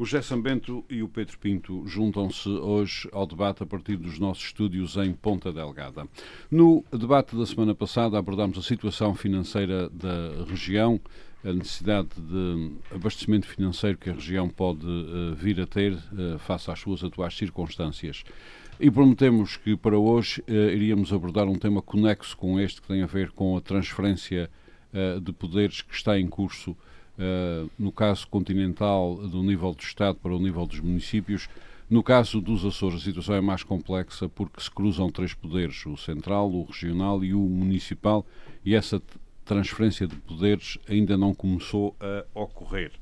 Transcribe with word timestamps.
O 0.00 0.06
José 0.06 0.22
Sambento 0.22 0.82
e 0.88 1.02
o 1.02 1.08
Pedro 1.08 1.38
Pinto 1.38 1.86
juntam-se 1.86 2.48
hoje 2.48 3.06
ao 3.12 3.26
debate 3.26 3.62
a 3.62 3.66
partir 3.66 3.98
dos 3.98 4.18
nossos 4.18 4.44
estúdios 4.44 4.96
em 4.96 5.12
Ponta 5.12 5.52
Delgada. 5.52 6.08
No 6.50 6.82
debate 6.90 7.36
da 7.36 7.44
semana 7.44 7.74
passada 7.74 8.16
abordámos 8.16 8.56
a 8.56 8.62
situação 8.62 9.14
financeira 9.14 9.90
da 9.90 10.42
região, 10.48 10.98
a 11.44 11.52
necessidade 11.52 12.08
de 12.16 12.72
abastecimento 12.90 13.46
financeiro 13.46 13.98
que 13.98 14.08
a 14.08 14.14
região 14.14 14.48
pode 14.48 14.86
uh, 14.86 15.34
vir 15.34 15.60
a 15.60 15.66
ter 15.66 15.92
uh, 15.92 16.38
face 16.38 16.70
às 16.70 16.80
suas 16.80 17.04
atuais 17.04 17.36
circunstâncias. 17.36 18.24
E 18.80 18.90
prometemos 18.90 19.58
que 19.58 19.76
para 19.76 19.98
hoje 19.98 20.40
uh, 20.48 20.50
iríamos 20.50 21.12
abordar 21.12 21.46
um 21.46 21.58
tema 21.58 21.82
conexo 21.82 22.34
com 22.38 22.58
este, 22.58 22.80
que 22.80 22.88
tem 22.88 23.02
a 23.02 23.06
ver 23.06 23.32
com 23.32 23.54
a 23.54 23.60
transferência 23.60 24.50
de 25.22 25.32
poderes 25.32 25.82
que 25.82 25.94
está 25.94 26.18
em 26.18 26.26
curso 26.26 26.76
eh, 27.20 27.66
no 27.78 27.92
caso 27.92 28.26
continental, 28.28 29.16
do 29.16 29.42
nível 29.42 29.74
do 29.74 29.82
Estado 29.82 30.16
para 30.16 30.34
o 30.34 30.38
nível 30.38 30.64
dos 30.64 30.80
municípios. 30.80 31.50
No 31.88 32.02
caso 32.02 32.40
dos 32.40 32.64
Açores, 32.64 33.02
a 33.02 33.04
situação 33.04 33.34
é 33.34 33.42
mais 33.42 33.62
complexa 33.62 34.26
porque 34.26 34.58
se 34.58 34.70
cruzam 34.70 35.10
três 35.10 35.34
poderes, 35.34 35.84
o 35.84 35.98
central, 35.98 36.50
o 36.50 36.64
regional 36.64 37.22
e 37.22 37.34
o 37.34 37.40
municipal, 37.40 38.24
e 38.64 38.74
essa 38.74 39.02
transferência 39.44 40.06
de 40.06 40.16
poderes 40.16 40.78
ainda 40.88 41.18
não 41.18 41.34
começou 41.34 41.94
a 42.00 42.24
ocorrer. 42.40 42.92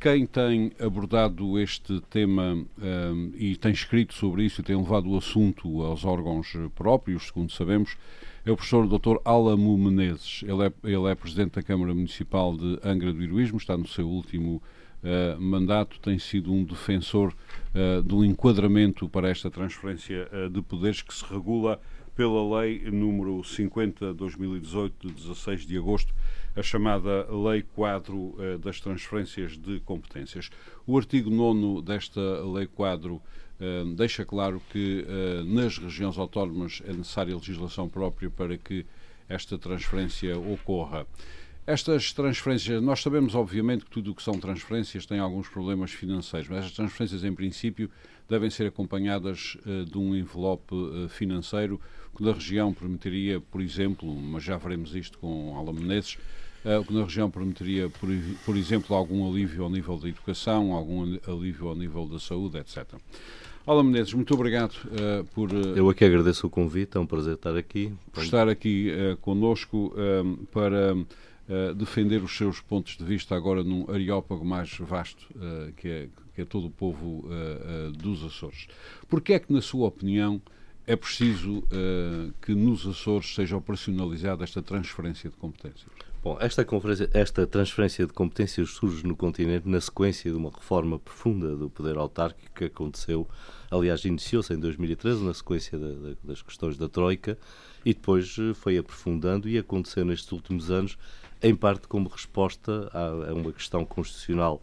Quem 0.00 0.26
tem 0.26 0.72
abordado 0.80 1.56
este 1.60 2.00
tema 2.10 2.54
um, 2.54 2.66
eh, 2.82 3.38
e 3.38 3.56
tem 3.56 3.70
escrito 3.70 4.14
sobre 4.14 4.44
isso 4.44 4.60
e 4.60 4.64
tem 4.64 4.76
levado 4.76 5.08
o 5.08 5.16
assunto 5.16 5.82
aos 5.82 6.04
órgãos 6.04 6.52
próprios, 6.74 7.28
segundo 7.28 7.52
sabemos, 7.52 7.96
é 8.44 8.50
o 8.50 8.56
professor 8.56 8.86
Dr. 8.86 9.20
Alamo 9.24 9.76
Menezes. 9.78 10.42
Ele 10.42 10.66
é, 10.66 10.72
ele 10.84 11.06
é 11.08 11.14
presidente 11.14 11.52
da 11.52 11.62
Câmara 11.62 11.94
Municipal 11.94 12.56
de 12.56 12.78
Angra 12.82 13.12
do 13.12 13.22
Heroísmo, 13.22 13.58
está 13.58 13.76
no 13.76 13.86
seu 13.86 14.08
último 14.08 14.60
uh, 15.02 15.40
mandato, 15.40 16.00
tem 16.00 16.18
sido 16.18 16.52
um 16.52 16.64
defensor 16.64 17.32
uh, 17.74 18.02
do 18.02 18.24
enquadramento 18.24 19.08
para 19.08 19.28
esta 19.28 19.50
transferência 19.50 20.28
uh, 20.32 20.50
de 20.50 20.60
poderes 20.60 21.02
que 21.02 21.14
se 21.14 21.24
regula 21.24 21.80
pela 22.16 22.60
Lei 22.60 22.90
número 22.90 23.40
50-2018, 23.42 24.92
de 25.00 25.12
16 25.12 25.66
de 25.66 25.78
agosto, 25.78 26.12
a 26.54 26.62
chamada 26.62 27.26
Lei 27.30 27.62
Quadro 27.62 28.36
das 28.60 28.80
Transferências 28.80 29.56
de 29.56 29.80
Competências. 29.80 30.50
O 30.86 30.98
artigo 30.98 31.30
9 31.30 31.82
desta 31.82 32.20
Lei 32.44 32.66
Quadro 32.66 33.22
deixa 33.96 34.24
claro 34.24 34.60
que 34.70 35.06
uh, 35.06 35.44
nas 35.44 35.78
regiões 35.78 36.18
autónomas 36.18 36.82
é 36.84 36.92
necessária 36.92 37.34
legislação 37.34 37.88
própria 37.88 38.28
para 38.28 38.56
que 38.58 38.84
esta 39.28 39.56
transferência 39.56 40.38
ocorra. 40.38 41.06
Estas 41.64 42.12
transferências, 42.12 42.82
nós 42.82 43.00
sabemos 43.00 43.36
obviamente 43.36 43.84
que 43.84 43.90
tudo 43.90 44.10
o 44.10 44.14
que 44.16 44.22
são 44.22 44.38
transferências 44.40 45.06
tem 45.06 45.20
alguns 45.20 45.48
problemas 45.48 45.92
financeiros, 45.92 46.48
mas 46.48 46.58
estas 46.58 46.74
transferências 46.74 47.22
em 47.22 47.32
princípio 47.32 47.88
devem 48.28 48.50
ser 48.50 48.66
acompanhadas 48.66 49.56
uh, 49.64 49.84
de 49.84 49.96
um 49.96 50.14
envelope 50.14 50.74
uh, 50.74 51.08
financeiro 51.08 51.80
que 52.16 52.22
na 52.22 52.32
região 52.32 52.74
permitiria, 52.74 53.40
por 53.40 53.60
exemplo, 53.60 54.12
mas 54.12 54.42
já 54.42 54.56
veremos 54.56 54.94
isto 54.94 55.18
com 55.18 55.56
Alan 55.56 55.72
Menezes, 55.72 56.18
o 56.64 56.84
que 56.84 56.94
na 56.94 57.04
região 57.04 57.30
permitiria, 57.30 57.90
por, 57.90 58.08
por 58.44 58.56
exemplo, 58.56 58.94
algum 58.94 59.28
alívio 59.28 59.64
ao 59.64 59.70
nível 59.70 59.98
da 59.98 60.08
educação, 60.08 60.72
algum 60.72 61.18
alívio 61.26 61.68
ao 61.68 61.74
nível 61.74 62.06
da 62.06 62.18
saúde, 62.18 62.58
etc. 62.58 62.86
Olá 63.64 63.80
Menezes, 63.84 64.12
muito 64.12 64.34
obrigado 64.34 64.74
uh, 64.86 65.24
por. 65.26 65.52
Uh, 65.52 65.76
Eu 65.76 65.88
aqui 65.88 66.04
agradeço 66.04 66.48
o 66.48 66.50
convite, 66.50 66.96
é 66.96 67.00
um 67.00 67.06
prazer 67.06 67.34
estar 67.34 67.56
aqui. 67.56 67.92
Por 68.12 68.24
estar 68.24 68.48
aqui 68.48 68.90
uh, 68.90 69.16
connosco 69.18 69.94
uh, 69.94 70.46
para 70.46 70.96
defender 71.76 72.22
os 72.22 72.34
seus 72.34 72.60
pontos 72.60 72.96
de 72.96 73.04
vista 73.04 73.36
agora 73.36 73.62
num 73.62 73.84
areópago 73.90 74.42
mais 74.44 74.78
vasto, 74.78 75.26
que 75.76 75.88
é, 75.88 76.08
que, 76.34 76.40
é, 76.40 76.44
todo 76.46 76.68
o 76.68 76.70
povo 76.70 77.28
dos 77.98 78.24
Açores. 78.24 78.68
Porquê 79.06 79.34
é 79.34 79.38
que, 79.38 79.52
na 79.52 79.60
sua 79.60 79.88
opinião, 79.88 80.40
é 80.86 80.96
preciso 80.96 81.62
que 82.40 82.54
nos 82.54 82.86
Açores 82.86 83.34
seja 83.34 83.56
operacionalizada 83.56 84.44
esta 84.44 84.62
transferência 84.62 85.28
de 85.28 85.36
competências? 85.36 85.90
Bom, 86.22 86.36
esta, 86.38 86.64
esta 87.14 87.46
transferência 87.48 88.06
de 88.06 88.12
competências 88.12 88.70
surge 88.70 89.04
no 89.04 89.16
continente 89.16 89.68
na 89.68 89.80
sequência 89.80 90.30
de 90.30 90.36
uma 90.36 90.50
reforma 90.50 90.96
profunda 90.96 91.56
do 91.56 91.68
poder 91.68 91.96
autárquico 91.96 92.54
que 92.54 92.64
aconteceu, 92.66 93.28
aliás, 93.68 94.04
iniciou-se 94.04 94.54
em 94.54 94.56
2013, 94.56 95.24
na 95.24 95.34
sequência 95.34 95.76
da, 95.76 95.88
da, 95.88 96.14
das 96.22 96.40
questões 96.40 96.76
da 96.76 96.88
Troika, 96.88 97.36
e 97.84 97.92
depois 97.92 98.36
eh, 98.38 98.54
foi 98.54 98.78
aprofundando 98.78 99.48
e 99.48 99.58
aconteceu 99.58 100.04
nestes 100.04 100.30
últimos 100.30 100.70
anos, 100.70 100.96
em 101.42 101.56
parte 101.56 101.88
como 101.88 102.08
resposta 102.08 102.88
a, 102.92 103.30
a 103.30 103.34
uma 103.34 103.52
questão 103.52 103.84
constitucional 103.84 104.62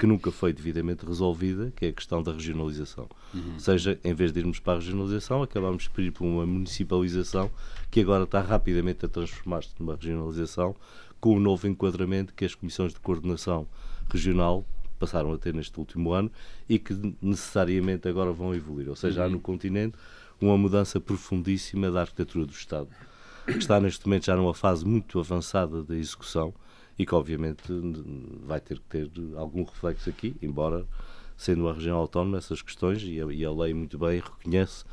que 0.00 0.06
nunca 0.06 0.30
foi 0.32 0.50
devidamente 0.50 1.04
resolvida, 1.04 1.70
que 1.76 1.84
é 1.84 1.88
a 1.90 1.92
questão 1.92 2.22
da 2.22 2.32
regionalização. 2.32 3.06
Uhum. 3.34 3.52
Ou 3.52 3.60
seja, 3.60 4.00
em 4.02 4.14
vez 4.14 4.32
de 4.32 4.40
irmos 4.40 4.58
para 4.58 4.72
a 4.72 4.76
regionalização, 4.76 5.42
acabamos 5.42 5.88
por 5.88 6.00
ir 6.02 6.10
para 6.10 6.24
uma 6.24 6.46
municipalização 6.46 7.50
que 7.90 8.00
agora 8.00 8.24
está 8.24 8.40
rapidamente 8.40 9.04
a 9.04 9.08
transformar-se 9.10 9.74
numa 9.78 9.96
regionalização 9.96 10.74
com 11.20 11.36
o 11.36 11.38
novo 11.38 11.68
enquadramento 11.68 12.32
que 12.32 12.46
as 12.46 12.54
comissões 12.54 12.94
de 12.94 13.00
coordenação 13.00 13.68
regional 14.10 14.64
passaram 14.98 15.34
a 15.34 15.38
ter 15.38 15.52
neste 15.52 15.78
último 15.78 16.14
ano 16.14 16.32
e 16.66 16.78
que 16.78 16.96
necessariamente 17.20 18.08
agora 18.08 18.32
vão 18.32 18.54
evoluir. 18.54 18.88
Ou 18.88 18.96
seja, 18.96 19.20
uhum. 19.20 19.26
há 19.26 19.28
no 19.28 19.38
continente 19.38 19.98
uma 20.40 20.56
mudança 20.56 20.98
profundíssima 20.98 21.90
da 21.90 22.00
arquitetura 22.00 22.46
do 22.46 22.52
Estado, 22.52 22.88
que 23.44 23.58
está 23.58 23.78
neste 23.78 24.06
momento 24.06 24.24
já 24.24 24.34
numa 24.34 24.54
fase 24.54 24.82
muito 24.82 25.20
avançada 25.20 25.82
da 25.82 25.94
execução 25.94 26.54
e 27.00 27.06
que 27.06 27.14
obviamente 27.14 27.62
vai 28.44 28.60
ter 28.60 28.78
que 28.78 28.84
ter 28.84 29.10
algum 29.34 29.64
reflexo 29.64 30.10
aqui, 30.10 30.36
embora 30.42 30.84
sendo 31.34 31.62
uma 31.62 31.72
região 31.72 31.96
autónoma 31.96 32.36
essas 32.36 32.60
questões 32.60 33.02
e 33.02 33.18
a, 33.18 33.24
e 33.32 33.42
a 33.42 33.50
lei 33.50 33.72
muito 33.72 33.98
bem 33.98 34.20
reconhece 34.20 34.84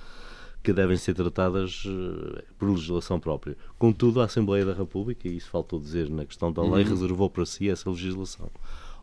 que 0.64 0.72
devem 0.72 0.96
ser 0.96 1.16
tratadas 1.16 1.84
uh, 1.84 2.42
por 2.58 2.70
legislação 2.70 3.20
própria. 3.20 3.58
Contudo, 3.78 4.22
a 4.22 4.24
Assembleia 4.24 4.66
da 4.66 4.74
República, 4.74 5.28
e 5.28 5.36
isso 5.36 5.50
faltou 5.50 5.82
dizer 5.82 6.10
na 6.10 6.26
questão 6.26 6.50
da 6.50 6.62
lei, 6.62 6.86
uhum. 6.86 6.92
reservou 6.92 7.30
para 7.30 7.46
si 7.46 7.70
essa 7.70 7.90
legislação. 7.90 8.50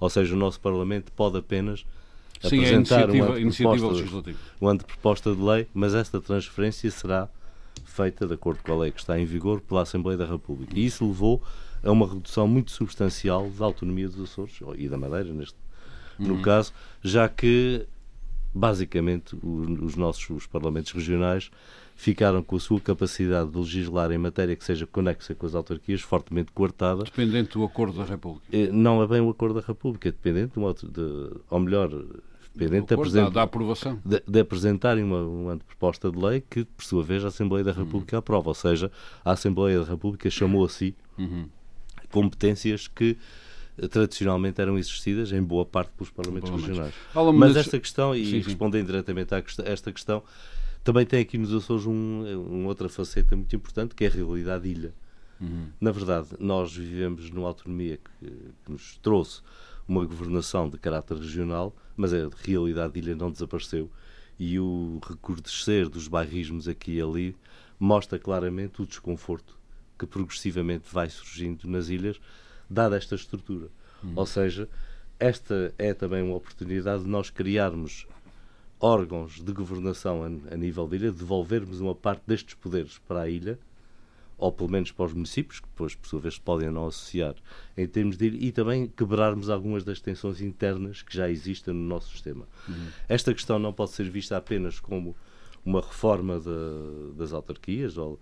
Ou 0.01 0.09
seja, 0.09 0.35
o 0.35 0.39
nosso 0.39 0.59
Parlamento 0.59 1.13
pode 1.13 1.37
apenas 1.37 1.85
Sim, 2.41 2.61
é 2.61 2.69
apresentar 2.69 3.11
uma 3.11 3.35
anteproposta, 3.35 4.35
uma 4.59 4.71
anteproposta 4.73 5.35
de 5.35 5.43
lei, 5.43 5.67
mas 5.75 5.95
esta 5.95 6.23
transferência 6.23 6.91
será 6.91 7.29
feita 7.85 8.27
de 8.27 8.33
acordo 8.33 8.63
com 8.63 8.73
a 8.73 8.77
lei 8.79 8.93
que 8.93 9.01
está 9.01 9.21
em 9.21 9.27
vigor 9.27 9.61
pela 9.61 9.83
Assembleia 9.83 10.17
da 10.17 10.25
República. 10.25 10.73
E 10.75 10.87
isso 10.87 11.07
levou 11.07 11.43
a 11.85 11.91
uma 11.93 12.07
redução 12.07 12.49
muito 12.49 12.71
substancial 12.71 13.49
da 13.51 13.65
autonomia 13.65 14.09
dos 14.09 14.23
Açores 14.23 14.59
e 14.77 14.89
da 14.89 14.97
Madeira, 14.97 15.33
neste, 15.33 15.57
uhum. 16.19 16.29
no 16.29 16.43
caso, 16.43 16.73
já 17.03 17.29
que 17.29 17.87
basicamente 18.55 19.37
os 19.43 19.97
nossos 19.97 20.31
os 20.31 20.47
parlamentos 20.47 20.93
regionais 20.93 21.51
ficaram 21.97 22.43
com 22.43 22.57
a 22.57 22.61
sua 22.61 22.81
capacidade 22.81 23.51
de 23.51 23.59
legislar 23.59 24.11
em 24.13 24.19
matéria 24.19 24.55
que 24.57 24.65
seja 24.65 24.87
conexa 24.87 25.35
com 25.35 25.47
as 25.47 25.55
autarquias 25.55 26.01
fortemente 26.01 26.53
coartada. 26.53 27.05
Dependente 27.05 27.55
do 27.55 27.65
acordo 27.65 27.99
da 27.99 28.05
República. 28.05 28.47
Eh, 28.53 28.69
não 28.71 29.03
é 29.03 29.07
bem 29.07 29.21
o 29.21 29.31
acordo 29.31 29.61
da 29.61 29.67
República, 29.67 30.09
é 30.09 30.13
dependente, 30.13 30.53
de, 30.53 30.59
uma, 30.59 30.75
de 30.75 31.31
ou 31.51 31.61
melhor, 31.61 31.91
dependente 32.55 32.95
de, 32.97 33.31
da, 33.31 33.43
aprovação. 33.43 34.01
De, 34.05 34.23
de 34.27 34.41
apresentarem 34.41 35.05
uma, 35.05 35.23
uma 35.23 35.57
proposta 35.57 36.11
de 36.11 36.19
lei 36.19 36.41
que, 36.41 36.65
por 36.65 36.85
sua 36.85 37.03
vez, 37.03 37.25
a 37.25 37.29
Assembleia 37.29 37.65
da 37.65 37.73
República 37.73 38.17
uhum. 38.17 38.21
aprova. 38.21 38.49
Ou 38.49 38.55
seja, 38.55 38.91
a 39.25 39.33
Assembleia 39.33 39.81
da 39.81 39.87
República 39.87 40.29
chamou 40.31 40.65
a 40.65 40.69
si 40.69 40.97
uhum 41.19 41.49
competências 42.15 42.87
que 42.87 43.19
eh, 43.77 43.89
tradicionalmente 43.89 44.61
eram 44.61 44.79
exercidas 44.79 45.33
em 45.33 45.43
boa 45.43 45.67
parte 45.67 45.91
pelos 45.97 46.11
parlamentos 46.11 46.49
regionais. 46.49 46.95
Mas 47.35 47.57
esta 47.57 47.81
questão, 47.81 48.15
e 48.15 48.25
sim, 48.25 48.39
respondendo 48.39 48.87
diretamente 48.87 49.35
a 49.35 49.43
esta 49.65 49.91
questão, 49.91 50.23
também 50.85 51.05
tem 51.05 51.21
aqui 51.21 51.37
nos 51.37 51.53
Açores 51.53 51.87
um, 51.87 52.23
uma 52.49 52.69
outra 52.69 52.89
faceta 52.89 53.35
muito 53.35 53.55
importante, 53.57 53.97
que 53.97 54.05
é 54.05 54.07
a 54.07 54.11
realidade 54.11 54.69
ilha. 54.69 54.95
Uhum. 55.41 55.67
Na 55.81 55.91
verdade, 55.91 56.29
nós 56.39 56.77
vivemos 56.77 57.29
numa 57.31 57.49
autonomia 57.49 57.99
que, 57.99 58.27
que, 58.27 58.71
nos 58.71 58.97
trouxe 58.99 59.43
uma 59.89 60.05
governação 60.07 60.71
de 60.71 60.79
caráter 60.79 61.17
regional, 61.17 61.75
mas 61.97 62.15
a 62.15 62.29
realidade 62.45 62.93
de 62.93 63.01
ilha 63.01 63.17
não 63.17 63.33
desapareceu. 63.33 63.91
E 64.39 64.59
o 64.61 65.01
recrudescer 65.05 65.89
dos 65.89 66.07
bairrismos 66.07 66.69
aqui 66.69 66.93
e 66.93 67.03
ali 67.03 67.37
mostra 67.79 68.21
claramente 68.21 68.81
o 68.81 68.87
desconforto 68.87 69.59
que 69.99 70.07
progressivamente 70.07 70.85
vai 70.93 71.09
surgindo 71.09 71.69
nas 71.69 71.89
ilhas, 71.89 72.21
dada 72.69 72.97
esta 72.97 73.15
estrutura. 73.15 73.69
Uhum. 74.03 74.13
Ou 74.17 74.27
seja, 74.27 74.69
esta 75.19 75.73
é 75.79 75.95
também 75.95 76.23
uma 76.23 76.37
oportunidade 76.37 77.05
de 77.05 77.09
nós 77.09 77.31
criarmos 77.31 78.07
órgãos 78.81 79.41
de 79.41 79.53
governação 79.53 80.23
a, 80.23 80.55
a 80.55 80.57
nível 80.57 80.87
da 80.87 80.97
ilha, 80.97 81.13
devolvermos 81.13 81.81
uma 81.81 81.95
parte 81.95 82.23
destes 82.27 82.55
poderes 82.55 82.99
para 82.99 83.23
a 83.23 83.29
ilha, 83.29 83.59
ou 84.37 84.53
pelo 84.53 84.69
menos 84.69 84.91
para 84.91 85.07
os 85.07 85.13
municípios, 85.13 85.61
que 85.61 85.69
depois, 85.69 85.95
por 85.95 86.09
sua 86.09 86.21
vez, 86.21 86.39
podem 86.39 86.71
não 86.71 86.87
associar 86.87 87.35
em 87.77 87.87
termos 87.87 88.17
de 88.17 88.27
e 88.27 88.53
também 88.53 88.89
quebrarmos 88.89 89.49
algumas 89.49 89.85
das 89.85 90.01
tensões 90.01 90.41
internas 90.41 91.03
que 91.03 91.17
já 91.17 91.31
existem 91.31 91.73
no 91.73 91.81
nosso 91.81 92.11
sistema. 92.11 92.47
Uhum. 92.69 92.89
Esta 93.09 93.33
questão 93.33 93.59
não 93.59 93.73
pode 93.73 93.93
ser 93.93 94.11
vista 94.11 94.37
apenas 94.37 94.81
como 94.81 95.17
uma 95.65 95.81
reforma 95.81 96.39
de, 96.39 97.17
das 97.17 97.33
autarquias, 97.33 97.97
ou 97.97 98.21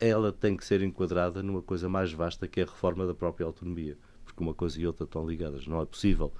ela 0.00 0.32
tem 0.32 0.56
que 0.56 0.64
ser 0.64 0.82
enquadrada 0.82 1.42
numa 1.42 1.62
coisa 1.62 1.88
mais 1.88 2.12
vasta 2.12 2.46
que 2.46 2.60
é 2.60 2.62
a 2.62 2.66
reforma 2.66 3.06
da 3.06 3.14
própria 3.14 3.46
autonomia, 3.46 3.96
porque 4.24 4.42
uma 4.42 4.54
coisa 4.54 4.80
e 4.80 4.86
outra 4.86 5.04
estão 5.04 5.26
ligadas. 5.28 5.66
Não 5.66 5.80
é 5.80 5.86
possível 5.86 6.32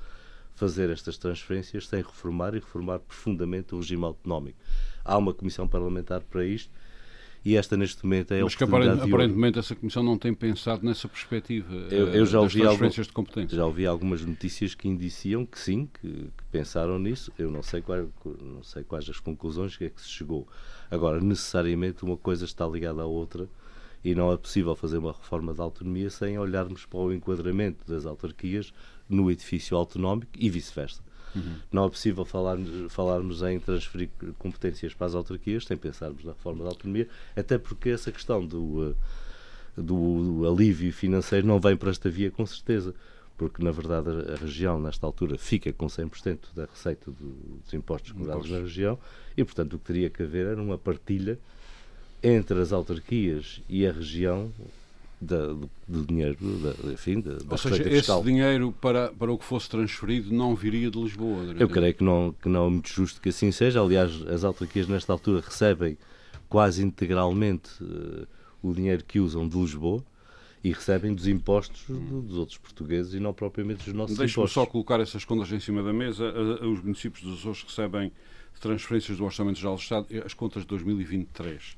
fazer 0.55 0.91
estas 0.91 1.17
transferências 1.17 1.87
sem 1.87 2.03
reformar 2.03 2.55
e 2.55 2.59
reformar 2.59 2.99
profundamente 2.99 3.75
o 3.75 3.79
regime 3.79 4.05
autonómico. 4.05 4.59
Há 5.05 5.17
uma 5.17 5.33
comissão 5.33 5.69
parlamentar 5.69 6.21
para 6.23 6.45
isto 6.45 6.73
e 7.49 7.57
esta 7.57 7.79
neste 7.79 8.05
momento 8.05 8.35
é 8.35 8.41
a 8.41 8.45
Mas 8.45 8.55
que 8.55 8.63
aparentemente 8.63 9.59
essa 9.59 9.75
comissão 9.75 10.03
não 10.03 10.19
tem 10.19 10.35
pensado 10.35 10.85
nessa 10.85 11.09
perspectiva 11.09 11.73
eu, 11.91 12.09
eu 12.09 12.27
já 12.27 12.43
das 12.43 12.53
transferências 12.53 12.99
algum, 12.99 13.03
de 13.09 13.13
competência. 13.13 13.57
Já 13.57 13.65
ouvi 13.65 13.87
algumas 13.87 14.21
notícias 14.21 14.75
que 14.75 14.87
indiciam 14.87 15.47
que 15.47 15.59
sim, 15.59 15.89
que, 15.99 16.09
que 16.09 16.45
pensaram 16.53 16.99
nisso. 16.99 17.33
Eu 17.39 17.51
não 17.51 17.63
sei, 17.63 17.81
qual, 17.81 18.07
não 18.39 18.63
sei 18.63 18.85
quais 18.85 19.09
as 19.09 19.19
conclusões 19.19 19.79
que 19.79 19.85
é 19.87 19.89
que 19.89 19.99
se 19.99 20.11
chegou. 20.11 20.47
Agora, 20.91 21.23
necessariamente 21.23 22.05
uma 22.05 22.19
coisa 22.19 22.45
está 22.45 22.69
ligada 22.69 23.01
à 23.01 23.07
outra 23.07 23.49
e 24.05 24.15
não 24.15 24.31
é 24.31 24.37
possível 24.37 24.77
fazer 24.77 24.99
uma 24.99 25.13
reforma 25.13 25.55
da 25.55 25.63
autonomia 25.63 26.11
sem 26.11 26.39
olharmos 26.39 26.85
para 26.85 26.99
o 27.01 27.15
enquadramento 27.15 27.91
das 27.91 28.05
autarquias 28.05 28.75
no 29.09 29.31
edifício 29.31 29.75
autonómico 29.75 30.33
e 30.39 30.51
vice-versa. 30.51 31.03
Uhum. 31.35 31.57
Não 31.71 31.85
é 31.85 31.89
possível 31.89 32.25
falar, 32.25 32.57
falarmos 32.89 33.43
em 33.43 33.59
transferir 33.59 34.09
competências 34.39 34.95
para 34.95 35.07
as 35.07 35.15
autarquias 35.15 35.65
sem 35.65 35.77
pensarmos 35.77 36.25
na 36.25 36.33
reforma 36.33 36.65
da 36.65 36.71
autonomia, 36.71 37.09
até 37.37 37.59
porque 37.59 37.91
essa 37.91 38.11
questão 38.11 38.45
do, 38.45 38.91
eh, 38.91 39.83
do, 39.83 40.41
do 40.43 40.49
alívio 40.49 40.93
financeiro 40.93 41.47
não 41.47 41.61
vem 41.61 41.77
para 41.77 41.91
esta 41.91 42.09
via 42.09 42.31
com 42.31 42.45
certeza 42.47 42.95
porque 43.39 43.63
na 43.63 43.71
verdade 43.71 44.09
a 44.33 44.37
região, 44.37 44.81
nesta 44.81 45.07
altura, 45.07 45.39
fica 45.39 45.73
com 45.73 45.87
100% 45.87 46.39
da 46.57 46.67
receita 46.67 47.09
dos 47.09 47.73
impostos 47.73 48.11
cobrados 48.11 48.51
na 48.51 48.59
região 48.59 48.99
e, 49.37 49.45
portanto, 49.45 49.75
o 49.75 49.79
que 49.79 49.85
teria 49.85 50.11
que 50.11 50.25
haver 50.25 50.47
era 50.47 50.61
uma 50.61 50.77
partilha 50.77 51.39
entre 52.21 52.61
as 52.61 52.73
autarquias 52.73 53.63
e 53.69 53.87
a 53.87 53.93
região 53.93 54.53
da, 55.21 55.49
do, 55.49 55.71
do, 55.87 56.07
dinheiro, 56.07 56.37
da, 56.41 56.93
enfim, 56.93 57.21
da, 57.21 57.35
da 57.35 57.45
Ou 57.51 57.59
seja, 57.59 57.83
fiscal. 57.83 58.19
esse 58.21 58.29
dinheiro 58.29 58.75
para, 58.81 59.09
para 59.09 59.33
o 59.33 59.39
que 59.39 59.45
fosse 59.45 59.69
transferido 59.69 60.33
não 60.33 60.55
viria 60.55 60.91
de 60.91 60.99
Lisboa? 60.99 61.45
Eu 61.59 61.69
creio 61.69 61.95
que 61.95 62.05
não, 62.05 62.35
que 62.41 62.49
não 62.49 62.67
é 62.67 62.71
muito 62.71 62.89
justo 62.89 63.21
que 63.21 63.29
assim 63.29 63.51
seja. 63.51 63.81
Aliás, 63.81 64.13
as 64.29 64.45
autarquias 64.45 64.87
nesta 64.87 65.13
altura 65.13 65.43
recebem 65.45 65.99
quase 66.49 66.83
integralmente 66.85 67.71
uh, 67.83 68.27
o 68.63 68.73
dinheiro 68.73 69.05
que 69.05 69.19
usam 69.19 69.49
de 69.49 69.59
Lisboa 69.59 70.03
e 70.63 70.73
recebem 70.73 71.15
dos 71.15 71.27
impostos 71.27 71.85
hum. 71.89 72.21
dos 72.23 72.37
outros 72.37 72.59
portugueses 72.59 73.15
e 73.15 73.21
não 73.21 73.33
propriamente 73.33 73.85
dos 73.85 73.95
nossos 73.95 74.17
Deixe 74.17 74.33
impostos. 74.33 74.55
Deixe-me 74.55 74.67
só 74.67 74.71
colocar 74.71 75.01
essas 75.01 75.25
contas 75.25 75.51
em 75.53 75.61
cima 75.61 75.83
da 75.83 75.93
mesa. 75.93 76.33
Os 76.63 76.83
municípios 76.83 77.23
dos 77.23 77.41
Açores 77.41 77.63
recebem 77.63 78.13
transferências 78.61 79.19
do 79.19 79.25
Orçamento 79.25 79.59
Geral 79.59 79.77
do 79.77 79.81
Estado 79.81 80.07
as 80.25 80.35
contas 80.35 80.63
de 80.63 80.69
2023 80.69 81.77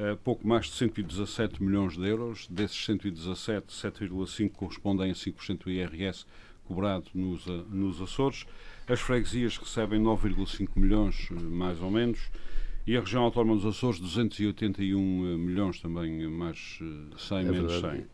uh, 0.00 0.16
pouco 0.18 0.46
mais 0.46 0.66
de 0.66 0.72
117 0.72 1.62
milhões 1.62 1.96
de 1.96 2.08
euros. 2.08 2.46
Desses 2.48 2.84
117, 2.84 3.66
7,5 3.68 4.50
correspondem 4.52 5.10
a 5.10 5.14
5% 5.14 5.64
do 5.64 5.70
IRS 5.70 6.24
cobrado 6.64 7.06
nos, 7.14 7.46
uh, 7.46 7.64
nos 7.70 8.00
Açores. 8.00 8.46
As 8.88 9.00
freguesias 9.00 9.58
recebem 9.58 10.02
9,5 10.02 10.68
milhões, 10.76 11.28
eh, 11.30 11.34
mais 11.34 11.80
ou 11.80 11.90
menos. 11.90 12.18
E 12.86 12.96
a 12.96 13.00
região 13.00 13.22
autónoma 13.22 13.56
dos 13.56 13.66
Açores, 13.66 14.00
281 14.00 15.36
milhões 15.38 15.80
também, 15.80 16.26
mais 16.26 16.78
100, 17.16 17.38
é 17.38 17.42
menos 17.44 17.80
100. 17.80 18.06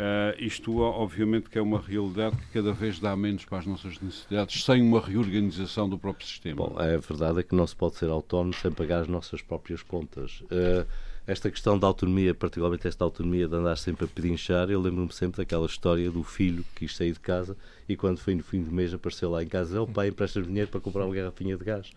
Uh, 0.00 0.32
isto, 0.38 0.78
obviamente, 0.78 1.50
que 1.50 1.58
é 1.58 1.62
uma 1.62 1.78
realidade 1.78 2.34
que 2.34 2.46
cada 2.54 2.72
vez 2.72 2.98
dá 2.98 3.14
menos 3.14 3.44
para 3.44 3.58
as 3.58 3.66
nossas 3.66 4.00
necessidades, 4.00 4.64
sem 4.64 4.80
uma 4.80 4.98
reorganização 4.98 5.86
do 5.86 5.98
próprio 5.98 6.26
sistema. 6.26 6.56
Bom, 6.56 6.78
a 6.78 6.96
verdade 6.96 7.40
é 7.40 7.42
que 7.42 7.54
não 7.54 7.66
se 7.66 7.76
pode 7.76 7.96
ser 7.96 8.08
autónomo 8.08 8.54
sem 8.54 8.72
pagar 8.72 9.02
as 9.02 9.08
nossas 9.08 9.42
próprias 9.42 9.82
contas. 9.82 10.40
Uh, 10.42 10.86
esta 11.30 11.48
questão 11.48 11.78
da 11.78 11.86
autonomia, 11.86 12.34
particularmente 12.34 12.88
esta 12.88 13.04
autonomia 13.04 13.46
de 13.46 13.54
andar 13.54 13.76
sempre 13.76 14.04
a 14.04 14.08
pedinchar, 14.08 14.68
eu 14.68 14.80
lembro-me 14.80 15.12
sempre 15.12 15.38
daquela 15.38 15.64
história 15.64 16.10
do 16.10 16.24
filho 16.24 16.64
que 16.74 16.86
quis 16.86 16.96
sair 16.96 17.12
de 17.12 17.20
casa 17.20 17.56
e 17.88 17.96
quando 17.96 18.18
foi 18.18 18.34
no 18.34 18.42
fim 18.42 18.60
do 18.62 18.72
mês 18.72 18.92
apareceu 18.92 19.30
lá 19.30 19.40
em 19.40 19.46
casa, 19.46 19.80
o 19.80 19.84
oh, 19.84 19.86
pai 19.86 20.08
empresta 20.08 20.42
dinheiro 20.42 20.68
para 20.68 20.80
comprar 20.80 21.04
uma 21.04 21.14
garrafinha 21.14 21.56
de 21.56 21.64
gás. 21.64 21.88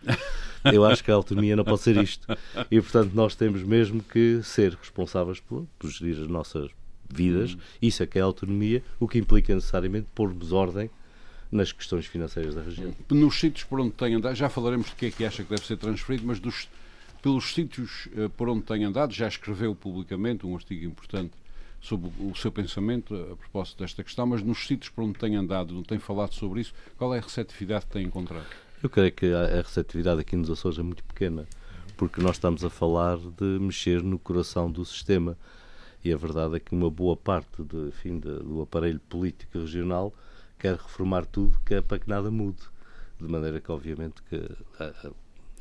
Eu 0.71 0.85
acho 0.85 1.03
que 1.03 1.09
a 1.09 1.15
autonomia 1.15 1.55
não 1.55 1.63
pode 1.63 1.81
ser 1.81 1.97
isto. 1.97 2.27
E, 2.69 2.79
portanto, 2.79 3.11
nós 3.13 3.35
temos 3.35 3.63
mesmo 3.63 4.03
que 4.03 4.41
ser 4.43 4.75
responsáveis 4.75 5.39
por, 5.39 5.65
por 5.79 5.89
gerir 5.89 6.21
as 6.21 6.27
nossas 6.27 6.69
vidas. 7.09 7.55
Hum. 7.55 7.57
Isso 7.81 8.03
é 8.03 8.07
que 8.07 8.19
é 8.19 8.21
a 8.21 8.25
autonomia, 8.25 8.83
o 8.99 9.07
que 9.07 9.17
implica 9.17 9.53
necessariamente 9.53 10.07
pormos 10.13 10.51
ordem 10.51 10.89
nas 11.51 11.71
questões 11.71 12.05
financeiras 12.05 12.53
da 12.53 12.61
região. 12.61 12.93
Nos 13.09 13.39
sítios 13.39 13.63
por 13.63 13.79
onde 13.79 13.91
tem 13.91 14.13
andado, 14.13 14.35
já 14.35 14.49
falaremos 14.49 14.87
de 14.87 14.95
que 14.95 15.07
é 15.07 15.11
que 15.11 15.25
acha 15.25 15.43
que 15.43 15.49
deve 15.49 15.65
ser 15.65 15.77
transferido, 15.77 16.25
mas 16.25 16.39
dos 16.39 16.67
pelos 17.23 17.53
sítios 17.53 18.07
uh, 18.07 18.29
por 18.31 18.49
onde 18.49 18.63
tem 18.63 18.83
andado, 18.83 19.13
já 19.13 19.27
escreveu 19.27 19.73
publicamente 19.73 20.45
um 20.45 20.53
artigo 20.53 20.85
importante 20.85 21.31
sobre 21.81 22.11
o 22.19 22.35
seu 22.35 22.51
pensamento 22.51 23.15
a 23.15 23.35
propósito 23.35 23.79
desta 23.79 24.03
questão, 24.03 24.27
mas 24.27 24.43
nos 24.43 24.67
sítios 24.67 24.89
por 24.89 25.03
onde 25.03 25.17
tem 25.17 25.35
andado, 25.35 25.73
não 25.73 25.83
tem 25.83 25.99
falado 25.99 26.33
sobre 26.33 26.61
isso, 26.61 26.73
qual 26.97 27.15
é 27.15 27.19
a 27.19 27.21
receptividade 27.21 27.85
que 27.85 27.93
tem 27.93 28.05
encontrado? 28.05 28.45
Eu 28.81 28.89
creio 28.89 29.11
que 29.11 29.25
a 29.33 29.61
receptividade 29.61 30.19
aqui 30.19 30.35
nos 30.35 30.49
Açores 30.49 30.77
é 30.77 30.83
muito 30.83 31.03
pequena, 31.05 31.47
porque 31.95 32.21
nós 32.21 32.35
estamos 32.35 32.65
a 32.65 32.69
falar 32.69 33.17
de 33.17 33.57
mexer 33.59 34.03
no 34.03 34.19
coração 34.19 34.69
do 34.69 34.83
sistema. 34.83 35.37
E 36.03 36.11
a 36.11 36.17
verdade 36.17 36.57
é 36.57 36.59
que 36.59 36.75
uma 36.75 36.89
boa 36.89 37.15
parte 37.15 37.63
de, 37.63 37.87
enfim, 37.87 38.19
de, 38.19 38.39
do 38.39 38.61
aparelho 38.61 38.99
político 38.99 39.57
regional 39.57 40.13
quer 40.59 40.75
reformar 40.75 41.25
tudo, 41.25 41.57
que 41.65 41.75
é 41.75 41.81
para 41.81 41.99
que 41.99 42.09
nada 42.09 42.29
mude. 42.29 42.61
De 43.17 43.25
maneira 43.25 43.61
que, 43.61 43.71
obviamente, 43.71 44.21
que 44.23 44.41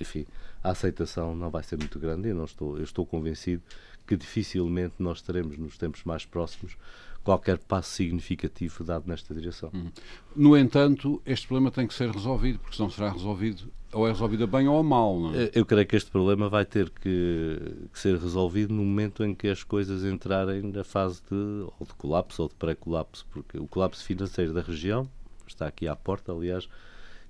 enfim, 0.01 0.27
a 0.63 0.71
aceitação 0.71 1.35
não 1.35 1.51
vai 1.51 1.63
ser 1.63 1.77
muito 1.77 1.99
grande. 1.99 2.29
Eu, 2.29 2.35
não 2.35 2.45
estou, 2.45 2.77
eu 2.77 2.85
estou 2.85 3.05
convencido 3.05 3.63
que 4.07 4.17
dificilmente 4.17 4.95
nós 4.99 5.23
teremos 5.23 5.57
nos 5.59 5.77
tempos 5.79 6.05
mais 6.05 6.25
próximos 6.25 6.77
qualquer 7.23 7.59
passo 7.59 7.91
significativo 7.91 8.83
dado 8.83 9.07
nesta 9.07 9.35
direção. 9.35 9.71
Uhum. 9.73 9.91
No 10.35 10.57
entanto, 10.57 11.23
este 11.25 11.47
problema 11.47 11.71
tem 11.71 11.87
que 11.87 11.95
ser 11.95 12.11
resolvido, 12.11 12.59
porque 12.59 12.77
senão 12.77 12.91
será 12.91 13.11
resolvido 13.11 13.71
ou 13.93 14.09
é 14.09 14.11
resolvido 14.11 14.45
a 14.45 14.47
bem 14.47 14.67
ou 14.67 14.79
a 14.79 14.83
mal. 14.83 15.21
Não 15.21 15.35
é? 15.35 15.51
Eu 15.55 15.67
creio 15.67 15.87
que 15.87 15.95
este 15.95 16.11
problema 16.11 16.49
vai 16.49 16.65
ter 16.65 16.89
que, 16.89 17.59
que, 17.93 17.99
ser 17.99 18.19
resolvido 18.19 18.73
no 18.73 18.83
momento 18.83 19.23
em 19.23 19.35
que 19.35 19.49
as 19.49 19.63
coisas 19.63 20.05
entrarem 20.05 20.63
na 20.63 20.83
fase 20.83 21.21
de, 21.31 21.35
ou 21.35 21.87
de 21.87 21.95
colapso 21.95 22.43
ou 22.43 22.49
de 22.49 22.55
pré-colapso, 22.55 23.27
porque 23.31 23.59
o 23.59 23.67
colapso 23.67 24.03
financeiro 24.03 24.53
da 24.53 24.63
região 24.63 25.09
está 25.47 25.67
aqui 25.67 25.87
à 25.87 25.95
porta, 25.95 26.33
aliás, 26.33 26.69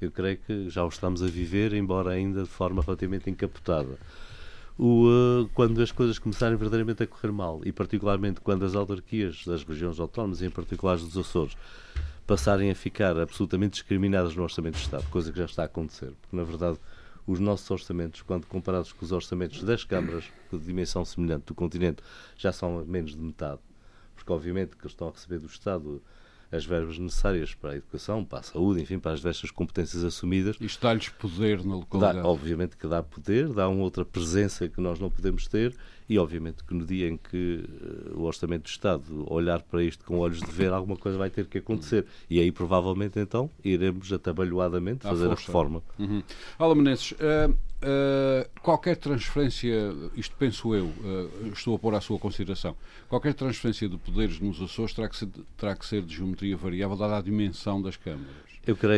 eu 0.05 0.11
creio 0.11 0.39
que 0.39 0.69
já 0.69 0.85
o 0.85 0.89
estamos 0.89 1.23
a 1.23 1.27
viver, 1.27 1.73
embora 1.73 2.11
ainda 2.11 2.43
de 2.43 2.49
forma 2.49 2.83
relativamente 2.83 3.31
encapotada. 3.31 3.99
O, 4.79 5.07
uh, 5.07 5.51
quando 5.55 5.81
as 5.83 5.93
coisas 5.93 6.19
começarem 6.19 6.57
verdadeiramente 6.57 7.03
a 7.03 7.07
correr 7.07 7.31
mal, 7.31 7.61
e 7.65 7.73
particularmente 7.73 8.41
quando 8.41 8.65
as 8.65 8.75
autarquias 8.75 9.45
das 9.47 9.63
regiões 9.63 10.01
autónomas, 10.01 10.41
e 10.41 10.47
em 10.47 10.51
particular 10.51 10.97
dos 10.97 11.17
Açores, 11.17 11.57
passarem 12.27 12.71
a 12.71 12.75
ficar 12.75 13.19
absolutamente 13.19 13.73
discriminadas 13.73 14.35
no 14.35 14.43
Orçamento 14.43 14.77
de 14.77 14.83
Estado, 14.83 15.05
coisa 15.11 15.31
que 15.31 15.39
já 15.39 15.45
está 15.45 15.63
a 15.63 15.67
acontecer, 15.67 16.13
porque 16.21 16.35
na 16.37 16.45
verdade 16.45 16.79
os 17.27 17.39
nossos 17.39 17.71
orçamentos, 17.71 18.23
quando 18.23 18.47
comparados 18.47 18.93
com 18.93 19.05
os 19.05 19.13
orçamentos 19.13 19.63
das 19.63 19.85
câmaras 19.85 20.25
de 20.51 20.59
dimensão 20.59 21.05
semelhante 21.05 21.47
do 21.47 21.55
continente, 21.55 22.03
já 22.37 22.53
são 22.53 22.85
menos 22.85 23.13
de 23.13 23.21
metade, 23.21 23.61
porque 24.15 24.33
obviamente 24.33 24.77
que 24.77 24.87
estão 24.87 25.09
a 25.09 25.11
receber 25.13 25.39
do 25.39 25.47
Estado 25.47 26.03
as 26.53 26.67
verbas 26.67 26.99
necessárias 26.99 27.55
para 27.55 27.71
a 27.71 27.77
educação, 27.77 28.23
para 28.23 28.41
a 28.41 28.43
saúde, 28.43 28.83
enfim, 28.83 28.99
para 28.99 29.13
as 29.13 29.21
diversas 29.21 29.51
competências 29.51 30.05
assumidas. 30.05 30.57
Isto 30.61 30.83
dá-lhes 30.83 31.09
poder 31.09 31.65
na 31.65 31.77
localidade. 31.77 32.19
Dá, 32.19 32.29
obviamente 32.29 32.77
que 32.77 32.87
dá 32.87 33.03
poder, 33.03 33.49
dá 33.49 33.69
uma 33.69 33.83
outra 33.83 34.05
presença 34.05 34.69
que 34.69 34.81
nós 34.81 35.01
não 35.01 35.11
podemos 35.11 35.49
ter 35.49 35.75
e, 36.13 36.19
obviamente, 36.19 36.63
que 36.63 36.75
no 36.75 36.85
dia 36.85 37.09
em 37.09 37.17
que 37.17 37.65
uh, 38.15 38.21
o 38.21 38.25
Orçamento 38.25 38.65
do 38.65 38.69
Estado 38.69 39.33
olhar 39.33 39.63
para 39.63 39.83
isto 39.83 40.05
com 40.05 40.19
olhos 40.19 40.41
de 40.41 40.51
ver, 40.51 40.71
alguma 40.71 40.95
coisa 40.95 41.17
vai 41.17 41.31
ter 41.31 41.47
que 41.47 41.57
acontecer. 41.57 42.05
E 42.29 42.39
aí, 42.39 42.53
provavelmente, 42.53 43.19
então, 43.19 43.49
iremos 43.65 44.13
atabalhoadamente 44.13 45.05
fazer 45.05 45.27
a 45.27 45.35
reforma. 45.35 45.83
Uhum. 45.99 46.23
Olá, 46.59 46.75
Menezes, 46.75 47.13
uh, 47.13 47.55
Uh, 47.83 48.49
qualquer 48.61 48.97
transferência, 48.97 49.93
isto 50.15 50.37
penso 50.39 50.73
eu, 50.73 50.85
uh, 50.85 51.49
estou 51.53 51.75
a 51.75 51.79
pôr 51.81 51.93
à 51.97 52.01
sua 52.01 52.17
consideração, 52.17 52.77
qualquer 53.09 53.35
transferência 53.35 53.89
de 53.89 53.97
poderes 53.97 54.39
nos 54.39 54.63
Açores 54.63 54.95
terá 54.95 55.09
que 55.09 55.17
ser, 55.17 55.29
terá 55.57 55.75
que 55.75 55.85
ser 55.85 56.01
de 56.03 56.15
geometria 56.15 56.57
variável, 56.57 56.97
dada 56.97 57.19
a 57.19 57.21
dimensão 57.21 57.83
das 57.83 57.97
câmaras. 57.97 58.31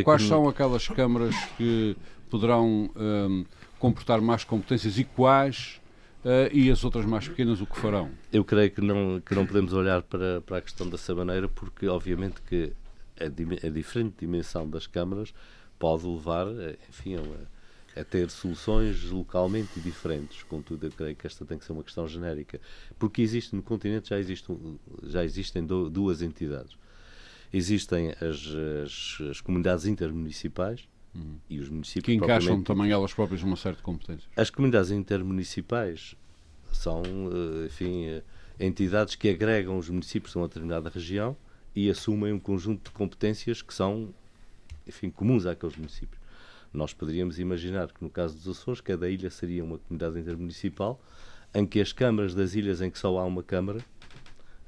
Quais 0.05 0.25
são 0.25 0.47
aquelas 0.47 0.87
câmaras 0.87 1.35
que 1.57 1.97
poderão 2.29 2.91
um, 2.95 3.47
comportar 3.79 4.21
mais 4.21 4.45
competências 4.45 4.99
e 4.99 5.05
quais 5.05 5.81
Uh, 6.25 6.49
e 6.53 6.71
as 6.71 6.83
outras 6.83 7.05
mais 7.05 7.29
pequenas 7.29 7.61
o 7.61 7.67
que 7.67 7.79
farão? 7.79 8.11
Eu 8.33 8.43
creio 8.43 8.71
que 8.71 8.81
não, 8.81 9.21
que 9.21 9.35
não 9.35 9.45
podemos 9.45 9.75
olhar 9.75 10.01
para, 10.01 10.41
para 10.41 10.57
a 10.57 10.63
questão 10.63 10.89
dessa 10.89 11.15
maneira, 11.15 11.49
porque 11.49 11.87
obviamente 11.87 12.41
que 12.41 12.73
a, 13.21 13.25
a 13.67 13.71
diferente 13.71 14.15
dimensão 14.21 14.69
das 14.69 14.87
câmaras 14.87 15.35
pode 15.79 16.07
levar, 16.07 16.47
eh, 16.47 16.79
enfim, 16.89 17.17
a, 17.17 18.01
a, 18.01 18.05
ter 18.05 18.31
soluções 18.31 19.11
localmente 19.11 19.79
diferentes. 19.81 20.43
Contudo, 20.45 20.87
eu 20.87 20.91
creio 20.93 21.15
que 21.15 21.27
esta 21.27 21.45
tem 21.45 21.59
que 21.59 21.65
ser 21.67 21.73
uma 21.73 21.85
questão 21.85 22.09
genérica. 22.09 22.59
Porque 22.99 23.21
existe 23.21 23.55
no 23.55 23.63
continente, 23.63 24.09
já, 24.09 24.19
existe, 24.19 24.47
já 25.03 25.23
existem 25.23 25.67
duas 25.67 26.23
entidades. 26.23 26.75
Existem 27.53 28.13
as, 28.13 28.49
as, 28.83 29.19
as 29.31 29.41
comunidades 29.43 29.85
intermunicipais, 29.85 30.89
Uhum. 31.15 31.37
e 31.49 31.61
os 31.61 31.69
municípios. 31.69 32.05
Que 32.05 32.13
encaixam 32.13 32.63
também 32.63 32.91
elas 32.91 33.13
próprias 33.13 33.43
uma 33.43 33.57
certa 33.57 33.83
competência. 33.83 34.29
As 34.37 34.51
comunidades 34.51 34.91
intermunicipais 34.91 36.17
são, 36.73 37.03
eh, 37.05 37.67
enfim, 37.67 38.07
eh, 38.07 38.23
entidades 38.59 39.15
que 39.15 39.29
agregam 39.29 39.79
os 39.79 39.89
municípios 39.89 40.33
de 40.33 40.39
uma 40.39 40.49
determinada 40.49 40.89
região 40.89 41.37
e 41.75 41.89
assumem 41.89 42.33
um 42.33 42.39
conjunto 42.39 42.91
de 42.91 42.91
competências 42.91 43.63
que 43.63 43.73
são, 43.73 44.13
enfim, 44.87 45.11
comuns 45.11 45.47
àqueles 45.47 45.77
municípios. 45.77 46.21
Nós 46.73 46.93
poderíamos 46.93 47.39
imaginar 47.39 47.93
que, 47.93 48.03
no 48.03 48.11
caso 48.11 48.35
dos 48.37 48.49
Açores, 48.49 48.81
cada 48.81 49.09
ilha 49.09 49.31
seria 49.31 49.65
uma 49.65 49.79
comunidade 49.79 50.19
intermunicipal 50.19 51.01
em 51.55 51.65
que 51.65 51.81
as 51.81 51.93
câmaras 51.93 52.35
das 52.35 52.55
ilhas 52.55 52.81
em 52.81 52.91
que 52.91 52.99
só 52.99 53.17
há 53.17 53.25
uma 53.25 53.43
câmara, 53.43 53.79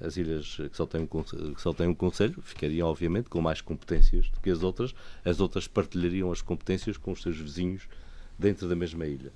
as 0.01 0.17
ilhas 0.17 0.57
que 0.57 0.77
só 0.77 0.87
têm 0.87 1.03
um, 1.03 1.53
que 1.55 1.61
só 1.61 1.73
têm 1.73 1.89
um 1.89 1.95
conselho, 1.95 2.41
ficariam, 2.43 2.89
obviamente, 2.89 3.29
com 3.29 3.41
mais 3.41 3.61
competências 3.61 4.29
do 4.31 4.41
que 4.41 4.51
as 4.51 4.63
outras. 4.63 4.95
As 5.25 5.41
outras 5.41 5.67
partilhariam 5.67 6.31
as 6.31 6.43
competências 6.43 6.97
com 6.97 7.13
os 7.13 7.23
seus 7.23 7.37
vizinhos 7.37 7.89
dentro 8.39 8.69
da 8.69 8.75
mesma 8.75 9.07
ilha. 9.07 9.33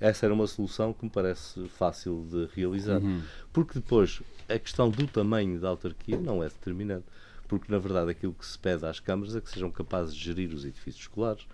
Essa 0.00 0.26
era 0.26 0.34
uma 0.34 0.46
solução 0.46 0.92
que 0.92 1.04
me 1.04 1.10
parece 1.10 1.66
fácil 1.68 2.26
de 2.30 2.48
realizar. 2.54 3.00
Uhum. 3.00 3.22
Porque 3.52 3.74
depois, 3.74 4.22
a 4.48 4.58
questão 4.58 4.90
do 4.90 5.06
tamanho 5.06 5.58
da 5.60 5.68
autarquia 5.68 6.18
não 6.18 6.42
é 6.42 6.48
determinante. 6.48 7.06
Porque, 7.48 7.70
na 7.70 7.78
verdade, 7.78 8.10
aquilo 8.10 8.34
que 8.34 8.46
se 8.46 8.58
pede 8.58 8.86
às 8.86 9.00
câmaras 9.00 9.36
é 9.36 9.40
que 9.40 9.50
sejam 9.50 9.70
capazes 9.70 10.14
de 10.14 10.24
gerir 10.24 10.52
os 10.52 10.64
edifícios 10.64 11.04
escolares. 11.04 11.46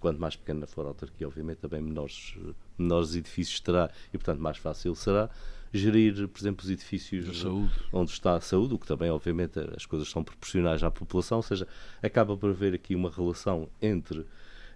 Quanto 0.00 0.20
mais 0.20 0.36
pequena 0.36 0.66
for 0.66 0.84
a 0.84 0.88
autarquia, 0.88 1.26
obviamente, 1.26 1.58
também 1.58 1.80
menores, 1.80 2.36
menores 2.78 3.14
edifícios 3.14 3.58
terá 3.60 3.90
e, 4.12 4.18
portanto, 4.18 4.40
mais 4.40 4.58
fácil 4.58 4.94
será 4.94 5.28
gerir, 5.72 6.28
por 6.28 6.40
exemplo, 6.40 6.64
os 6.64 6.70
edifícios 6.70 7.44
onde 7.92 8.10
está 8.10 8.36
a 8.36 8.40
saúde, 8.40 8.74
o 8.74 8.78
que 8.78 8.86
também, 8.86 9.10
obviamente, 9.10 9.58
as 9.76 9.86
coisas 9.86 10.08
são 10.08 10.24
proporcionais 10.24 10.82
à 10.82 10.90
população, 10.90 11.38
ou 11.38 11.42
seja, 11.42 11.66
acaba 12.02 12.36
por 12.36 12.50
haver 12.50 12.74
aqui 12.74 12.94
uma 12.94 13.10
relação 13.10 13.68
entre 13.80 14.24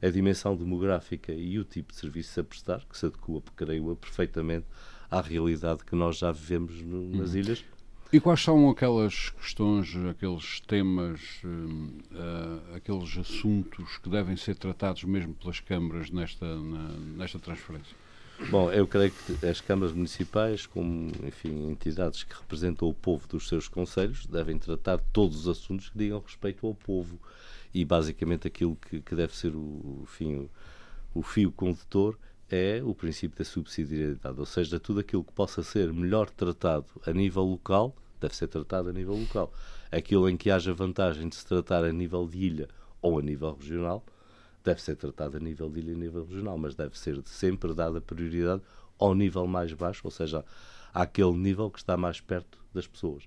a 0.02 0.10
dimensão 0.10 0.56
demográfica 0.56 1.32
e 1.32 1.58
o 1.58 1.64
tipo 1.64 1.92
de 1.92 1.98
serviço 1.98 2.40
a 2.40 2.44
prestar, 2.44 2.84
que 2.84 2.98
se 2.98 3.06
adequa, 3.06 3.42
creio 3.54 3.94
perfeitamente 3.96 4.66
à 5.10 5.20
realidade 5.20 5.84
que 5.84 5.94
nós 5.94 6.18
já 6.18 6.32
vivemos 6.32 6.82
no, 6.82 7.08
nas 7.16 7.32
uhum. 7.32 7.38
ilhas. 7.38 7.64
E 8.12 8.20
quais 8.20 8.42
são 8.42 8.68
aquelas 8.68 9.30
questões, 9.30 9.96
aqueles 10.10 10.60
temas, 10.60 11.20
uh, 11.44 12.76
aqueles 12.76 13.16
assuntos 13.16 13.96
que 13.98 14.10
devem 14.10 14.36
ser 14.36 14.54
tratados 14.56 15.02
mesmo 15.04 15.32
pelas 15.32 15.60
câmaras 15.60 16.10
nesta, 16.10 16.44
na, 16.44 16.88
nesta 17.16 17.38
transferência? 17.38 17.96
Bom, 18.50 18.70
eu 18.70 18.86
creio 18.86 19.10
que 19.10 19.46
as 19.46 19.60
câmaras 19.60 19.92
municipais, 19.92 20.66
como 20.66 21.10
enfim, 21.26 21.70
entidades 21.70 22.22
que 22.22 22.34
representam 22.34 22.88
o 22.88 22.94
povo 22.94 23.26
dos 23.26 23.48
seus 23.48 23.66
conselhos, 23.68 24.26
devem 24.26 24.58
tratar 24.58 24.98
todos 25.12 25.46
os 25.46 25.48
assuntos 25.48 25.88
que 25.88 25.96
digam 25.96 26.20
respeito 26.20 26.66
ao 26.66 26.74
povo 26.74 27.18
e 27.72 27.84
basicamente 27.84 28.46
aquilo 28.46 28.76
que, 28.76 29.00
que 29.00 29.14
deve 29.14 29.34
ser 29.34 29.54
o, 29.56 30.04
fim, 30.06 30.34
o, 30.34 30.50
o 31.14 31.22
fio 31.22 31.50
condutor 31.50 32.18
é 32.50 32.82
o 32.84 32.94
princípio 32.94 33.38
da 33.38 33.44
subsidiariedade, 33.44 34.38
ou 34.38 34.44
seja, 34.44 34.78
tudo 34.78 35.00
aquilo 35.00 35.24
que 35.24 35.32
possa 35.32 35.62
ser 35.62 35.90
melhor 35.90 36.28
tratado 36.28 36.86
a 37.06 37.12
nível 37.12 37.44
local 37.44 37.96
deve 38.20 38.36
ser 38.36 38.48
tratado 38.48 38.90
a 38.90 38.92
nível 38.92 39.16
local. 39.16 39.52
Aquilo 39.90 40.28
em 40.28 40.36
que 40.36 40.50
haja 40.50 40.72
vantagem 40.72 41.28
de 41.28 41.34
se 41.34 41.44
tratar 41.44 41.84
a 41.84 41.92
nível 41.92 42.26
de 42.26 42.38
ilha 42.38 42.68
ou 43.00 43.18
a 43.18 43.22
nível 43.22 43.54
regional 43.54 44.04
deve 44.62 44.82
ser 44.82 44.96
tratado 44.96 45.36
a 45.36 45.40
nível 45.40 45.68
de 45.68 45.80
ilha 45.80 45.92
e 45.92 45.94
a 45.94 45.98
nível 45.98 46.24
regional, 46.24 46.56
mas 46.58 46.74
deve 46.74 46.98
ser 46.98 47.20
sempre 47.24 47.74
dada 47.74 48.00
prioridade 48.00 48.62
ao 48.98 49.14
nível 49.14 49.46
mais 49.46 49.72
baixo, 49.72 50.02
ou 50.04 50.10
seja, 50.10 50.44
àquele 50.92 51.32
nível 51.32 51.70
que 51.70 51.78
está 51.78 51.96
mais 51.96 52.20
perto 52.20 52.58
das 52.72 52.86
pessoas. 52.86 53.24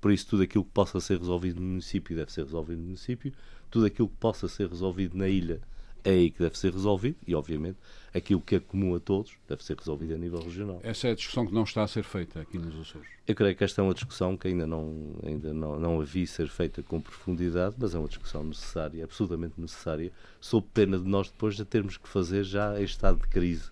Por 0.00 0.10
isso, 0.10 0.26
tudo 0.26 0.42
aquilo 0.42 0.64
que 0.64 0.70
possa 0.72 0.98
ser 1.00 1.18
resolvido 1.18 1.60
no 1.60 1.66
município 1.66 2.16
deve 2.16 2.32
ser 2.32 2.44
resolvido 2.44 2.78
no 2.78 2.86
município, 2.86 3.32
tudo 3.70 3.86
aquilo 3.86 4.08
que 4.08 4.16
possa 4.16 4.48
ser 4.48 4.68
resolvido 4.68 5.16
na 5.16 5.28
ilha 5.28 5.60
é 6.04 6.10
aí 6.10 6.30
que 6.30 6.40
deve 6.40 6.58
ser 6.58 6.72
resolvido 6.72 7.16
e, 7.26 7.34
obviamente, 7.34 7.78
aquilo 8.14 8.40
que 8.40 8.56
é 8.56 8.60
comum 8.60 8.94
a 8.94 9.00
todos 9.00 9.32
deve 9.48 9.64
ser 9.64 9.76
resolvido 9.76 10.14
a 10.14 10.18
nível 10.18 10.40
regional. 10.40 10.80
Essa 10.82 11.08
é 11.08 11.10
a 11.12 11.14
discussão 11.14 11.46
que 11.46 11.54
não 11.54 11.62
está 11.62 11.82
a 11.82 11.88
ser 11.88 12.02
feita 12.02 12.40
aqui 12.40 12.58
nos 12.58 12.78
Açores. 12.80 13.08
Eu 13.26 13.34
creio 13.34 13.56
que 13.56 13.64
esta 13.64 13.80
é 13.80 13.84
uma 13.84 13.94
discussão 13.94 14.36
que 14.36 14.48
ainda 14.48 14.66
não, 14.66 15.14
ainda 15.24 15.54
não, 15.54 15.78
não 15.78 16.00
havia 16.00 16.26
ser 16.26 16.48
feita 16.48 16.82
com 16.82 17.00
profundidade, 17.00 17.76
mas 17.78 17.94
é 17.94 17.98
uma 17.98 18.08
discussão 18.08 18.42
necessária, 18.44 19.04
absolutamente 19.04 19.54
necessária, 19.60 20.12
sob 20.40 20.66
pena 20.74 20.98
de 20.98 21.08
nós 21.08 21.30
depois 21.30 21.54
já 21.54 21.64
termos 21.64 21.96
que 21.96 22.08
fazer 22.08 22.44
já 22.44 22.78
em 22.80 22.84
estado 22.84 23.20
de 23.20 23.28
crise. 23.28 23.70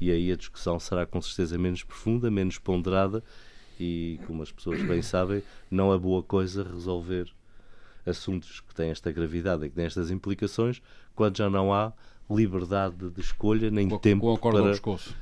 E 0.00 0.10
aí 0.10 0.30
a 0.30 0.36
discussão 0.36 0.78
será 0.78 1.04
com 1.04 1.20
certeza 1.20 1.58
menos 1.58 1.82
profunda, 1.82 2.30
menos 2.30 2.56
ponderada 2.56 3.22
e, 3.80 4.20
como 4.26 4.42
as 4.42 4.52
pessoas 4.52 4.80
bem 4.82 5.02
sabem, 5.02 5.42
não 5.70 5.92
é 5.92 5.98
boa 5.98 6.22
coisa 6.22 6.62
resolver 6.62 7.32
assuntos 8.08 8.60
que 8.60 8.74
têm 8.74 8.90
esta 8.90 9.12
gravidade 9.12 9.66
e 9.66 9.68
que 9.68 9.74
têm 9.74 9.86
estas 9.86 10.10
implicações 10.10 10.82
quando 11.14 11.36
já 11.36 11.48
não 11.50 11.72
há 11.72 11.92
liberdade 12.30 13.10
de 13.10 13.20
escolha 13.20 13.70
nem 13.70 13.88
com, 13.88 13.98
tempo 13.98 14.38
com 14.38 14.50
para 14.50 14.74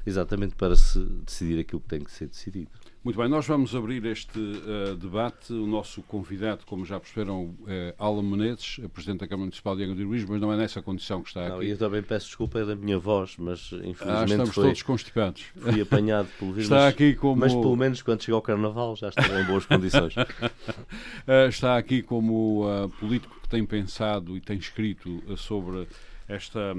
exatamente 0.05 0.55
para 0.57 0.75
se 0.75 0.99
decidir 1.25 1.61
aquilo 1.61 1.81
que 1.81 1.89
tem 1.89 2.01
que 2.01 2.11
ser 2.11 2.27
decidido. 2.27 2.71
Muito 3.07 3.21
bem, 3.21 3.29
nós 3.29 3.47
vamos 3.47 3.73
abrir 3.73 4.05
este 4.05 4.37
uh, 4.37 4.97
debate. 4.97 5.53
O 5.53 5.65
nosso 5.65 6.03
convidado, 6.03 6.67
como 6.67 6.85
já 6.85 6.99
perceberam, 6.99 7.55
é 7.69 7.95
Alan 7.97 8.25
Menezes, 8.25 8.81
Presidente 8.93 9.21
da 9.21 9.29
Câmara 9.29 9.45
Municipal 9.45 9.77
de 9.77 9.85
Angra 9.85 9.95
de 9.95 10.03
Luís, 10.03 10.25
mas 10.25 10.41
não 10.41 10.53
é 10.53 10.57
nessa 10.57 10.83
condição 10.83 11.23
que 11.23 11.29
está 11.29 11.49
não, 11.49 11.59
aqui. 11.59 11.69
Eu 11.69 11.79
também 11.79 12.03
peço 12.03 12.27
desculpa 12.27 12.65
da 12.65 12.75
minha 12.75 12.99
voz, 12.99 13.37
mas 13.39 13.71
infelizmente 13.75 14.09
ah, 14.09 14.25
estamos 14.25 14.55
foi, 14.57 14.65
todos 14.65 14.83
constipados. 14.83 15.45
Fui 15.55 15.81
apanhado 15.81 16.29
pelo 16.37 16.51
vírus, 16.53 16.65
está 16.65 16.89
aqui 16.89 17.15
como... 17.15 17.37
mas 17.37 17.55
pelo 17.55 17.77
menos 17.77 18.03
quando 18.03 18.25
chegar 18.25 18.35
ao 18.35 18.43
Carnaval 18.43 18.97
já 18.97 19.11
estarei 19.11 19.41
em 19.41 19.45
boas 19.45 19.65
condições. 19.65 20.17
uh, 20.17 21.47
está 21.49 21.79
aqui 21.79 22.03
como 22.03 22.67
uh, 22.67 22.89
político 22.99 23.39
que 23.41 23.49
tem 23.49 23.65
pensado 23.65 24.37
e 24.37 24.41
tem 24.41 24.59
escrito 24.59 25.23
sobre 25.37 25.87
esta 26.27 26.75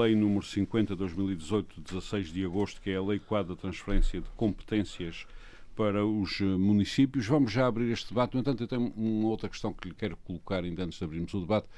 lei 0.00 0.14
número 0.14 0.42
50 0.42 0.94
de 0.94 0.98
2018, 1.00 1.82
16 1.82 2.32
de 2.32 2.46
agosto, 2.46 2.80
que 2.80 2.88
é 2.88 2.96
a 2.96 3.02
Lei 3.02 3.18
Quadro 3.18 3.54
da 3.54 3.60
Transferência 3.60 4.22
de 4.22 4.28
Competências 4.38 5.26
para 5.76 6.04
os 6.04 6.40
eh, 6.40 6.44
municípios. 6.44 7.26
Vamos 7.26 7.52
já 7.52 7.66
abrir 7.66 7.92
este 7.92 8.08
debate. 8.08 8.34
No 8.34 8.40
entanto, 8.40 8.62
eu 8.62 8.66
tenho 8.66 8.92
uma 8.96 9.28
outra 9.28 9.48
questão 9.48 9.72
que 9.72 9.88
lhe 9.88 9.94
quero 9.94 10.16
colocar 10.24 10.64
ainda 10.64 10.82
antes 10.82 10.98
de 10.98 11.04
abrirmos 11.04 11.32
o 11.34 11.40
debate, 11.40 11.68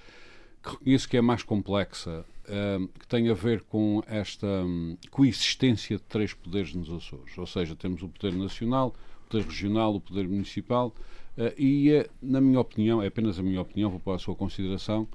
que 0.63 0.71
reconheço 0.71 1.09
que 1.09 1.17
é 1.17 1.21
mais 1.21 1.43
complexa, 1.43 2.25
uh, 2.45 2.89
que 2.99 3.07
tem 3.09 3.29
a 3.29 3.35
ver 3.35 3.63
com 3.63 4.03
esta 4.07 4.47
um, 4.47 4.97
coexistência 5.11 5.97
de 5.97 6.03
três 6.05 6.33
poderes 6.33 6.73
nos 6.73 6.91
Açores. 6.91 7.37
Ou 7.37 7.47
seja, 7.47 7.75
temos 7.75 8.03
o 8.03 8.09
poder 8.09 8.33
nacional, 8.35 8.95
o 9.27 9.31
poder 9.31 9.45
regional, 9.45 9.95
o 9.97 10.01
poder 10.01 10.29
municipal, 10.29 10.95
uh, 11.37 11.53
e, 11.61 11.93
uh, 11.93 12.09
na 12.23 12.41
minha 12.41 12.61
opinião, 12.61 13.03
é 13.03 13.09
apenas 13.09 13.39
a 13.39 13.43
minha 13.43 13.61
opinião, 13.61 13.91
vou 13.91 14.01
pôr 14.01 14.15
a 14.15 14.19
sua 14.19 14.35
consideração, 14.35 15.09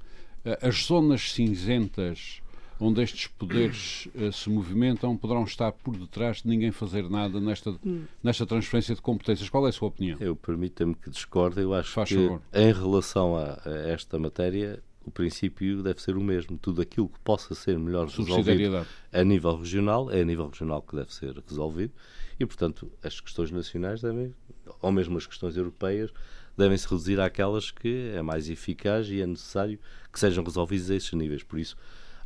as 0.60 0.84
zonas 0.84 1.32
cinzentas 1.32 2.42
onde 2.80 3.02
estes 3.02 3.26
poderes 3.26 4.08
uh, 4.14 4.32
se 4.32 4.50
movimentam 4.50 5.16
poderão 5.16 5.44
estar 5.44 5.72
por 5.72 5.96
detrás 5.96 6.42
de 6.42 6.48
ninguém 6.48 6.72
fazer 6.72 7.08
nada 7.08 7.40
nesta, 7.40 7.74
nesta 8.22 8.46
transferência 8.46 8.94
de 8.94 9.00
competências. 9.00 9.48
Qual 9.48 9.66
é 9.66 9.70
a 9.70 9.72
sua 9.72 9.88
opinião? 9.88 10.18
Eu 10.20 10.34
permita-me 10.34 10.94
que 10.94 11.10
discorde. 11.10 11.60
Eu 11.60 11.74
acho 11.74 11.92
Faz 11.92 12.08
que, 12.08 12.16
favor. 12.16 12.42
em 12.52 12.72
relação 12.72 13.36
a, 13.36 13.60
a, 13.64 13.70
esta 13.88 14.18
matéria, 14.18 14.82
o 15.04 15.10
princípio 15.10 15.82
deve 15.82 16.00
ser 16.02 16.16
o 16.16 16.20
mesmo. 16.20 16.58
Tudo 16.58 16.82
aquilo 16.82 17.08
que 17.08 17.18
possa 17.20 17.54
ser 17.54 17.78
melhor 17.78 18.08
resolvido 18.08 18.86
a 19.12 19.24
nível 19.24 19.56
regional, 19.56 20.10
é 20.10 20.20
a 20.20 20.24
nível 20.24 20.48
regional 20.48 20.82
que 20.82 20.96
deve 20.96 21.12
ser 21.14 21.42
resolvido. 21.46 21.92
E, 22.38 22.44
portanto, 22.44 22.90
as 23.02 23.20
questões 23.20 23.50
nacionais 23.50 24.00
devem, 24.00 24.34
ou 24.80 24.90
mesmo 24.90 25.16
as 25.16 25.26
questões 25.26 25.56
europeias, 25.56 26.12
devem-se 26.56 26.88
reduzir 26.88 27.20
àquelas 27.20 27.70
que 27.70 28.10
é 28.14 28.22
mais 28.22 28.48
eficaz 28.48 29.08
e 29.08 29.20
é 29.20 29.26
necessário 29.26 29.78
que 30.12 30.18
sejam 30.18 30.42
resolvidas 30.42 30.90
a 30.90 30.94
esses 30.94 31.12
níveis. 31.12 31.42
Por 31.42 31.58
isso, 31.58 31.76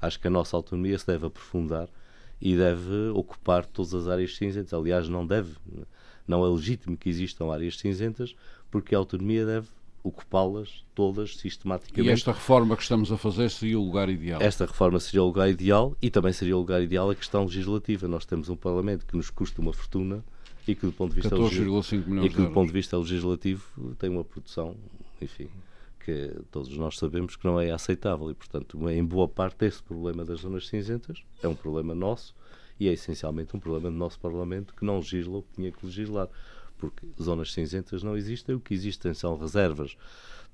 acho 0.01 0.21
que 0.21 0.27
a 0.27 0.31
nossa 0.31 0.57
autonomia 0.57 0.99
se 0.99 1.07
deve 1.07 1.27
aprofundar 1.27 1.89
e 2.41 2.57
deve 2.57 3.09
ocupar 3.15 3.67
todas 3.67 3.95
as 3.95 4.09
áreas 4.09 4.37
cinzentas. 4.37 4.73
Aliás, 4.73 5.09
não 5.09 5.27
deve, 5.27 5.57
não 6.27 6.45
é 6.45 6.49
legítimo 6.49 6.97
que 6.97 7.09
existam 7.09 7.53
áreas 7.53 7.79
cinzentas, 7.79 8.35
porque 8.71 8.95
a 8.95 8.99
autonomia 8.99 9.45
deve 9.45 9.69
ocupá-las 10.03 10.85
todas 10.95 11.37
sistematicamente. 11.37 12.09
E 12.09 12.13
esta 12.13 12.33
reforma 12.33 12.77
que 12.77 12.83
estamos 12.83 13.11
a 13.11 13.17
fazer 13.17 13.51
seria 13.51 13.79
o 13.79 13.85
lugar 13.85 14.09
ideal? 14.09 14.41
Esta 14.41 14.65
reforma 14.65 15.01
seria 15.01 15.23
o 15.23 15.27
lugar 15.27 15.49
ideal 15.49 15.97
e 16.01 16.11
também 16.11 16.33
seria 16.33 16.57
o 16.57 16.61
lugar 16.61 16.83
ideal 16.83 17.11
a 17.11 17.15
questão 17.15 17.45
legislativa. 17.45 18.07
Nós 18.07 18.25
temos 18.25 18.49
um 18.49 18.57
Parlamento 18.57 19.05
que 19.05 19.17
nos 19.17 19.31
custa 19.31 19.61
uma 19.61 19.73
fortuna 19.73 20.25
e 20.67 20.75
que 20.75 20.87
do 20.87 20.93
ponto 20.93 21.15
de 21.15 21.21
vista, 21.21 21.35
e 21.37 22.29
que, 22.29 22.37
do 22.37 22.51
ponto 22.51 22.67
de 22.69 22.73
vista 22.73 22.97
legislativo 22.97 23.95
tem 23.99 24.11
uma 24.11 24.25
produção, 24.25 24.77
enfim, 25.21 25.49
que 26.09 26.41
todos 26.51 26.75
nós 26.75 26.97
sabemos 26.97 27.37
que 27.37 27.45
não 27.45 27.61
é 27.61 27.71
aceitável 27.71 28.31
e, 28.31 28.35
portanto, 28.35 28.89
em 28.89 29.05
boa 29.05 29.29
parte, 29.29 29.67
esse 29.67 29.83
problema 29.83 30.25
das 30.25 30.41
zonas 30.41 30.67
cinzentas 30.67 31.23
é 31.43 31.47
um 31.47 31.55
problema 31.55 31.95
nosso 31.95 32.35
e 32.81 32.89
é 32.89 32.93
essencialmente 32.95 33.55
um 33.55 33.61
problema 33.61 33.91
do 33.91 33.97
nosso 33.97 34.19
Parlamento 34.19 34.75
que 34.75 34.87
não 34.87 34.97
legisla 34.97 35.37
o 35.37 35.43
que 35.43 35.53
tinha 35.57 35.71
que 35.71 35.85
legislar. 35.85 36.31
Porque 36.79 37.07
zonas 37.21 37.53
cinzentas 37.53 38.03
não 38.03 38.17
existem, 38.17 38.55
o 38.55 38.61
que 38.61 38.73
existem 38.73 39.13
são 39.13 39.37
reservas 39.37 39.99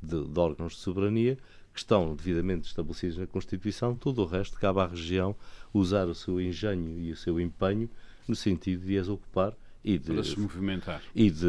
de, 0.02 0.24
de 0.26 0.40
órgãos 0.40 0.72
de 0.72 0.80
soberania 0.80 1.38
que 1.72 1.78
estão 1.78 2.16
devidamente 2.16 2.66
estabelecidos 2.66 3.18
na 3.18 3.26
Constituição, 3.26 3.94
tudo 3.94 4.22
o 4.22 4.26
resto 4.26 4.58
cabe 4.58 4.80
à 4.80 4.86
região 4.86 5.36
usar 5.72 6.08
o 6.08 6.14
seu 6.16 6.40
engenho 6.40 6.98
e 6.98 7.12
o 7.12 7.16
seu 7.16 7.38
empenho 7.38 7.88
no 8.26 8.34
sentido 8.34 8.84
de 8.84 8.98
as 8.98 9.08
ocupar 9.08 9.54
e 9.84 9.98
de, 9.98 10.12
para 10.12 10.24
se 10.24 10.38
movimentar. 10.38 11.02
E 11.14 11.30
de, 11.30 11.46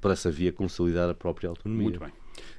para 0.00 0.12
essa 0.12 0.30
via, 0.30 0.50
consolidar 0.50 1.10
a 1.10 1.14
própria 1.14 1.50
autonomia. 1.50 1.82
Muito 1.82 2.00
bem. 2.00 2.12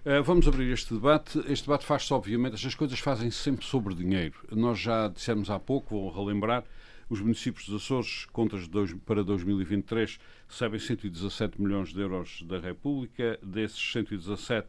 Uh, 0.06 0.24
vamos 0.24 0.48
abrir 0.48 0.72
este 0.72 0.94
debate. 0.94 1.40
Este 1.48 1.66
debate 1.66 1.86
faz-se, 1.86 2.14
obviamente, 2.14 2.56
estas 2.56 2.76
coisas 2.76 3.00
fazem-se 3.00 3.38
sempre 3.38 3.66
sobre 3.66 3.94
dinheiro. 3.94 4.36
Nós 4.52 4.80
já 4.80 5.08
dissemos 5.08 5.50
há 5.50 5.60
pouco, 5.60 5.90
vou 5.90 6.12
relembrar, 6.12 6.64
os 7.10 7.20
municípios 7.22 7.68
dos 7.68 7.84
Açores, 7.84 8.26
contas 8.26 8.68
dois, 8.68 8.94
para 9.06 9.24
2023, 9.24 10.20
recebem 10.48 10.80
117 10.80 11.60
milhões 11.60 11.90
de 11.92 12.00
euros 12.00 12.44
da 12.44 12.60
República. 12.60 13.40
Desses 13.42 13.80
117, 13.92 14.68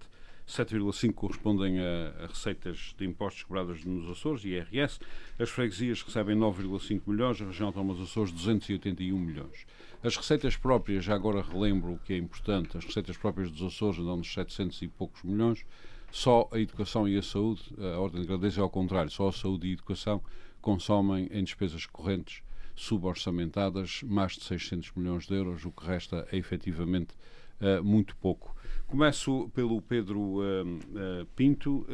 7,5 0.49 1.12
correspondem 1.12 1.79
a, 1.81 2.25
a, 2.25 2.26
receitas 2.26 2.95
de 2.97 3.05
impostos 3.05 3.43
cobradas 3.43 3.85
nos 3.85 4.11
Açores, 4.11 4.45
IRS. 4.45 4.99
As 5.38 5.50
freguesias 5.50 6.02
recebem 6.02 6.37
9,5 6.37 7.02
milhões, 7.07 7.43
a 7.43 7.45
região 7.45 7.67
autónoma 7.69 7.95
dos 7.95 8.11
Açores 8.11 8.33
281 8.33 9.19
milhões. 9.19 9.67
As 10.02 10.16
receitas 10.16 10.57
próprias, 10.57 11.04
já 11.04 11.14
agora 11.14 11.42
relembro 11.42 11.92
o 11.92 11.99
que 11.99 12.14
é 12.14 12.16
importante, 12.16 12.76
as 12.76 12.85
receitas 12.85 13.19
próprias 13.19 13.50
dos 13.50 13.62
Açores 13.62 14.00
andam 14.00 14.16
nos 14.16 14.33
700 14.33 14.80
e 14.80 14.88
poucos 14.88 15.23
milhões, 15.23 15.62
só 16.11 16.49
a 16.50 16.59
educação 16.59 17.07
e 17.07 17.19
a 17.19 17.23
saúde, 17.23 17.62
a 17.78 18.00
ordem 18.00 18.23
de 18.23 18.26
grandeza 18.26 18.61
é 18.61 18.62
ao 18.62 18.71
contrário, 18.71 19.11
só 19.11 19.28
a 19.28 19.33
saúde 19.33 19.66
e 19.66 19.71
a 19.71 19.73
educação 19.75 20.23
consomem 20.62 21.28
em 21.30 21.45
despesas 21.45 21.85
correntes 21.85 22.42
suborçamentadas 22.75 24.02
mais 24.04 24.33
de 24.33 24.45
600 24.45 24.92
milhões 24.97 25.26
de 25.26 25.35
euros, 25.35 25.66
o 25.66 25.71
que 25.71 25.87
resta 25.87 26.26
é 26.33 26.38
efetivamente 26.38 27.14
uh, 27.61 27.85
muito 27.85 28.16
pouco. 28.16 28.57
Começo 28.87 29.50
pelo 29.54 29.83
Pedro 29.83 30.19
uh, 30.19 30.40
uh, 30.42 31.26
Pinto. 31.37 31.87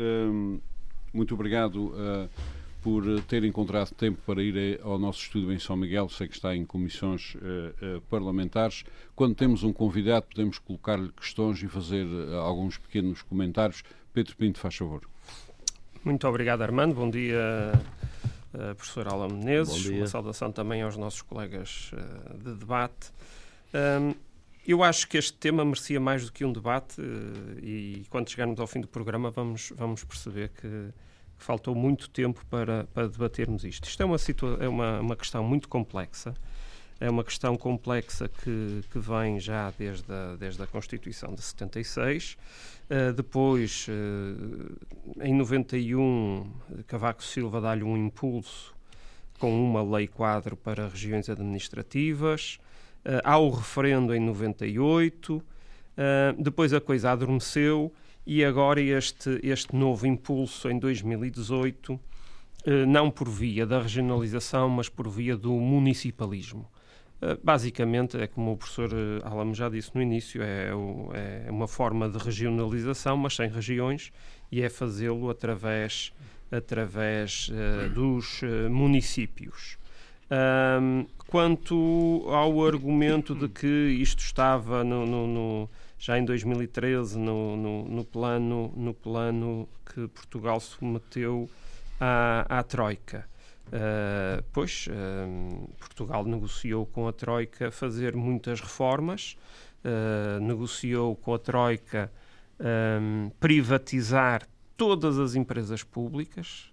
muito 1.13 1.35
obrigado 1.35 1.93
por 2.87 3.21
ter 3.23 3.43
encontrado 3.43 3.91
tempo 3.97 4.21
para 4.25 4.41
ir 4.41 4.79
ao 4.81 4.97
nosso 4.97 5.19
estúdio 5.21 5.53
em 5.53 5.59
São 5.59 5.77
Miguel. 5.77 6.09
Sei 6.09 6.29
que 6.29 6.37
está 6.37 6.55
em 6.55 6.65
comissões 6.65 7.37
parlamentares. 8.09 8.85
Quando 9.17 9.35
temos 9.35 9.65
um 9.65 9.73
convidado, 9.73 10.27
podemos 10.27 10.61
colocar-lhe 10.61 11.11
questões 11.11 11.61
e 11.61 11.67
fazer 11.67 12.07
alguns 12.35 12.79
pequenos 12.79 13.23
comentários. 13.23 13.83
Pedro 14.13 14.37
Pinto, 14.37 14.61
faz 14.61 14.77
favor. 14.77 15.03
Muito 16.05 16.29
obrigado, 16.29 16.63
Armando. 16.63 16.95
Bom 16.95 17.11
dia, 17.11 17.73
uh, 18.55 18.75
professor 18.77 19.09
Alan 19.09 19.27
Menezes. 19.27 19.87
Uma 19.87 20.07
saudação 20.07 20.53
também 20.53 20.81
aos 20.81 20.97
nossos 20.97 21.21
colegas 21.21 21.91
uh, 21.93 22.39
de 22.39 22.55
debate. 22.55 23.11
Um, 23.75 24.15
eu 24.65 24.85
acho 24.85 25.09
que 25.09 25.19
este 25.19 25.33
tema 25.33 25.65
merecia 25.65 25.99
mais 25.99 26.25
do 26.25 26.31
que 26.31 26.45
um 26.45 26.53
debate 26.53 27.01
uh, 27.01 27.59
e 27.61 28.07
quando 28.09 28.31
chegarmos 28.31 28.61
ao 28.61 28.69
fim 28.69 28.81
do 28.81 28.87
programa 28.87 29.33
vamos, 29.33 29.73
vamos 29.77 30.05
perceber 30.05 30.51
que, 30.51 30.63
que 30.63 30.93
faltou 31.39 31.75
muito 31.75 32.09
tempo 32.11 32.45
para, 32.51 32.85
para 32.93 33.09
debatermos 33.09 33.65
isto. 33.65 33.89
Isto 33.89 34.03
é 34.03 34.07
uma, 34.07 34.17
é 34.61 34.69
uma, 34.69 35.01
uma 35.01 35.17
questão 35.17 35.45
muito 35.45 35.69
complexa. 35.69 36.35
É 36.99 37.11
uma 37.11 37.23
questão 37.23 37.57
complexa 37.57 38.27
que, 38.27 38.83
que 38.91 38.99
vem 38.99 39.39
já 39.39 39.71
desde 39.79 40.11
a, 40.11 40.37
desde 40.37 40.63
a 40.63 40.67
Constituição 40.67 41.35
de 41.35 41.43
76. 41.43 42.39
Uh, 42.89 43.13
depois, 43.13 43.87
uh, 43.89 45.23
em 45.23 45.35
91, 45.35 46.51
Cavaco 46.87 47.23
Silva 47.23 47.61
dá-lhe 47.61 47.85
um 47.85 47.97
impulso 47.97 48.75
com 49.39 49.53
uma 49.63 49.83
lei 49.83 50.07
quadro 50.07 50.57
para 50.57 50.89
regiões 50.89 51.29
administrativas. 51.29 52.59
Uh, 53.05 53.21
há 53.23 53.37
o 53.37 53.51
referendo 53.51 54.15
em 54.15 54.21
98. 54.21 55.43
depois 56.39 56.73
a 56.73 56.81
coisa 56.81 57.11
adormeceu 57.11 57.93
e 58.27 58.45
agora 58.45 58.81
este, 58.81 59.41
este 59.43 59.75
novo 59.77 60.07
impulso 60.07 60.69
em 60.69 60.79
2018, 60.79 61.99
não 62.89 63.11
por 63.13 63.29
via 63.29 63.65
da 63.65 63.81
regionalização, 63.81 64.69
mas 64.69 64.89
por 64.89 65.09
via 65.09 65.37
do 65.37 65.53
municipalismo. 65.53 66.69
Eh, 67.21 67.39
basicamente, 67.43 68.17
é 68.19 68.27
como 68.27 68.53
o 68.53 68.57
professor 68.57 68.91
eh, 68.93 69.21
Alamo 69.25 69.55
já 69.55 69.69
disse 69.69 69.91
no 69.95 70.03
início, 70.03 70.43
é, 70.43 70.71
é 71.47 71.51
uma 71.51 71.67
forma 71.67 72.09
de 72.09 72.19
regionalização, 72.19 73.17
mas 73.17 73.37
sem 73.37 73.49
regiões, 73.49 74.13
e 74.53 74.63
é 74.63 74.69
fazê-lo 74.69 75.31
através, 75.31 76.13
através 76.51 77.51
dos 77.95 78.43
municípios. 78.71 79.79
Um, 80.29 81.07
quanto 81.29 82.25
ao 82.29 82.65
argumento 82.65 83.35
de 83.35 83.49
que 83.49 83.67
isto 83.67 84.21
estava 84.21 84.83
no, 84.83 85.07
no, 85.07 85.27
no, 85.27 85.71
já 85.99 86.19
em 86.19 86.25
2013 86.25 87.19
no, 87.19 88.05
plano, 88.05 88.73
no 88.77 88.95
plano 88.95 89.69
que 89.85 90.07
Portugal 90.09 90.61
submeteu 90.61 91.49
à, 92.01 92.59
à 92.59 92.63
Troika. 92.63 93.27
Uh, 93.67 94.45
pois, 94.53 94.87
uh, 94.89 95.69
Portugal 95.79 96.25
negociou 96.25 96.87
com 96.87 97.09
a 97.09 97.13
Troika 97.13 97.71
fazer 97.73 98.15
muitas 98.15 98.61
reformas, 98.61 99.37
uh, 99.85 100.41
negociou 100.41 101.17
com 101.17 101.35
a 101.35 101.39
Troika 101.39 102.13
um, 102.61 103.31
privatizar 103.41 104.47
todas 104.77 105.19
as 105.19 105.35
empresas 105.35 105.83
públicas, 105.83 106.71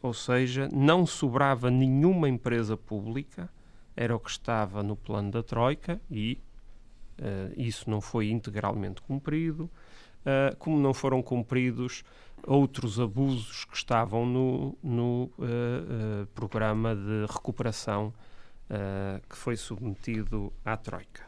ou 0.00 0.12
seja, 0.12 0.68
não 0.72 1.06
sobrava 1.06 1.70
nenhuma 1.70 2.28
empresa 2.28 2.76
pública, 2.76 3.48
era 3.94 4.16
o 4.16 4.18
que 4.18 4.30
estava 4.30 4.82
no 4.82 4.96
plano 4.96 5.30
da 5.30 5.42
Troika 5.42 6.00
e 6.10 6.40
isso 7.56 7.88
não 7.88 8.00
foi 8.00 8.30
integralmente 8.30 9.00
cumprido. 9.02 9.70
como 10.58 10.78
não 10.78 10.94
foram 10.94 11.22
cumpridos 11.22 12.04
outros 12.46 12.98
abusos 12.98 13.64
que 13.64 13.76
estavam 13.76 14.26
no, 14.26 14.78
no 14.82 15.24
uh, 15.38 16.22
uh, 16.22 16.26
programa 16.34 16.94
de 16.94 17.32
recuperação 17.32 18.12
uh, 18.68 19.20
que 19.28 19.36
foi 19.36 19.56
submetido 19.56 20.52
à 20.64 20.76
Troika. 20.76 21.22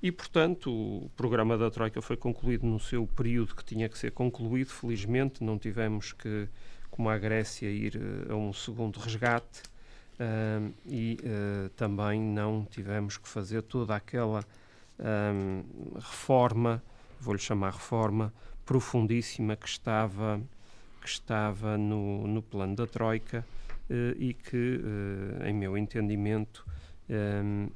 E, 0.00 0.12
portanto, 0.12 0.70
o 0.70 1.10
programa 1.16 1.58
da 1.58 1.70
Troika 1.70 2.00
foi 2.00 2.16
concluído 2.16 2.64
no 2.66 2.78
seu 2.78 3.06
período 3.06 3.54
que 3.54 3.64
tinha 3.64 3.88
que 3.88 3.98
ser 3.98 4.12
concluído. 4.12 4.68
Felizmente, 4.68 5.42
não 5.42 5.58
tivemos 5.58 6.12
que, 6.12 6.48
como 6.88 7.08
a 7.08 7.18
Grécia, 7.18 7.68
ir 7.68 8.00
a 8.30 8.36
um 8.36 8.52
segundo 8.52 8.96
resgate 9.00 9.62
e 10.86 11.18
também 11.74 12.20
não 12.20 12.64
tivemos 12.64 13.16
que 13.16 13.28
fazer 13.28 13.62
toda 13.62 13.96
aquela 13.96 14.44
um, 14.98 15.64
reforma, 15.96 16.82
vou-lhe 17.20 17.40
chamar 17.40 17.72
reforma, 17.72 18.32
profundíssima 18.64 19.56
que 19.56 19.68
estava, 19.68 20.40
que 21.00 21.08
estava 21.08 21.78
no, 21.78 22.26
no 22.26 22.42
plano 22.42 22.76
da 22.76 22.86
Troika 22.86 23.44
eh, 23.88 24.14
e 24.18 24.34
que, 24.34 24.80
eh, 25.40 25.48
em 25.48 25.54
meu 25.54 25.78
entendimento, 25.78 26.66
eh, 27.08 27.68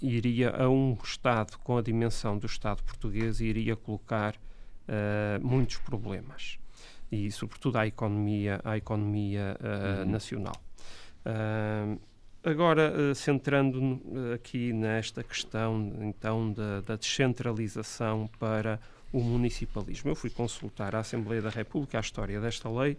iria 0.00 0.50
a 0.50 0.68
um 0.68 0.98
Estado 1.04 1.56
com 1.58 1.78
a 1.78 1.82
dimensão 1.82 2.36
do 2.36 2.46
Estado 2.46 2.82
português 2.82 3.40
iria 3.40 3.76
colocar 3.76 4.34
muitos 5.40 5.78
problemas 5.78 6.58
e 7.10 7.30
sobretudo 7.30 7.78
à 7.78 7.86
economia, 7.86 8.60
à 8.64 8.76
economia 8.76 9.56
uhum. 9.62 10.10
nacional. 10.10 10.56
Agora, 12.44 13.14
centrando 13.14 14.00
aqui 14.34 14.72
nesta 14.72 15.22
questão, 15.22 15.92
então, 16.00 16.52
da, 16.52 16.80
da 16.80 16.96
descentralização 16.96 18.28
para 18.38 18.80
o 19.12 19.20
municipalismo. 19.20 20.10
Eu 20.10 20.16
fui 20.16 20.30
consultar 20.30 20.96
a 20.96 21.00
Assembleia 21.00 21.42
da 21.42 21.50
República 21.50 21.98
a 21.98 22.00
história 22.00 22.40
desta 22.40 22.68
lei. 22.68 22.96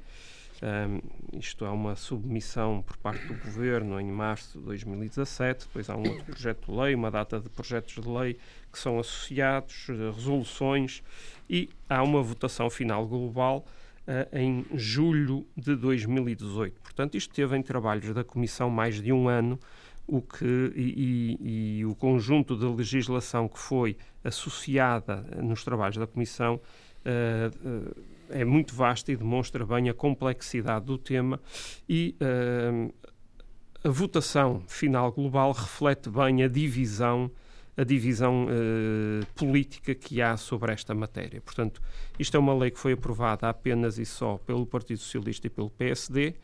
Um, 0.61 1.37
isto 1.37 1.65
é 1.65 1.69
uma 1.69 1.95
submissão 1.95 2.81
por 2.83 2.95
parte 2.97 3.25
do 3.25 3.33
Governo 3.33 3.99
em 3.99 4.09
março 4.09 4.57
de 4.57 4.63
2017, 4.63 5.65
depois 5.65 5.89
há 5.89 5.97
um 5.97 6.07
outro 6.07 6.23
projeto 6.23 6.71
de 6.71 6.79
lei, 6.79 6.95
uma 6.95 7.11
data 7.11 7.37
de 7.39 7.49
projetos 7.49 8.01
de 8.01 8.07
lei 8.07 8.37
que 8.71 8.79
são 8.79 8.97
associados, 8.97 9.87
eh, 9.89 10.11
resoluções, 10.15 11.03
e 11.49 11.69
há 11.89 12.01
uma 12.01 12.21
votação 12.21 12.69
final 12.69 13.05
global 13.05 13.65
em 14.31 14.65
julho 14.73 15.45
de 15.55 15.75
2018. 15.75 16.81
Portanto, 16.81 17.15
isto 17.15 17.33
teve 17.33 17.55
em 17.57 17.61
trabalhos 17.61 18.13
da 18.13 18.23
Comissão 18.23 18.69
mais 18.69 19.01
de 19.01 19.13
um 19.13 19.27
ano, 19.29 19.59
o 20.07 20.21
que, 20.21 20.73
e, 20.75 21.37
e, 21.39 21.79
e 21.79 21.85
o 21.85 21.95
conjunto 21.95 22.57
de 22.57 22.65
legislação 22.65 23.47
que 23.47 23.57
foi 23.57 23.97
associada 24.23 25.25
nos 25.41 25.63
trabalhos 25.63 25.97
da 25.97 26.07
Comissão 26.07 26.55
uh, 27.05 27.67
uh, 27.67 28.03
é 28.29 28.43
muito 28.43 28.73
vasta 28.75 29.11
e 29.11 29.15
demonstra 29.15 29.65
bem 29.65 29.89
a 29.89 29.93
complexidade 29.93 30.85
do 30.85 30.97
tema 30.97 31.39
e 31.87 32.15
uh, 32.19 32.93
a 33.83 33.89
votação 33.89 34.63
final 34.67 35.11
global 35.11 35.51
reflete 35.51 36.09
bem 36.09 36.43
a 36.43 36.47
divisão 36.47 37.29
a 37.75 37.83
divisão 37.83 38.47
política 39.35 39.95
que 39.95 40.21
há 40.21 40.37
sobre 40.37 40.71
esta 40.71 40.93
matéria. 40.93 41.41
Portanto, 41.41 41.81
isto 42.19 42.37
é 42.37 42.39
uma 42.39 42.53
lei 42.53 42.69
que 42.69 42.79
foi 42.79 42.93
aprovada 42.93 43.49
apenas 43.49 43.97
e 43.97 44.05
só 44.05 44.37
pelo 44.37 44.65
Partido 44.65 44.99
Socialista 44.99 45.47
e 45.47 45.49
pelo 45.49 45.69
PSD 45.71 46.35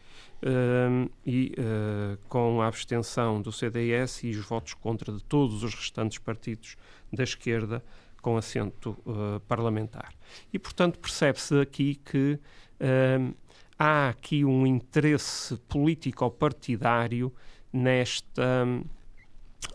uh, 0.43 1.09
e 1.25 1.53
uh, 1.57 2.17
com 2.27 2.61
a 2.61 2.67
abstenção 2.67 3.41
do 3.41 3.51
CDS 3.51 4.23
e 4.23 4.31
os 4.31 4.45
votos 4.45 4.73
contra 4.73 5.11
de 5.11 5.23
todos 5.23 5.63
os 5.63 5.73
restantes 5.73 6.17
partidos 6.17 6.75
da 7.11 7.23
esquerda 7.23 7.83
com 8.21 8.37
assento 8.37 8.97
uh, 9.05 9.39
parlamentar. 9.47 10.13
E, 10.51 10.59
portanto, 10.59 10.99
percebe-se 10.99 11.59
aqui 11.59 11.95
que 11.95 12.39
uh, 12.79 13.35
há 13.77 14.09
aqui 14.09 14.43
um 14.43 14.65
interesse 14.65 15.57
político-partidário 15.67 17.33
nesta, 17.71 18.65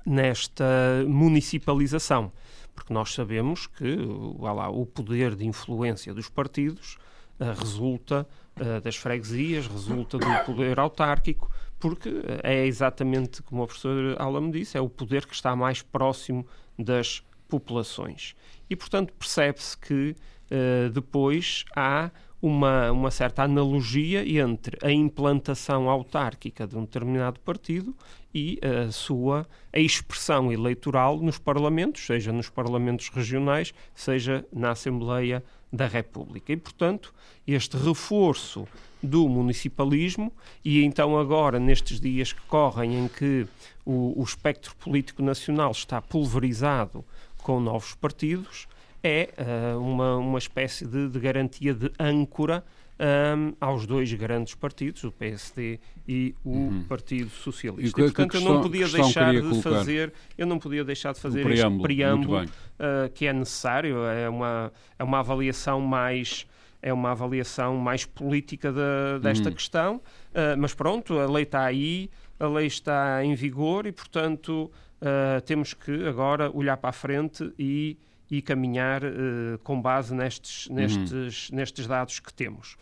nesta 0.05 0.65
municipalização. 1.07 2.33
Porque 2.75 2.93
nós 2.93 3.15
sabemos 3.15 3.67
que 3.67 3.97
lá, 4.39 4.69
o 4.69 4.85
poder 4.85 5.37
de 5.37 5.47
influência 5.47 6.13
dos 6.13 6.29
partidos 6.29 6.99
uh, 7.39 7.59
resulta 7.59 8.27
uh, 8.57 8.81
das 8.81 8.97
freguesias, 8.97 9.67
resulta 9.67 10.19
do 10.19 10.45
poder 10.45 10.79
autárquico, 10.81 11.51
porque 11.79 12.11
é 12.43 12.67
exatamente 12.67 13.43
como 13.43 13.63
o 13.63 13.67
professor 13.67 14.17
Alam 14.19 14.51
disse, 14.51 14.77
é 14.77 14.81
o 14.81 14.89
poder 14.89 15.27
que 15.27 15.35
está 15.35 15.55
mais 15.55 15.83
próximo 15.83 16.47
das 16.79 17.23
populações. 17.49 18.35
E, 18.69 18.75
portanto, 18.75 19.13
percebe-se 19.13 19.77
que 19.77 20.17
uh, 20.51 20.91
depois 20.91 21.65
há 21.77 22.11
uma, 22.45 22.93
uma 22.93 23.11
certa 23.11 23.43
analogia 23.43 24.23
entre 24.39 24.77
a 24.83 24.93
implantação 24.93 25.89
autárquica 25.89 26.67
de 26.67 26.77
um 26.77 26.83
determinado 26.83 27.41
partido 27.41 27.97
e 28.35 28.61
a 28.63 28.93
sua 28.93 29.49
a 29.73 29.79
expressão 29.79 30.53
eleitoral 30.53 31.17
nos 31.17 31.39
parlamentos, 31.39 32.05
seja 32.05 32.33
nos 32.33 32.51
parlamentos 32.51 33.09
regionais, 33.09 33.73
seja 33.95 34.45
na 34.53 34.73
Assembleia 34.73 35.43
da 35.73 35.87
República. 35.87 36.53
E, 36.53 36.57
portanto, 36.59 37.15
este 37.47 37.79
reforço 37.79 38.69
do 39.03 39.27
municipalismo 39.27 40.31
e 40.63 40.85
então 40.85 41.19
agora, 41.19 41.59
nestes 41.59 41.99
dias 41.99 42.35
que 42.35 42.43
correm 42.43 43.05
em 43.05 43.09
que 43.09 43.47
o, 43.87 44.21
o 44.21 44.23
espectro 44.23 44.77
político 44.77 45.23
nacional 45.23 45.71
está 45.71 46.03
pulverizado 46.03 47.03
com 47.39 47.59
novos 47.59 47.95
partidos, 47.95 48.69
é 49.05 49.29
uh, 49.39 49.79
uma, 49.79 50.17
uma 50.17 50.39
espécie 50.39 50.87
de, 50.87 51.09
de 51.11 51.21
garantia 51.21 51.75
de 51.75 51.93
âncora 52.01 52.65
um, 52.99 53.55
aos 53.61 53.87
dois 53.87 54.13
grandes 54.15 54.55
partidos, 54.55 55.05
o 55.05 55.13
PSD 55.13 55.79
e 56.07 56.35
o 56.45 56.51
uhum. 56.51 56.85
Partido 56.85 57.29
Socialista. 57.29 58.01
E, 58.01 58.05
e 58.05 58.07
portanto, 58.07 58.31
questão, 58.31 58.49
eu 58.49 58.55
não 58.55 58.63
podia 58.63 58.89
deixar 58.89 59.33
de 59.33 59.41
colocar? 59.41 59.71
fazer, 59.71 60.13
eu 60.39 60.47
não 60.47 60.59
podia 60.59 60.85
deixar 60.85 61.13
de 61.13 61.21
fazer 61.21 61.43
preâmbulo, 61.43 61.87
este 61.87 61.97
preâmbulo 61.97 62.45
uh, 62.45 63.11
que 63.13 63.27
é 63.27 63.33
necessário. 63.33 64.05
É 64.05 64.29
uma, 64.29 64.73
é 64.99 65.05
uma 65.05 65.19
avaliação 65.19 65.81
mais 65.81 66.47
é 66.81 66.93
uma 66.93 67.13
avaliação 67.13 67.79
mais 67.79 68.05
política 68.05 68.71
de, 68.71 69.19
desta 69.23 69.49
uhum. 69.49 69.55
questão, 69.55 69.97
uh, 69.97 70.59
mas 70.59 70.75
pronto, 70.75 71.19
a 71.19 71.27
lei 71.27 71.45
está 71.45 71.65
aí, 71.65 72.11
a 72.39 72.47
lei 72.47 72.67
está 72.67 73.25
em 73.25 73.35
vigor 73.35 73.87
e, 73.87 73.93
portanto, 73.93 74.71
uh, 75.01 75.41
temos 75.47 75.73
que 75.73 76.07
agora 76.07 76.51
olhar 76.55 76.77
para 76.77 76.91
a 76.91 76.93
frente 76.93 77.51
e 77.59 77.97
e 78.37 78.43
caminhar 78.43 79.05
uh, 79.05 79.59
com 79.63 79.81
base 79.81 80.13
nestes, 80.13 80.67
uhum. 80.67 80.75
nestes, 80.75 81.51
uhum. 81.51 81.57
nestes 81.57 81.87
dados 81.87 82.19
que 82.19 82.33
temos. 82.35 82.77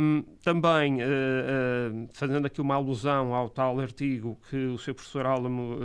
Um, 0.00 0.24
também, 0.42 1.02
uh, 1.02 1.06
uh, 1.06 2.08
fazendo 2.14 2.46
aqui 2.46 2.60
uma 2.60 2.74
alusão 2.74 3.34
ao 3.34 3.50
tal 3.50 3.78
artigo 3.78 4.38
que 4.48 4.56
o 4.56 4.78
seu 4.78 4.94
professor 4.94 5.26
Álamo 5.26 5.78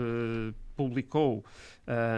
publicou 0.76 1.44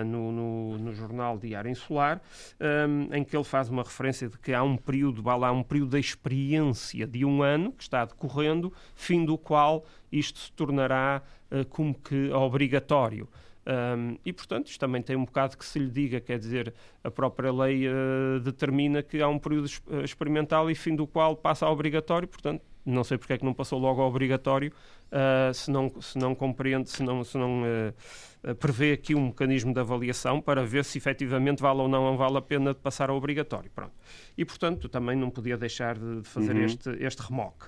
no, 0.06 0.32
no, 0.34 0.78
no, 0.78 0.94
jornal 0.94 1.38
Diário 1.38 1.72
Insular, 1.72 2.22
um, 2.60 3.16
em 3.16 3.24
que 3.24 3.36
ele 3.38 3.44
faz 3.46 3.70
uma 3.70 3.84
referência 3.84 4.28
de 4.28 4.38
que 4.38 4.54
há 4.54 4.62
um 4.62 4.76
período, 4.76 5.22
vai 5.22 5.40
lá, 5.40 5.50
um 5.52 5.64
período 5.64 5.92
de 5.92 6.00
experiência 6.00 7.08
de 7.08 7.24
um 7.24 7.42
ano 7.42 7.72
que 7.72 7.84
está 7.84 8.04
decorrendo, 8.04 8.74
fim 8.96 9.24
do 9.24 9.38
qual 9.38 9.86
isto 10.12 10.40
se 10.40 10.52
tornará 10.52 11.22
como 11.70 11.94
que 11.94 12.30
obrigatório. 12.32 13.30
Um, 13.70 14.18
e, 14.26 14.34
portanto, 14.34 14.68
isto 14.68 14.80
também 14.80 15.00
tem 15.00 15.16
um 15.16 15.26
bocado 15.26 15.56
que 15.56 15.64
se 15.64 15.78
lhe 15.78 15.92
diga, 15.92 16.20
quer 16.20 16.40
dizer, 16.40 16.74
a 17.04 17.12
própria 17.12 17.54
lei 17.54 17.88
uh, 17.88 18.40
determina 18.40 19.04
que 19.04 19.22
há 19.22 19.28
um 19.28 19.38
período 19.38 19.70
eh, 19.92 20.04
experimental 20.04 20.72
e 20.72 20.76
fim 20.76 20.96
do 20.96 21.06
qual 21.06 21.36
passa 21.36 21.68
a 21.68 21.72
obrigatório, 21.72 22.28
portanto, 22.28 22.64
não 22.84 23.04
sei 23.04 23.20
porque 23.20 23.34
é 23.34 23.38
que 23.38 23.46
não 23.46 23.54
passou 23.54 23.78
logo 23.78 24.02
a 24.02 24.08
obrigatório, 24.08 24.74
uh, 25.12 25.54
se, 25.54 25.70
não, 25.70 26.02
se 26.02 26.18
não 26.18 26.34
compreende, 26.34 26.90
se 26.90 27.04
não, 27.04 27.24
se 27.24 27.38
não 27.38 27.62
uh, 27.62 28.56
prevê 28.56 28.94
aqui 28.94 29.14
um 29.14 29.28
mecanismo 29.28 29.72
de 29.72 29.80
avaliação 29.80 30.42
para 30.42 30.66
ver 30.66 30.84
se 30.84 30.98
efetivamente 30.98 31.62
vale 31.62 31.82
ou 31.82 31.88
não, 31.88 32.18
vale 32.18 32.38
a 32.38 32.42
pena 32.42 32.74
de 32.74 32.80
passar 32.80 33.12
a 33.12 33.14
obrigatório. 33.14 33.70
Pronto. 33.70 33.94
E, 34.36 34.44
portanto, 34.44 34.90
também 34.90 35.16
não 35.16 35.30
podia 35.30 35.58
deixar 35.58 35.96
de, 35.96 36.24
fazer 36.24 36.56
uhum. 36.56 36.66
este, 36.66 36.90
este 37.02 37.22
remoque. 37.22 37.68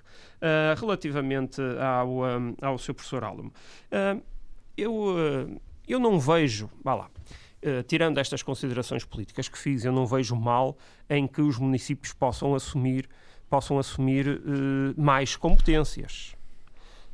relativamente 0.79 1.61
ao, 1.79 2.23
um, 2.23 2.55
ao 2.59 2.79
seu 2.79 2.95
professor 2.95 3.23
Álamo, 3.23 3.53
eu 4.75 5.61
eu 5.91 5.99
não 5.99 6.19
vejo, 6.19 6.69
vá 6.84 6.93
lá, 6.93 7.06
uh, 7.63 7.84
tirando 7.84 8.17
estas 8.17 8.41
considerações 8.41 9.04
políticas 9.04 9.47
que 9.47 9.58
fiz, 9.58 9.84
eu 9.86 9.91
não 9.91 10.06
vejo 10.06 10.36
mal 10.36 10.77
em 11.10 11.27
que 11.27 11.41
os 11.41 11.58
municípios 11.58 12.13
possam 12.13 12.56
assumir, 12.56 13.10
possam 13.49 13.77
assumir 13.77 14.27
uh, 14.27 15.01
mais 15.01 15.36
competências. 15.36 16.36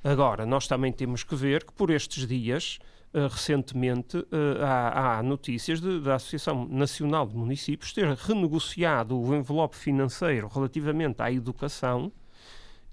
Agora, 0.04 0.46
nós 0.46 0.68
também 0.68 0.92
temos 0.92 1.24
que 1.24 1.36
ver 1.36 1.64
que 1.64 1.74
por 1.74 1.90
estes 1.90 2.28
dias, 2.28 2.80
uh, 3.14 3.28
recentemente, 3.28 4.26
há, 4.62 5.18
há, 5.18 5.24
notícias 5.24 5.82
de, 5.82 6.00
da 6.00 6.16
Associação 6.16 6.68
Nacional 6.68 7.28
de 7.28 7.36
Municípios 7.36 7.92
ter 7.92 8.08
renegociado 8.08 9.20
o 9.20 9.36
envelope 9.36 9.76
financeiro 9.76 10.48
relativamente 10.48 11.22
à 11.22 11.32
educação 11.32 12.12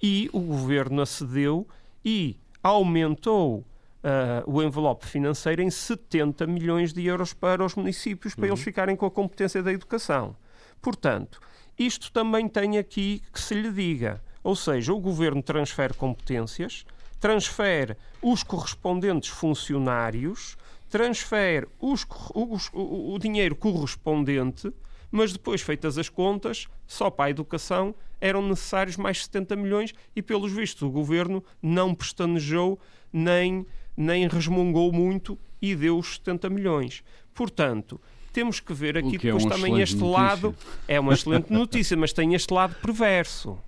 e 0.03 0.29
o 0.33 0.41
governo 0.41 1.01
acedeu 1.01 1.67
e 2.05 2.37
aumentou 2.63 3.65
uh, 4.05 4.51
o 4.51 4.63
envelope 4.63 5.07
financeiro 5.07 5.63
em 5.63 5.71
70 5.71 6.47
milhões 6.47 6.93
de 6.93 7.05
euros 7.07 7.33
para 7.33 7.65
os 7.65 7.75
municípios, 7.75 8.35
para 8.35 8.45
uhum. 8.45 8.53
eles 8.53 8.63
ficarem 8.63 8.95
com 8.95 9.07
a 9.07 9.11
competência 9.11 9.63
da 9.63 9.73
educação. 9.73 10.37
Portanto, 10.83 11.41
isto 11.79 12.13
também 12.13 12.47
tem 12.47 12.79
aqui 12.79 13.23
que 13.33 13.41
se 13.41 13.55
lhe 13.55 13.73
diga. 13.73 14.23
Ou 14.43 14.55
seja, 14.55 14.93
o 14.93 15.01
governo 15.01 15.43
transfere 15.43 15.95
competências, 15.95 16.85
transfere 17.19 17.97
os 18.21 18.43
correspondentes 18.43 19.31
funcionários, 19.31 20.57
transfere 20.91 21.67
os, 21.81 22.07
os, 22.35 22.71
o, 22.75 23.15
o 23.15 23.19
dinheiro 23.19 23.57
correspondente, 23.57 24.71
mas 25.11 25.33
depois, 25.33 25.63
feitas 25.63 25.97
as 25.97 26.09
contas, 26.09 26.69
só 26.87 27.09
para 27.09 27.27
a 27.27 27.31
educação 27.31 27.95
eram 28.21 28.43
necessários 28.43 28.97
mais 28.97 29.23
70 29.25 29.55
milhões 29.57 29.95
e, 30.15 30.23
pelos 30.23 30.53
vistos, 30.53 30.83
o 30.83 30.91
governo 30.91 31.45
não 31.63 31.95
pestanejou 31.95 32.79
nem 33.13 33.67
nem 33.97 34.27
resmungou 34.29 34.93
muito 34.93 35.39
e 35.61 35.75
deu 35.75 35.99
os 35.99 36.15
70 36.15 36.51
milhões. 36.51 37.03
Portanto, 37.35 38.01
temos 38.33 38.61
que 38.61 38.75
ver 38.75 38.99
aqui 38.99 39.19
que 39.19 39.29
é 39.29 39.33
depois 39.33 39.47
é 39.47 39.49
também 39.49 39.81
este 39.81 39.97
notícia. 39.97 40.23
lado. 40.23 40.57
É 40.89 40.99
uma 40.99 41.13
excelente 41.15 41.53
notícia, 41.53 41.97
mas 41.97 42.13
tem 42.13 42.35
este 42.35 42.53
lado 42.53 42.75
perverso. 42.83 43.59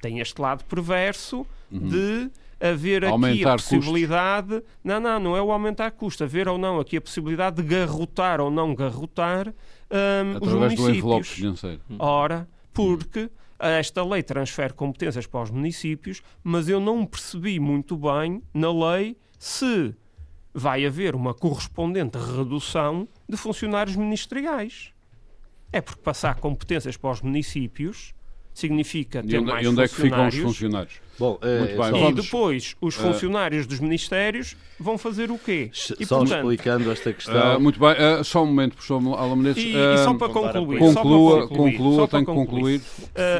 Tem 0.00 0.20
este 0.20 0.40
lado 0.40 0.64
perverso 0.64 1.46
uhum. 1.70 1.88
de 1.88 2.30
haver 2.60 3.04
aqui 3.04 3.44
a 3.44 3.52
possibilidade. 3.52 4.48
Custos. 4.48 4.70
Não, 4.82 5.00
não, 5.00 5.20
não 5.20 5.36
é 5.36 5.42
o 5.42 5.50
aumentar 5.52 5.90
custo, 5.92 6.24
haver 6.24 6.48
ou 6.48 6.58
não 6.58 6.80
aqui 6.80 6.96
a 6.96 7.00
possibilidade 7.00 7.62
de 7.62 7.62
garrotar 7.62 8.40
ou 8.40 8.50
não 8.50 8.74
garrotar 8.74 9.48
um, 9.48 10.44
os 10.44 10.52
municípios. 10.52 11.64
Ora, 11.98 12.48
porque 12.72 13.30
esta 13.58 14.04
lei 14.04 14.22
transfere 14.22 14.72
competências 14.72 15.26
para 15.26 15.42
os 15.42 15.50
municípios, 15.50 16.22
mas 16.42 16.68
eu 16.68 16.80
não 16.80 17.04
percebi 17.04 17.58
muito 17.58 17.96
bem 17.96 18.42
na 18.54 18.72
lei 18.72 19.16
se 19.38 19.94
vai 20.52 20.84
haver 20.84 21.14
uma 21.14 21.32
correspondente 21.32 22.18
redução 22.18 23.06
de 23.28 23.36
funcionários 23.36 23.96
ministeriais. 23.96 24.92
É 25.72 25.80
porque 25.80 26.00
passar 26.00 26.36
competências 26.36 26.96
para 26.96 27.10
os 27.10 27.20
municípios 27.20 28.14
significa 28.58 29.22
ter 29.22 29.34
e 29.34 29.38
onde, 29.38 29.46
mais 29.46 29.64
e 29.64 29.68
onde 29.68 29.82
é 29.82 29.88
que 29.88 29.94
ficam 29.94 30.26
os 30.26 30.36
funcionários? 30.36 31.00
Bom, 31.16 31.38
é, 31.42 31.58
Muito 31.58 31.68
bem, 31.70 31.90
vamos, 31.90 32.10
e 32.10 32.22
depois 32.22 32.76
os 32.80 32.96
eh, 32.96 33.00
funcionários 33.00 33.64
uh, 33.64 33.68
dos 33.68 33.80
ministérios 33.80 34.56
vão 34.78 34.98
fazer 34.98 35.30
o 35.30 35.38
quê? 35.38 35.70
E, 35.98 36.06
só 36.06 36.18
portanto, 36.18 36.50
explicando 36.50 36.90
esta 36.90 37.12
questão. 37.12 37.56
Uh, 37.56 37.60
muito 37.60 37.78
bem, 37.78 37.90
uh, 37.90 38.24
só 38.24 38.42
um 38.42 38.46
momento, 38.46 38.74
professor 38.74 39.00
Alamenetes. 39.16 39.62
E, 39.62 39.74
e, 39.74 39.98
só 40.04 40.14
para 40.14 40.28
concluir. 40.32 40.78
Conclua, 40.78 41.36
para 41.38 41.48
concluir, 41.48 41.76
conclua, 41.76 42.08
tem 42.08 42.20
que 42.20 42.26
concluir. 42.26 42.82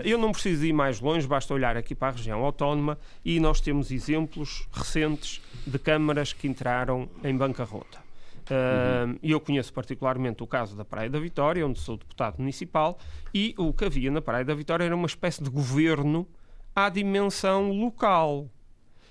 eu 0.04 0.18
não 0.18 0.32
preciso 0.32 0.64
ir 0.64 0.72
mais 0.72 1.00
longe, 1.00 1.26
basta 1.26 1.52
olhar 1.52 1.76
aqui 1.76 1.94
para 1.94 2.08
a 2.08 2.12
região 2.12 2.44
autónoma 2.44 2.98
e 3.24 3.40
nós 3.40 3.60
temos 3.60 3.90
exemplos 3.90 4.68
recentes 4.72 5.40
de 5.68 5.78
câmaras 5.78 6.32
que 6.32 6.48
entraram 6.48 7.08
em 7.22 7.36
bancarrota. 7.36 8.06
Uhum. 8.50 9.18
eu 9.22 9.38
conheço 9.38 9.70
particularmente 9.74 10.42
o 10.42 10.46
caso 10.46 10.74
da 10.74 10.82
Praia 10.82 11.10
da 11.10 11.20
Vitória, 11.20 11.66
onde 11.66 11.78
sou 11.78 11.98
deputado 11.98 12.38
municipal, 12.38 12.98
e 13.34 13.54
o 13.58 13.74
que 13.74 13.84
havia 13.84 14.10
na 14.10 14.22
Praia 14.22 14.42
da 14.42 14.54
Vitória 14.54 14.84
era 14.84 14.96
uma 14.96 15.06
espécie 15.06 15.42
de 15.42 15.50
governo 15.50 16.26
à 16.74 16.88
dimensão 16.88 17.70
local. 17.70 18.48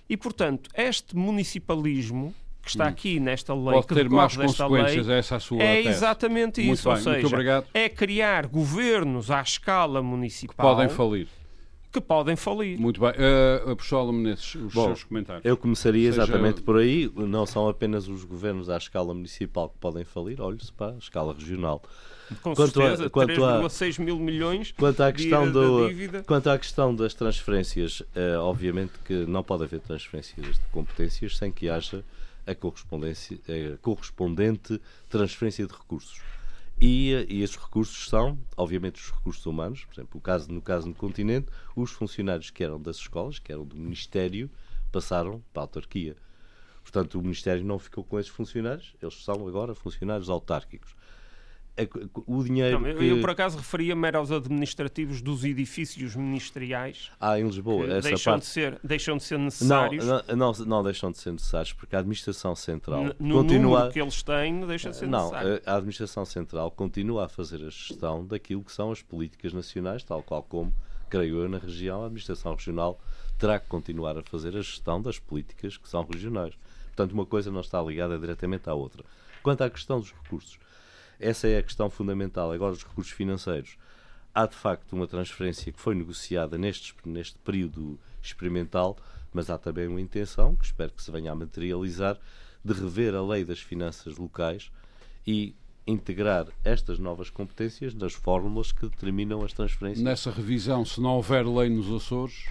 E, 0.10 0.18
portanto, 0.18 0.72
este 0.74 1.16
municipalismo 1.16 2.34
que 2.64 2.70
está 2.70 2.86
hum. 2.86 2.88
aqui 2.88 3.20
nesta 3.20 3.54
lei, 3.54 3.74
Pode 3.74 3.88
que 3.88 3.94
ter 3.94 4.10
mais 4.10 4.36
consequências, 4.36 5.06
lei, 5.06 5.20
essa 5.20 5.36
a 5.36 5.40
sua 5.40 5.62
é 5.62 5.76
tese. 5.76 5.90
exatamente 5.90 6.60
isso. 6.60 6.90
Muito 6.90 7.04
bem, 7.04 7.24
ou 7.24 7.30
seja, 7.30 7.66
é 7.76 7.88
criar 7.88 8.48
governos 8.48 9.30
à 9.30 9.40
escala 9.42 10.02
municipal 10.02 10.56
que 10.56 10.76
podem 10.76 10.90
falir 10.90 11.28
que 12.02 12.08
podem 12.08 12.36
falir. 12.36 12.80
Muito 12.80 13.00
bem. 13.02 13.12
Uh, 13.12 13.76
professor 13.76 14.12
Menezes, 14.12 14.56
os 14.56 14.74
Bom, 14.74 14.86
seus 14.86 15.04
comentários. 15.04 15.46
Eu 15.46 15.58
começaria 15.58 16.12
Seja... 16.12 16.24
exatamente 16.24 16.62
por 16.62 16.78
aí. 16.78 17.12
Não 17.16 17.46
são 17.46 17.68
apenas 17.68 18.08
os 18.08 18.24
governos 18.24 18.70
à 18.70 18.78
escala 18.78 19.14
municipal 19.14 19.70
que 19.70 19.78
podem 19.80 20.04
falir, 20.04 20.42
olhe-se 20.42 20.72
para 20.72 20.94
a 20.94 20.98
escala 20.98 21.34
regional. 21.34 21.82
Com 22.44 22.54
quanto 22.54 22.74
certeza, 22.82 23.06
a, 23.06 23.10
quanto 23.10 23.32
3,6 23.32 24.02
mil 24.02 24.20
milhões 24.20 24.74
quanto 24.74 25.02
à 25.02 25.14
questão 25.14 25.50
do, 25.50 25.88
dívida. 25.88 26.24
Quanto 26.24 26.50
à 26.50 26.60
questão 26.60 26.94
das 26.94 27.14
transferências, 27.14 28.02
uh, 28.02 28.40
obviamente 28.42 28.92
que 29.06 29.26
não 29.26 29.42
pode 29.42 29.64
haver 29.64 29.80
transferências 29.80 30.56
de 30.56 30.66
competências 30.72 31.38
sem 31.38 31.52
que 31.52 31.70
haja 31.70 32.04
a, 32.46 32.54
correspondência, 32.54 33.40
a 33.48 33.78
correspondente 33.78 34.82
transferência 35.10 35.66
de 35.66 35.74
recursos. 35.74 36.20
E, 36.80 37.26
e, 37.28 37.42
esses 37.42 37.56
recursos 37.56 38.08
são, 38.08 38.38
obviamente, 38.56 39.02
os 39.02 39.12
recursos 39.12 39.46
humanos. 39.46 39.84
Por 39.86 39.94
exemplo, 39.94 40.18
o 40.20 40.22
caso, 40.22 40.52
no 40.52 40.62
caso 40.62 40.88
no 40.88 40.94
continente, 40.94 41.48
os 41.76 41.92
funcionários 41.92 42.52
que 42.52 42.64
eram 42.64 42.80
das 42.80 42.98
escolas, 42.98 43.40
que 43.40 43.52
eram 43.52 43.66
do 43.66 43.76
Ministério, 43.76 44.50
passaram 44.92 45.44
para 45.52 45.64
a 45.64 45.66
autarquia. 45.66 46.16
Portanto, 46.84 47.20
o 47.20 47.22
Ministério 47.22 47.66
não 47.66 47.80
ficou 47.80 48.04
com 48.04 48.20
esses 48.20 48.32
funcionários, 48.32 48.96
eles 49.02 49.24
são 49.24 49.48
agora 49.48 49.76
funcionários 49.76 50.30
autárquicos 50.30 50.96
o 52.26 52.44
dinheiro. 52.44 52.80
Não, 52.80 52.96
que... 52.96 53.06
Eu, 53.06 53.20
por 53.20 53.30
acaso, 53.30 53.58
referia-me 53.58 54.10
aos 54.16 54.32
administrativos 54.32 55.22
dos 55.22 55.44
edifícios 55.44 56.16
ministeriais. 56.16 57.12
Ah, 57.20 57.40
em 57.40 57.46
Lisboa, 57.46 57.86
essa 57.86 58.10
deixam 58.10 58.34
parte. 58.34 58.44
De 58.44 58.50
ser, 58.50 58.80
deixam 58.84 59.18
de 59.18 59.24
ser 59.24 59.38
necessários. 59.38 60.06
Não, 60.06 60.24
não, 60.36 60.52
não, 60.66 60.84
deixam 60.84 61.12
de 61.12 61.18
ser 61.18 61.32
necessários, 61.32 61.74
porque 61.74 61.96
a 61.96 62.00
administração 62.00 62.56
central. 62.56 63.04
N 63.04 63.16
no 63.20 63.36
continua 63.36 63.92
que 63.92 64.02
eles 64.02 64.24
têm, 64.24 64.66
deixa 64.66 64.90
de 64.90 64.98
ser 64.98 65.08
não, 65.08 65.32
necessário. 65.32 65.62
a 65.66 65.76
administração 65.76 66.26
central 66.26 66.72
continua 66.72 67.26
a 67.26 67.30
fazer 67.30 67.58
a 67.58 67.70
gestão 67.70 68.26
daquilo 68.26 68.64
que 68.64 68.72
são 68.72 68.92
as 68.92 69.02
políticas 69.02 69.54
nacionais, 69.54 70.04
tal 70.04 70.24
qual 70.24 70.42
como, 70.44 70.74
creio 71.10 71.42
eu, 71.42 71.50
na 71.50 71.58
região, 71.60 72.02
a 72.02 72.06
administração 72.06 72.54
regional 72.54 73.00
terá 73.38 73.60
que 73.60 73.68
continuar 73.68 74.18
a 74.18 74.24
fazer 74.24 74.50
a 74.50 74.62
gestão 74.62 75.02
das 75.02 75.20
políticas 75.20 75.78
que 75.78 75.88
são 75.88 76.04
regionais. 76.04 76.54
Portanto, 76.88 77.12
uma 77.12 77.26
coisa 77.26 77.52
não 77.52 77.62
está 77.62 77.80
ligada 77.82 78.18
diretamente 78.18 78.68
à 78.68 78.74
outra. 78.74 79.04
Quanto 79.44 79.64
à 79.64 79.70
questão 79.70 80.00
dos 80.00 80.12
recursos, 80.12 80.58
essa 81.20 81.48
é 81.48 81.58
a 81.58 81.64
questão 81.64 81.90
fundamental. 81.90 82.52
Agora, 82.52 82.74
os 82.74 82.84
recursos 82.84 83.14
financeiros. 83.14 83.78
Há 84.34 84.46
de 84.46 84.56
facto 84.56 84.94
uma 84.94 85.08
transferência 85.08 85.72
que 85.72 85.80
foi 85.80 85.96
negociada 85.96 86.58
neste, 86.58 86.94
neste 87.04 87.38
período 87.40 88.00
experimental, 88.22 88.96
mas 89.34 89.50
há 89.50 89.58
também 89.58 89.88
uma 89.88 90.00
intenção, 90.00 90.56
que 90.56 90.66
espero 90.66 90.92
que 90.92 91.02
se 91.02 91.12
venha 91.12 91.32
a 91.32 91.36
materializar, 91.36 92.20
de 92.64 92.74
rever 92.74 93.16
a 93.16 93.22
lei 93.22 93.44
das 93.44 93.60
finanças 93.60 94.18
locais 94.18 94.72
e 95.26 95.56
integrar 95.88 96.48
estas 96.64 97.00
novas 97.00 97.30
competências 97.30 97.94
nas 97.94 98.14
fórmulas 98.14 98.72
que 98.72 98.88
determinam 98.88 99.44
as 99.44 99.54
transferências. 99.54 100.04
Nessa 100.04 100.30
revisão, 100.30 100.84
se 100.84 101.00
não 101.00 101.16
houver 101.16 101.48
lei 101.48 101.70
nos 101.70 101.90
Açores, 101.90 102.48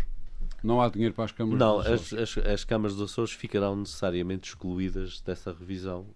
não 0.63 0.81
há 0.81 0.89
dinheiro 0.89 1.15
para 1.15 1.27
as 1.27 1.33
câmaras 1.33 1.61
não, 1.61 1.77
dos 1.77 1.87
Açores? 1.87 2.13
Não, 2.13 2.23
as, 2.23 2.39
as, 2.39 2.47
as 2.47 2.65
câmaras 2.65 2.97
dos 2.97 3.13
Açores 3.13 3.33
ficarão 3.33 3.77
necessariamente 3.77 4.49
excluídas 4.49 5.21
dessa 5.21 5.53
revisão 5.53 6.07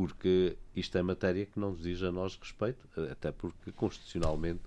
porque 0.00 0.56
isto 0.74 0.96
é 0.96 1.02
matéria 1.02 1.44
que 1.44 1.60
não 1.60 1.72
nos 1.72 1.82
diz 1.82 2.02
a 2.02 2.10
nós 2.10 2.38
respeito, 2.40 2.88
até 3.12 3.30
porque 3.30 3.70
constitucionalmente 3.70 4.62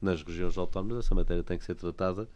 nas 0.00 0.22
regiões 0.22 0.56
autónomas 0.56 1.04
essa 1.04 1.14
matéria 1.14 1.42
tem 1.42 1.58
que 1.58 1.64
ser 1.66 1.74
tratada 1.74 2.26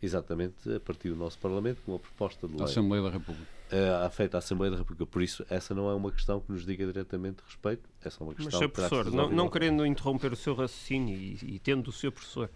exatamente 0.00 0.72
a 0.72 0.78
partir 0.78 1.08
do 1.08 1.16
nosso 1.16 1.36
Parlamento 1.40 1.82
com 1.82 1.90
uma 1.90 1.98
proposta 1.98 2.46
de 2.46 2.54
lei. 2.54 2.62
Assembleia 2.62 3.02
da 3.02 3.10
República. 3.10 3.48
É, 3.68 4.08
feita 4.10 4.36
a 4.36 4.38
Assembleia 4.38 4.70
da 4.70 4.76
República. 4.76 5.04
Por 5.04 5.20
isso, 5.20 5.44
essa 5.50 5.74
não 5.74 5.90
é 5.90 5.94
uma 5.94 6.12
questão 6.12 6.40
que 6.40 6.52
nos 6.52 6.64
diga 6.64 6.86
diretamente 6.86 7.42
respeito, 7.44 7.90
essa 8.00 8.22
é 8.22 8.24
uma 8.24 8.32
questão 8.32 8.60
Mas, 8.60 8.70
Sr. 8.70 8.72
Professor, 8.72 9.10
não, 9.10 9.28
não 9.28 9.50
querendo 9.50 9.84
interromper 9.84 10.32
o 10.32 10.36
seu 10.36 10.54
raciocínio 10.54 11.16
e, 11.16 11.38
e 11.42 11.58
tendo 11.58 11.88
o 11.88 11.92
Sr. 11.92 12.12
Professor 12.12 12.48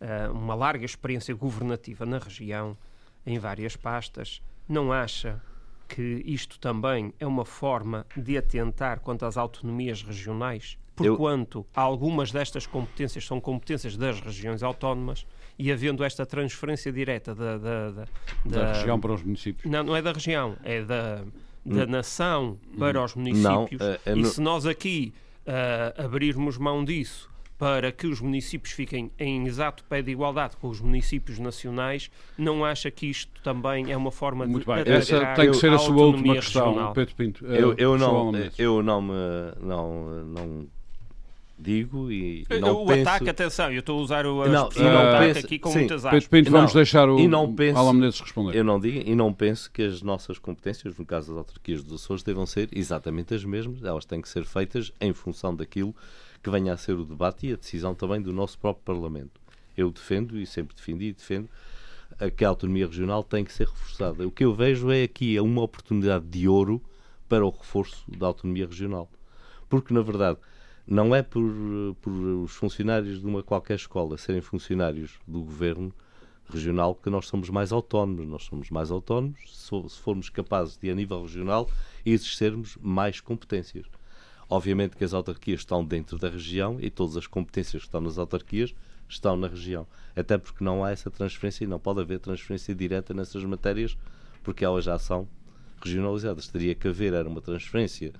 uh, 0.00 0.32
uma 0.32 0.54
larga 0.54 0.86
experiência 0.86 1.34
governativa 1.34 2.06
na 2.06 2.18
região, 2.18 2.78
em 3.26 3.38
várias 3.38 3.76
pastas, 3.76 4.40
não 4.66 4.90
acha 4.90 5.42
que 5.88 6.22
isto 6.24 6.58
também 6.58 7.12
é 7.18 7.26
uma 7.26 7.44
forma 7.44 8.06
de 8.16 8.36
atentar 8.36 9.00
quanto 9.00 9.24
às 9.24 9.36
autonomias 9.36 10.02
regionais, 10.02 10.78
porquanto 10.94 11.58
Eu... 11.58 11.66
algumas 11.74 12.32
destas 12.32 12.66
competências 12.66 13.24
são 13.26 13.40
competências 13.40 13.96
das 13.96 14.20
regiões 14.20 14.62
autónomas 14.62 15.26
e 15.58 15.72
havendo 15.72 16.04
esta 16.04 16.26
transferência 16.26 16.92
direta 16.92 17.34
da, 17.34 17.58
da, 17.58 17.90
da, 17.90 18.06
da 18.44 18.72
região 18.72 19.00
para 19.00 19.12
os 19.12 19.22
municípios. 19.22 19.70
Não, 19.70 19.82
não 19.84 19.96
é 19.96 20.02
da 20.02 20.12
região, 20.12 20.56
é 20.62 20.82
da, 20.82 21.16
da 21.64 21.84
hum. 21.84 21.86
nação 21.86 22.58
para 22.78 23.02
os 23.02 23.14
municípios. 23.14 23.80
Não, 23.80 24.14
uh, 24.14 24.18
e 24.18 24.24
se 24.26 24.40
nós 24.40 24.66
aqui 24.66 25.14
uh, 25.46 26.04
abrirmos 26.04 26.58
mão 26.58 26.84
disso 26.84 27.30
para 27.58 27.90
que 27.90 28.06
os 28.06 28.20
municípios 28.20 28.72
fiquem 28.74 29.10
em 29.18 29.46
exato 29.46 29.82
pé 29.84 30.02
de 30.02 30.10
igualdade 30.10 30.56
com 30.56 30.68
os 30.68 30.80
municípios 30.80 31.38
nacionais, 31.38 32.10
não 32.36 32.64
acha 32.64 32.90
que 32.90 33.06
isto 33.06 33.32
também 33.42 33.90
é 33.90 33.96
uma 33.96 34.12
forma 34.12 34.46
Muito 34.46 34.66
de 34.66 34.84
bem. 34.84 34.94
Essa 34.94 35.34
tem 35.34 35.50
que 35.50 35.56
ser 35.56 35.72
a 35.72 35.78
sua 35.78 35.96
última 35.96 36.34
questão, 36.34 36.68
regional. 36.68 36.92
Pedro 36.92 37.14
Pinto. 37.14 37.46
Eu, 37.46 37.74
eu, 37.78 37.98
não, 37.98 38.32
eu 38.58 38.82
não 38.82 39.02
me 39.02 39.14
não, 39.60 40.24
não 40.24 40.66
digo 41.58 42.12
e 42.12 42.46
não 42.60 42.82
o 42.82 42.86
penso... 42.86 43.08
ataque, 43.08 43.30
atenção, 43.30 43.72
eu 43.72 43.80
estou 43.80 43.98
a 43.98 44.02
usar 44.02 44.26
o 44.26 44.46
não, 44.46 44.68
e 44.76 44.78
não 44.78 45.08
ataque 45.08 45.26
penso, 45.26 45.46
aqui 45.46 45.58
com 45.58 45.70
sim, 45.70 45.78
muitas 45.78 46.04
aspas. 46.04 46.24
Pedro 46.24 46.30
Pinto, 46.30 46.50
vamos 46.50 46.74
não, 46.74 46.78
deixar 46.78 47.08
o 47.08 47.18
e 47.18 47.26
não 47.26 47.54
penso, 47.54 47.78
Alan 47.78 47.94
Menezes 47.94 48.20
responder. 48.20 48.54
Eu 48.54 48.64
não 48.64 48.78
digo 48.78 49.08
e 49.08 49.14
não 49.14 49.32
penso 49.32 49.70
que 49.70 49.82
as 49.82 50.02
nossas 50.02 50.38
competências, 50.38 50.96
no 50.98 51.06
caso 51.06 51.28
das 51.28 51.38
autarquias 51.38 51.82
dos 51.82 52.02
Açores, 52.02 52.22
devam 52.22 52.44
ser 52.44 52.68
exatamente 52.72 53.32
as 53.34 53.42
mesmas, 53.44 53.82
elas 53.82 54.04
têm 54.04 54.20
que 54.20 54.28
ser 54.28 54.44
feitas 54.44 54.92
em 55.00 55.14
função 55.14 55.56
daquilo 55.56 55.94
que 56.46 56.50
venha 56.50 56.74
a 56.74 56.76
ser 56.76 56.92
o 56.92 57.04
debate 57.04 57.48
e 57.48 57.52
a 57.52 57.56
decisão 57.56 57.92
também 57.92 58.22
do 58.22 58.32
nosso 58.32 58.56
próprio 58.56 58.84
Parlamento. 58.84 59.40
Eu 59.76 59.90
defendo 59.90 60.38
e 60.38 60.46
sempre 60.46 60.76
defendi 60.76 61.06
e 61.06 61.12
defendo 61.12 61.48
que 62.36 62.44
a 62.44 62.48
autonomia 62.48 62.86
regional 62.86 63.24
tem 63.24 63.44
que 63.44 63.52
ser 63.52 63.66
reforçada. 63.66 64.24
O 64.24 64.30
que 64.30 64.44
eu 64.44 64.54
vejo 64.54 64.92
é 64.92 65.02
aqui 65.02 65.40
uma 65.40 65.62
oportunidade 65.62 66.24
de 66.24 66.46
ouro 66.46 66.80
para 67.28 67.44
o 67.44 67.50
reforço 67.50 68.04
da 68.08 68.28
autonomia 68.28 68.64
regional. 68.64 69.10
Porque, 69.68 69.92
na 69.92 70.02
verdade, 70.02 70.38
não 70.86 71.12
é 71.12 71.20
por, 71.20 71.42
por 72.00 72.12
os 72.12 72.52
funcionários 72.52 73.20
de 73.20 73.26
uma 73.26 73.42
qualquer 73.42 73.74
escola 73.74 74.16
serem 74.16 74.40
funcionários 74.40 75.18
do 75.26 75.40
governo 75.40 75.92
regional 76.48 76.94
que 76.94 77.10
nós 77.10 77.26
somos 77.26 77.50
mais 77.50 77.72
autónomos. 77.72 78.24
Nós 78.24 78.44
somos 78.44 78.70
mais 78.70 78.92
autónomos 78.92 79.40
se 79.52 80.00
formos 80.00 80.30
capazes 80.30 80.78
de, 80.78 80.88
a 80.92 80.94
nível 80.94 81.22
regional, 81.22 81.68
exercermos 82.04 82.78
mais 82.80 83.20
competências. 83.20 83.84
Obviamente 84.48 84.96
que 84.96 85.04
as 85.04 85.12
autarquias 85.12 85.60
estão 85.60 85.84
dentro 85.84 86.18
da 86.18 86.28
região 86.28 86.78
e 86.80 86.88
todas 86.88 87.16
as 87.16 87.26
competências 87.26 87.82
que 87.82 87.88
estão 87.88 88.00
nas 88.00 88.18
autarquias 88.18 88.74
estão 89.08 89.36
na 89.36 89.48
região. 89.48 89.86
Até 90.14 90.38
porque 90.38 90.62
não 90.62 90.84
há 90.84 90.90
essa 90.90 91.10
transferência 91.10 91.64
e 91.64 91.66
não 91.66 91.78
pode 91.78 92.00
haver 92.00 92.18
transferência 92.20 92.74
direta 92.74 93.12
nessas 93.12 93.42
matérias, 93.44 93.96
porque 94.42 94.64
elas 94.64 94.84
já 94.84 94.98
são 94.98 95.28
regionalizadas. 95.82 96.48
Teria 96.48 96.74
que 96.74 96.88
haver 96.88 97.12
era 97.12 97.28
uma 97.28 97.40
transferência 97.40 98.12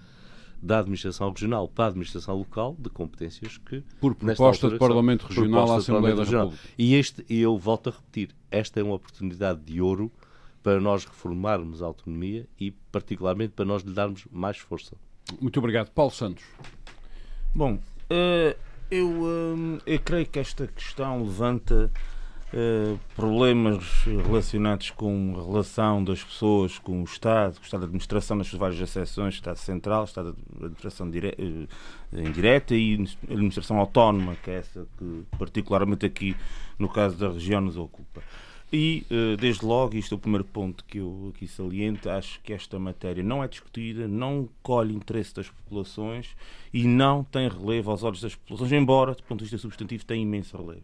da 0.60 0.78
administração 0.78 1.30
regional 1.30 1.68
para 1.68 1.84
a 1.84 1.88
administração 1.88 2.36
local 2.36 2.74
de 2.78 2.88
competências 2.88 3.58
que 3.58 3.82
por 4.00 4.14
proposta 4.14 4.70
do 4.70 4.78
Parlamento 4.78 5.26
Regional 5.26 5.70
à 5.70 5.76
Assembleia 5.76 6.16
da 6.16 6.24
República. 6.24 6.62
E 6.78 6.94
este 6.94 7.24
e 7.28 7.40
eu 7.40 7.56
volto 7.58 7.90
a 7.90 7.92
repetir, 7.92 8.34
esta 8.50 8.80
é 8.80 8.82
uma 8.82 8.94
oportunidade 8.94 9.60
de 9.60 9.80
ouro 9.80 10.10
para 10.62 10.80
nós 10.80 11.04
reformarmos 11.04 11.82
a 11.82 11.86
autonomia 11.86 12.48
e 12.58 12.70
particularmente 12.70 13.52
para 13.52 13.64
nós 13.64 13.82
lhe 13.82 13.92
darmos 13.92 14.26
mais 14.32 14.56
força. 14.56 14.96
Muito 15.40 15.58
obrigado. 15.58 15.90
Paulo 15.90 16.10
Santos. 16.10 16.44
Bom, 17.54 17.74
uh, 17.74 18.56
eu, 18.90 19.08
uh, 19.08 19.80
eu 19.86 19.98
creio 20.00 20.26
que 20.26 20.38
esta 20.38 20.66
questão 20.66 21.22
levanta 21.22 21.90
uh, 22.52 22.98
problemas 23.14 24.04
relacionados 24.04 24.90
com 24.90 25.34
a 25.38 25.42
relação 25.42 26.04
das 26.04 26.22
pessoas 26.22 26.78
com 26.78 27.00
o 27.00 27.04
Estado, 27.04 27.56
o 27.58 27.62
Estado 27.62 27.80
de 27.80 27.86
Administração 27.86 28.36
nas 28.36 28.46
suas 28.46 28.60
várias 28.60 28.80
acessões, 28.80 29.34
Estado 29.34 29.56
Central, 29.56 30.04
Estado 30.04 30.32
de 30.32 30.56
Administração 30.56 31.10
dire 31.10 31.34
indireta 32.12 32.74
e 32.74 33.06
Administração 33.24 33.78
Autónoma, 33.78 34.36
que 34.42 34.50
é 34.50 34.56
essa 34.56 34.86
que 34.98 35.24
particularmente 35.38 36.06
aqui 36.06 36.36
no 36.78 36.88
caso 36.88 37.16
da 37.16 37.30
região 37.30 37.60
nos 37.60 37.76
ocupa. 37.76 38.22
E, 38.72 39.06
eh, 39.08 39.36
desde 39.36 39.64
logo, 39.64 39.94
isto 39.96 40.14
é 40.14 40.16
o 40.16 40.18
primeiro 40.18 40.44
ponto 40.44 40.84
que 40.84 40.98
eu 40.98 41.32
aqui 41.34 41.46
saliento, 41.46 42.10
acho 42.10 42.40
que 42.40 42.52
esta 42.52 42.78
matéria 42.78 43.22
não 43.22 43.42
é 43.42 43.46
discutida, 43.46 44.08
não 44.08 44.48
colhe 44.62 44.94
interesse 44.94 45.34
das 45.34 45.48
populações 45.48 46.36
e 46.72 46.84
não 46.84 47.22
tem 47.22 47.48
relevo 47.48 47.92
aos 47.92 48.02
olhos 48.02 48.20
das 48.20 48.34
populações, 48.34 48.72
embora, 48.72 49.14
do 49.14 49.22
ponto 49.22 49.38
de 49.38 49.44
vista 49.44 49.58
substantivo, 49.58 50.04
tenha 50.04 50.22
imenso 50.22 50.56
relevo. 50.56 50.82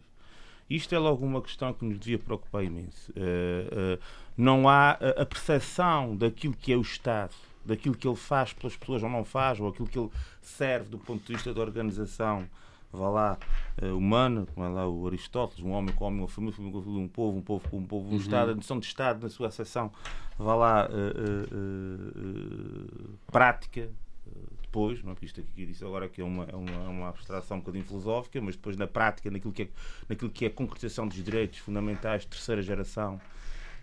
Isto 0.69 0.95
é 0.95 0.97
logo 0.97 1.25
uma 1.25 1.41
questão 1.41 1.73
que 1.73 1.83
nos 1.83 1.99
devia 1.99 2.17
preocupar 2.17 2.63
imenso. 2.63 3.11
Uh, 3.11 3.95
uh, 3.95 3.99
não 4.35 4.67
há 4.67 4.91
a 4.91 5.25
percepção 5.25 6.15
daquilo 6.15 6.53
que 6.53 6.71
é 6.71 6.77
o 6.77 6.81
Estado, 6.81 7.33
daquilo 7.65 7.95
que 7.95 8.07
ele 8.07 8.15
faz 8.15 8.53
pelas 8.53 8.75
pessoas 8.75 9.03
ou 9.03 9.09
não 9.09 9.25
faz, 9.25 9.59
ou 9.59 9.67
aquilo 9.67 9.87
que 9.87 9.99
ele 9.99 10.09
serve 10.41 10.89
do 10.89 10.97
ponto 10.97 11.27
de 11.27 11.33
vista 11.33 11.53
da 11.53 11.61
organização 11.61 12.47
vá 12.93 13.09
lá, 13.09 13.37
uh, 13.81 13.97
humana, 13.97 14.45
como 14.53 14.65
é 14.65 14.69
lá 14.69 14.87
o 14.87 15.07
Aristóteles, 15.07 15.63
um 15.63 15.71
homem 15.71 15.93
com 15.93 16.05
homem, 16.05 16.19
uma 16.19 16.27
família, 16.27 16.55
um 16.59 17.07
povo, 17.07 17.37
um 17.37 17.41
povo 17.41 17.69
com 17.69 17.77
um 17.77 17.85
povo, 17.85 18.07
um 18.07 18.11
uhum. 18.11 18.17
Estado, 18.17 18.51
a 18.51 18.55
noção 18.55 18.79
de 18.79 18.85
Estado 18.85 19.23
na 19.23 19.29
sua 19.29 19.47
acessão, 19.47 19.91
vá 20.37 20.55
lá, 20.55 20.87
uh, 20.87 21.49
prática, 23.31 23.89
depois, 24.61 25.03
não, 25.03 25.11
é? 25.11 25.15
isto 25.21 25.39
aqui 25.39 25.65
disse 25.65 25.83
agora 25.83 26.09
que 26.09 26.21
é 26.21 26.23
uma, 26.23 26.45
é 26.45 26.55
uma, 26.55 26.71
é 26.71 26.87
uma 26.87 27.09
abstração 27.09 27.57
um 27.57 27.59
bocadinho 27.59 27.85
filosófica, 27.85 28.41
mas 28.41 28.55
depois 28.55 28.75
na 28.75 28.87
prática, 28.87 29.29
naquilo 29.29 29.53
que 29.53 29.63
é, 29.63 29.67
naquilo 30.09 30.31
que 30.31 30.45
é 30.45 30.47
a 30.47 30.51
concretização 30.51 31.07
dos 31.07 31.23
direitos 31.23 31.59
fundamentais 31.59 32.23
de 32.23 32.29
terceira 32.29 32.61
geração 32.61 33.21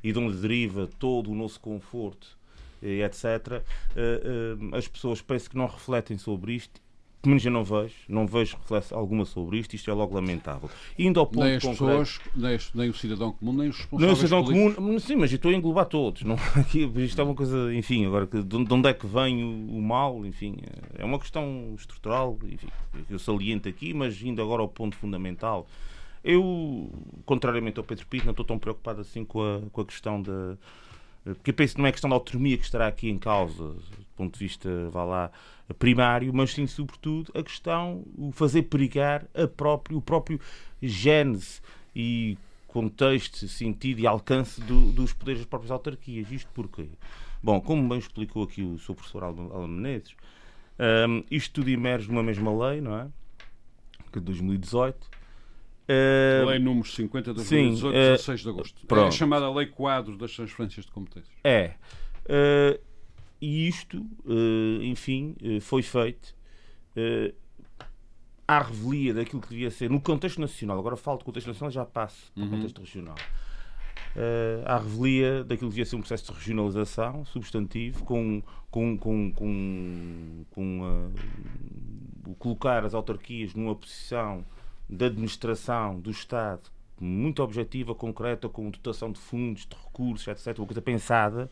e 0.02 0.12
de 0.12 0.18
onde 0.18 0.36
deriva 0.38 0.88
todo 0.98 1.30
o 1.30 1.34
nosso 1.34 1.60
conforto, 1.60 2.36
etc., 2.82 3.24
eh, 3.24 3.62
eh, 3.96 4.76
as 4.76 4.88
pessoas 4.88 5.20
parece 5.20 5.48
que 5.50 5.56
não 5.56 5.66
refletem 5.66 6.16
sobre 6.16 6.54
isto 6.54 6.80
pelo 7.22 7.30
menos 7.30 7.44
eu 7.44 7.52
não 7.52 7.64
vejo, 7.64 7.94
não 8.08 8.26
vejo 8.26 8.56
reflexão 8.56 8.98
alguma 8.98 9.24
sobre 9.24 9.58
isto, 9.58 9.74
isto 9.74 9.90
é 9.90 9.94
logo 9.94 10.14
lamentável. 10.14 10.70
Indo 10.98 11.20
ao 11.20 11.26
ponto 11.26 11.44
nem 11.44 11.56
as 11.56 11.62
concreto, 11.62 11.98
pessoas, 11.98 12.20
nem, 12.34 12.58
nem, 12.74 12.90
o 12.90 12.94
cidadão 12.94 13.32
comum, 13.32 13.52
nem 13.52 13.68
os 13.68 13.76
responsáveis 13.76 14.00
Nem 14.00 14.12
o 14.12 14.16
cidadão 14.16 14.44
políticos. 14.44 14.74
comum, 14.74 14.98
sim, 14.98 15.16
mas 15.16 15.30
eu 15.30 15.36
estou 15.36 15.50
a 15.50 15.54
englobar 15.54 15.86
todos. 15.86 16.22
Não, 16.22 16.36
aqui, 16.56 16.90
isto 16.96 17.20
é 17.20 17.24
uma 17.24 17.34
coisa, 17.34 17.74
enfim, 17.74 18.06
agora 18.06 18.26
de 18.26 18.56
onde 18.56 18.88
é 18.88 18.94
que 18.94 19.06
vem 19.06 19.44
o, 19.44 19.76
o 19.76 19.82
mal, 19.82 20.24
enfim, 20.24 20.56
é 20.96 21.04
uma 21.04 21.18
questão 21.18 21.74
estrutural, 21.76 22.38
enfim, 22.44 22.68
eu 23.10 23.18
saliento 23.18 23.68
aqui, 23.68 23.92
mas 23.92 24.20
indo 24.22 24.40
agora 24.40 24.62
ao 24.62 24.68
ponto 24.68 24.96
fundamental. 24.96 25.66
Eu, 26.22 26.90
contrariamente 27.24 27.78
ao 27.78 27.84
Pedro 27.84 28.06
Pinto, 28.06 28.26
não 28.26 28.32
estou 28.32 28.44
tão 28.44 28.58
preocupado 28.58 29.00
assim 29.00 29.24
com 29.24 29.42
a, 29.42 29.60
com 29.70 29.80
a 29.80 29.84
questão 29.86 30.20
da 30.20 30.56
porque 31.34 31.52
penso 31.52 31.74
que 31.74 31.80
não 31.80 31.88
é 31.88 31.92
questão 31.92 32.10
da 32.10 32.16
autonomia 32.16 32.56
que 32.56 32.64
estará 32.64 32.86
aqui 32.86 33.08
em 33.08 33.18
causa, 33.18 33.64
do 33.64 34.06
ponto 34.16 34.38
de 34.38 34.44
vista, 34.44 34.68
vá 34.90 35.04
lá, 35.04 35.30
primário, 35.78 36.32
mas 36.34 36.52
sim, 36.52 36.66
sobretudo, 36.66 37.32
a 37.34 37.42
questão, 37.42 38.04
o 38.16 38.32
fazer 38.32 38.62
perigar 38.62 39.26
a 39.34 39.46
próprio, 39.46 39.98
o 39.98 40.02
próprio 40.02 40.40
gênese 40.82 41.60
e 41.94 42.36
contexto, 42.66 43.48
sentido 43.48 44.00
e 44.00 44.06
alcance 44.06 44.60
do, 44.60 44.92
dos 44.92 45.12
poderes 45.12 45.40
das 45.40 45.48
próprias 45.48 45.70
autarquias. 45.70 46.30
Isto 46.30 46.50
porquê? 46.54 46.88
Bom, 47.42 47.60
como 47.60 47.88
bem 47.88 47.98
explicou 47.98 48.44
aqui 48.44 48.62
o 48.62 48.78
seu 48.78 48.94
professor 48.94 49.24
Alan 49.24 49.68
Menezes, 49.68 50.14
um, 51.08 51.24
isto 51.30 51.54
tudo 51.54 51.68
emerge 51.70 52.08
numa 52.08 52.22
mesma 52.22 52.68
lei, 52.68 52.80
não 52.80 52.96
é? 52.96 53.08
Que 54.12 54.18
de 54.18 54.26
2018 54.26 55.19
Uh, 55.90 56.46
lei 56.46 56.58
número 56.60 56.86
50 56.86 57.30
de 57.30 57.36
2018, 57.36 57.82
sim, 57.82 57.90
16 57.90 58.40
de 58.40 58.48
agosto. 58.48 58.86
Pronto. 58.86 59.04
É 59.04 59.08
a 59.08 59.10
chamada 59.10 59.50
Lei 59.50 59.66
Quadro 59.66 60.16
das 60.16 60.32
Transferências 60.32 60.86
de 60.86 60.92
Competências. 60.92 61.34
É. 61.42 61.74
Uh, 62.26 62.80
e 63.40 63.66
isto, 63.66 63.98
uh, 63.98 64.82
enfim, 64.82 65.34
foi 65.60 65.82
feito 65.82 66.34
à 68.46 68.58
revelia 68.58 69.14
daquilo 69.14 69.40
que 69.40 69.48
devia 69.48 69.70
ser 69.70 69.88
no 69.88 70.00
contexto 70.00 70.40
nacional. 70.40 70.78
Agora 70.78 70.96
falo 70.96 71.18
do 71.18 71.24
contexto 71.24 71.46
nacional 71.46 71.70
já 71.70 71.84
passo 71.84 72.30
para 72.32 72.42
o 72.42 72.44
uhum. 72.44 72.50
contexto 72.50 72.80
regional. 72.80 73.16
Uh, 74.16 74.66
à 74.66 74.76
revelia 74.78 75.44
daquilo 75.44 75.70
que 75.70 75.76
devia 75.76 75.84
ser 75.84 75.96
um 75.96 76.00
processo 76.00 76.32
de 76.32 76.38
regionalização 76.38 77.24
substantivo, 77.24 78.04
com, 78.04 78.42
com, 78.70 78.98
com, 78.98 79.32
com, 79.32 80.44
com 80.50 81.12
uh, 82.26 82.34
colocar 82.34 82.84
as 82.84 82.92
autarquias 82.92 83.54
numa 83.54 83.74
posição 83.74 84.44
da 84.90 85.06
administração 85.06 86.00
do 86.00 86.10
Estado 86.10 86.70
muito 87.00 87.42
objetiva, 87.42 87.94
concreta, 87.94 88.48
com 88.48 88.70
dotação 88.70 89.10
de 89.10 89.18
fundos, 89.18 89.66
de 89.66 89.74
recursos, 89.74 90.28
etc., 90.28 90.58
uma 90.58 90.66
coisa 90.66 90.82
pensada, 90.82 91.50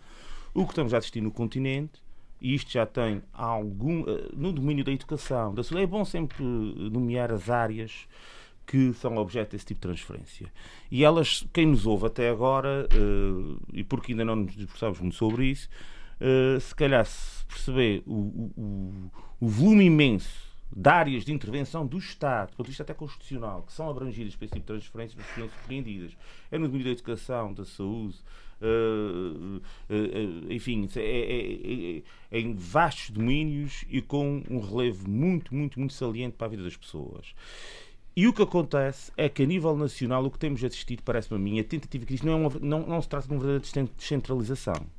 o 0.53 0.65
que 0.65 0.73
estamos 0.73 0.93
a 0.93 0.99
assistir 0.99 1.23
no 1.23 1.31
continente, 1.31 2.03
e 2.41 2.55
isto 2.55 2.71
já 2.71 2.85
tem 2.85 3.23
algum. 3.33 4.03
Eh, 4.03 4.29
no 4.35 4.53
domínio 4.53 4.85
da 4.85 4.93
educação, 4.93 5.55
da 5.55 5.65
saúde, 5.65 5.85
é 5.85 5.87
bom 5.87 6.05
sempre 6.05 6.45
nomear 6.45 7.33
as 7.33 7.49
áreas 7.49 8.07
que 8.67 8.93
são 8.93 9.17
objeto 9.17 9.53
desse 9.53 9.65
tipo 9.65 9.81
de 9.81 9.89
transferência. 9.89 10.53
E 10.91 11.03
elas, 11.03 11.45
quem 11.53 11.67
nos 11.67 11.87
ouve 11.87 12.07
até 12.07 12.29
agora, 12.29 12.87
uh, 12.93 13.59
e 13.73 13.83
porque 13.83 14.13
ainda 14.13 14.27
não 14.27 14.37
nos 14.37 14.55
debruçámos 14.55 15.01
muito 15.01 15.17
sobre 15.17 15.47
isso, 15.47 15.71
se 16.61 16.75
calhar 16.75 17.07
se 17.07 17.47
perceber 17.47 18.03
o, 18.05 18.53
o, 18.55 19.11
o 19.41 19.49
volume 19.49 19.85
imenso 19.87 20.48
de 20.75 20.89
áreas 20.89 21.25
de 21.25 21.33
intervenção 21.33 21.87
do 21.87 21.99
Estado, 21.99 22.51
do 22.51 22.57
ponto 22.57 22.67
de 22.67 22.71
vista 22.71 22.83
até 22.83 22.95
constitucional, 22.95 23.63
que 23.63 23.73
são 23.73 23.89
abrangidas 23.89 24.35
esse 24.35 24.53
tipo 24.53 24.61
de 24.61 24.63
transferências, 24.63 25.17
mas 25.17 25.35
que 25.35 25.41
não 25.41 25.49
surpreendidas. 25.49 26.17
É 26.51 26.59
no 26.59 26.67
domínio 26.67 26.87
da 26.87 26.93
educação, 26.93 27.53
da 27.53 27.65
saúde, 27.65 28.17
uh, 28.61 29.57
uh, 29.57 29.61
uh, 29.91 30.53
enfim, 30.53 30.89
é, 30.97 31.01
é, 31.01 31.97
é, 31.97 32.03
é, 32.31 32.41
em 32.41 32.55
vastos 32.55 33.11
domínios 33.11 33.85
e 33.89 34.03
com 34.03 34.43
um 34.51 34.61
relevo 34.61 35.09
muito, 35.09 35.55
muito, 35.55 35.79
muito 35.79 35.95
saliente 35.95 36.37
para 36.37 36.47
a 36.47 36.51
vida 36.51 36.63
das 36.63 36.77
pessoas. 36.77 37.35
E 38.15 38.27
o 38.27 38.33
que 38.33 38.43
acontece 38.43 39.13
é 39.17 39.29
que, 39.29 39.45
a 39.45 39.47
nível 39.47 39.77
nacional, 39.77 40.25
o 40.25 40.31
que 40.31 40.39
temos 40.39 40.63
assistido, 40.65 41.03
parece-me 41.05 41.37
a 41.37 41.39
mim, 41.39 41.61
a 41.61 41.65
tentativa 41.65 42.05
que 42.05 42.15
isto 42.15 42.27
não, 42.27 42.33
é 42.33 42.37
uma, 42.37 42.51
não, 42.61 42.87
não 42.87 43.01
se 43.01 43.09
trata 43.09 43.29
de 43.29 43.33
uma 43.33 43.41
verdadeira 43.41 43.89
descentralização 43.97 44.98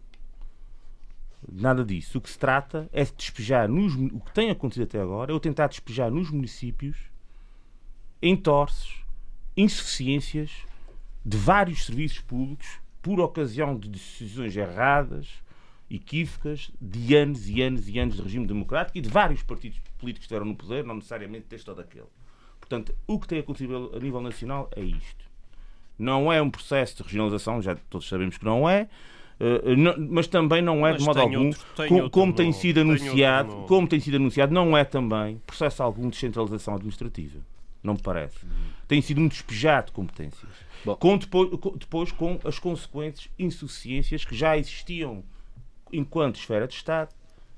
Nada 1.52 1.84
disso. 1.84 2.18
O 2.18 2.22
que 2.22 2.30
se 2.30 2.38
trata 2.38 2.90
é 2.92 3.04
de 3.04 3.14
despejar 3.14 3.68
nos, 3.68 3.96
o 3.96 4.20
que 4.20 4.34
tem 4.34 4.50
acontecido 4.50 4.84
até 4.84 5.02
agora, 5.02 5.32
é 5.32 5.36
o 5.36 5.40
tentar 5.40 5.68
despejar 5.68 6.12
nos 6.12 6.30
municípios 6.30 6.98
entorces, 8.22 8.96
insuficiências 9.56 10.52
de 11.26 11.38
vários 11.38 11.86
serviços 11.86 12.20
públicos 12.20 12.80
por 13.02 13.20
ocasião 13.20 13.78
de 13.78 13.90
decisões 13.90 14.56
erradas, 14.56 15.28
equívocas, 15.90 16.72
de 16.80 17.16
anos 17.16 17.50
e 17.50 17.62
anos 17.62 17.90
e 17.90 17.98
anos 17.98 18.16
de 18.16 18.22
regime 18.22 18.46
democrático 18.46 18.98
e 18.98 19.02
de 19.02 19.10
vários 19.10 19.42
partidos 19.42 19.80
políticos 19.98 20.28
que 20.28 20.34
estiveram 20.34 20.46
no 20.46 20.56
poder, 20.56 20.84
não 20.84 20.96
necessariamente 20.96 21.48
deste 21.48 21.70
ou 21.70 21.76
daquele. 21.76 22.08
Portanto, 22.60 22.94
o 23.08 23.20
que 23.20 23.28
tem 23.28 23.40
acontecido 23.40 23.92
a 23.96 24.00
nível 24.00 24.22
nacional 24.22 24.70
é 24.76 24.82
isto. 24.82 25.26
Não 25.98 26.32
é 26.32 26.42
um 26.42 26.52
processo 26.52 26.98
de 26.98 27.04
regionalização, 27.04 27.62
já 27.62 27.76
todos 27.90 28.08
sabemos 28.08 28.38
que 28.38 28.46
não 28.46 28.70
é, 28.70 28.88
não, 29.78 29.96
mas 29.98 30.28
também 30.28 30.62
não 30.62 30.86
é 30.86 30.92
mas 30.92 31.00
de 31.00 31.06
modo 31.06 31.20
algum, 31.22 31.48
outro, 31.48 31.88
com, 31.88 32.10
como 32.10 32.34
tem 32.34 32.52
sido 32.52 32.82
anunciado, 32.82 33.56
como 33.68 33.88
tem 33.88 34.00
sido 34.00 34.18
anunciado, 34.18 34.54
não 34.54 34.78
é 34.78 34.84
também 34.84 35.42
processo 35.46 35.82
algum 35.82 36.04
de 36.04 36.10
descentralização 36.10 36.76
administrativa. 36.76 37.40
Não 37.82 37.94
me 37.94 38.02
parece. 38.02 38.46
Hum. 38.46 38.50
Tem 38.88 39.02
sido 39.02 39.22
um 39.22 39.28
despejado 39.28 39.88
de 39.88 39.92
competências. 39.94 40.52
Com 41.00 41.18
depois, 41.18 41.50
com, 41.52 41.78
depois 41.78 42.12
com 42.12 42.40
as 42.44 42.60
consequentes 42.60 43.30
insuficiências 43.38 44.26
que 44.26 44.36
já 44.36 44.58
existiam 44.58 45.24
enquanto 45.92 46.36
esfera 46.36 46.68
de 46.68 46.74
Estado 46.74 47.10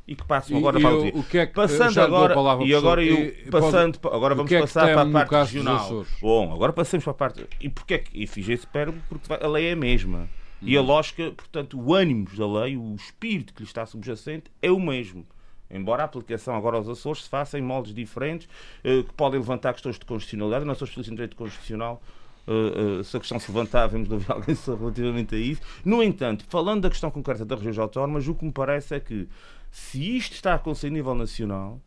e 0.08 0.16
que 0.16 0.26
passam 0.26 0.58
agora 0.58 0.80
e, 0.80 0.82
para 0.82 0.96
o, 0.96 1.20
o 1.20 1.24
que 1.24 1.38
é 1.38 1.46
que, 1.46 1.54
passando 1.54 2.00
agora 2.00 2.36
e 2.66 2.74
agora 2.74 3.04
eu 3.04 3.18
e, 3.18 3.50
passando 3.50 4.00
pode, 4.00 4.16
agora 4.16 4.36
vamos 4.36 4.52
é 4.52 4.60
passar 4.60 4.94
para 4.94 5.02
a 5.02 5.26
parte 5.26 5.54
regional. 5.54 6.06
Bom, 6.20 6.54
agora 6.54 6.74
passamos 6.74 7.04
para 7.04 7.12
a 7.12 7.16
parte 7.16 7.48
e 7.60 7.70
porque 7.70 7.94
é 7.94 7.98
que 8.00 8.24
e 8.24 8.28
fiz 8.28 8.50
esse 8.50 8.68
porque 8.68 9.34
a 9.34 9.48
lei 9.48 9.68
é 9.68 9.72
a 9.74 9.76
mesma. 9.76 10.28
E 10.62 10.78
a 10.78 10.82
lógica, 10.82 11.32
portanto, 11.32 11.80
o 11.80 11.94
ânimo 11.94 12.28
da 12.36 12.48
lei, 12.62 12.78
o 12.78 12.96
espírito 12.96 13.54
que 13.54 13.62
lhe 13.62 13.68
está 13.68 13.86
subjacente 13.86 14.52
é 14.62 14.70
o 14.70 14.80
mesmo. 14.80 15.26
Embora 15.70 16.04
a 16.04 16.06
aplicação 16.06 16.56
agora 16.56 16.78
aos 16.78 16.88
Açores 16.88 17.24
se 17.24 17.30
faça 17.30 17.58
em 17.58 17.62
moldes 17.62 17.94
diferentes, 17.94 18.48
eh, 18.84 19.04
que 19.04 19.14
podem 19.14 19.40
levantar 19.40 19.74
questões 19.74 19.98
de 19.98 20.06
constitucionalidade. 20.06 20.66
Não 20.66 20.76
sou 20.76 20.86
especialista 20.86 21.12
em 21.12 21.16
direito 21.16 21.36
constitucional, 21.36 22.02
Uh, 22.48 23.00
uh, 23.00 23.04
se 23.04 23.16
a 23.16 23.20
questão 23.20 23.40
se 23.40 23.52
levantar, 23.52 23.86
vamos 23.86 24.10
ouvir 24.10 24.26
alguém 24.34 24.58
relativamente 24.66 25.36
a 25.36 25.38
isso. 25.38 25.62
No 25.86 26.02
entanto, 26.02 26.44
falando 26.50 26.82
da 26.82 26.90
questão 26.90 27.12
concreta 27.12 27.46
das 27.46 27.60
regiões 27.60 27.78
autónomas, 27.78 28.28
o 28.28 28.34
que 28.34 28.44
me 28.44 28.52
parece 28.52 28.96
é 28.96 29.00
que 29.00 29.28
se 29.70 30.18
isto 30.18 30.34
está 30.34 30.54
a 30.54 30.56
acontecer 30.56 30.88
a 30.88 30.90
nível 30.90 31.14
nacional, 31.14 31.80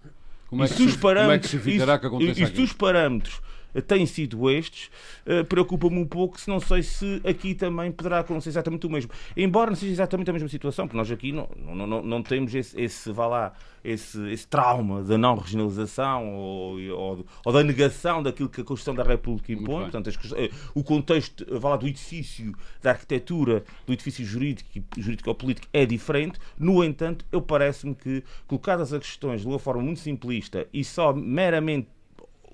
como 0.46 0.62
é 0.62 0.68
que, 0.68 0.74
se, 0.74 0.96
como 0.96 1.18
é 1.18 1.38
que 1.40 1.48
se 1.48 1.58
que 1.58 1.82
aconteça 1.82 2.40
e, 2.40 2.44
e 2.44 2.46
se 2.46 2.62
os 2.62 2.72
parâmetros 2.72 3.40
têm 3.82 4.06
sido 4.06 4.50
estes, 4.50 4.90
uh, 5.26 5.44
preocupa-me 5.44 5.98
um 5.98 6.06
pouco 6.06 6.40
se 6.40 6.48
não 6.48 6.60
sei 6.60 6.82
se 6.82 7.20
aqui 7.24 7.54
também 7.54 7.90
poderá 7.90 8.20
acontecer 8.20 8.50
exatamente 8.50 8.86
o 8.86 8.90
mesmo. 8.90 9.10
Embora 9.36 9.70
não 9.70 9.76
seja 9.76 9.92
exatamente 9.92 10.30
a 10.30 10.32
mesma 10.32 10.48
situação, 10.48 10.86
porque 10.86 10.96
nós 10.96 11.10
aqui 11.10 11.32
não, 11.32 11.48
não, 11.56 11.86
não, 11.86 12.02
não 12.02 12.22
temos 12.22 12.54
esse, 12.54 12.80
esse, 12.80 13.12
vá 13.12 13.26
lá, 13.26 13.52
esse, 13.84 14.18
esse 14.30 14.46
trauma 14.46 15.02
da 15.02 15.18
não 15.18 15.36
regionalização 15.36 16.34
ou, 16.34 16.80
ou, 16.90 17.26
ou, 17.44 17.52
da 17.52 17.62
negação 17.62 18.22
daquilo 18.22 18.48
que 18.48 18.60
a 18.60 18.64
Constituição 18.64 18.94
da 18.94 19.02
República 19.02 19.52
impõe. 19.52 19.82
Portanto, 19.82 20.08
as, 20.08 20.16
eh, 20.32 20.50
o 20.74 20.82
contexto 20.82 21.44
vá 21.58 21.70
lá, 21.70 21.76
do 21.76 21.86
edifício, 21.86 22.54
da 22.82 22.90
arquitetura, 22.90 23.64
do 23.86 23.92
edifício 23.92 24.24
jurídico, 24.24 24.70
jurídico 24.96 25.28
ou 25.28 25.34
político 25.34 25.68
é 25.72 25.84
diferente. 25.84 26.38
No 26.58 26.82
entanto, 26.82 27.24
eu 27.30 27.42
parece-me 27.42 27.94
que, 27.94 28.24
colocadas 28.46 28.92
as 28.92 29.00
questões 29.00 29.42
de 29.42 29.46
uma 29.46 29.58
forma 29.58 29.82
muito 29.82 30.00
simplista 30.00 30.66
e 30.72 30.82
só 30.82 31.12
meramente 31.12 31.88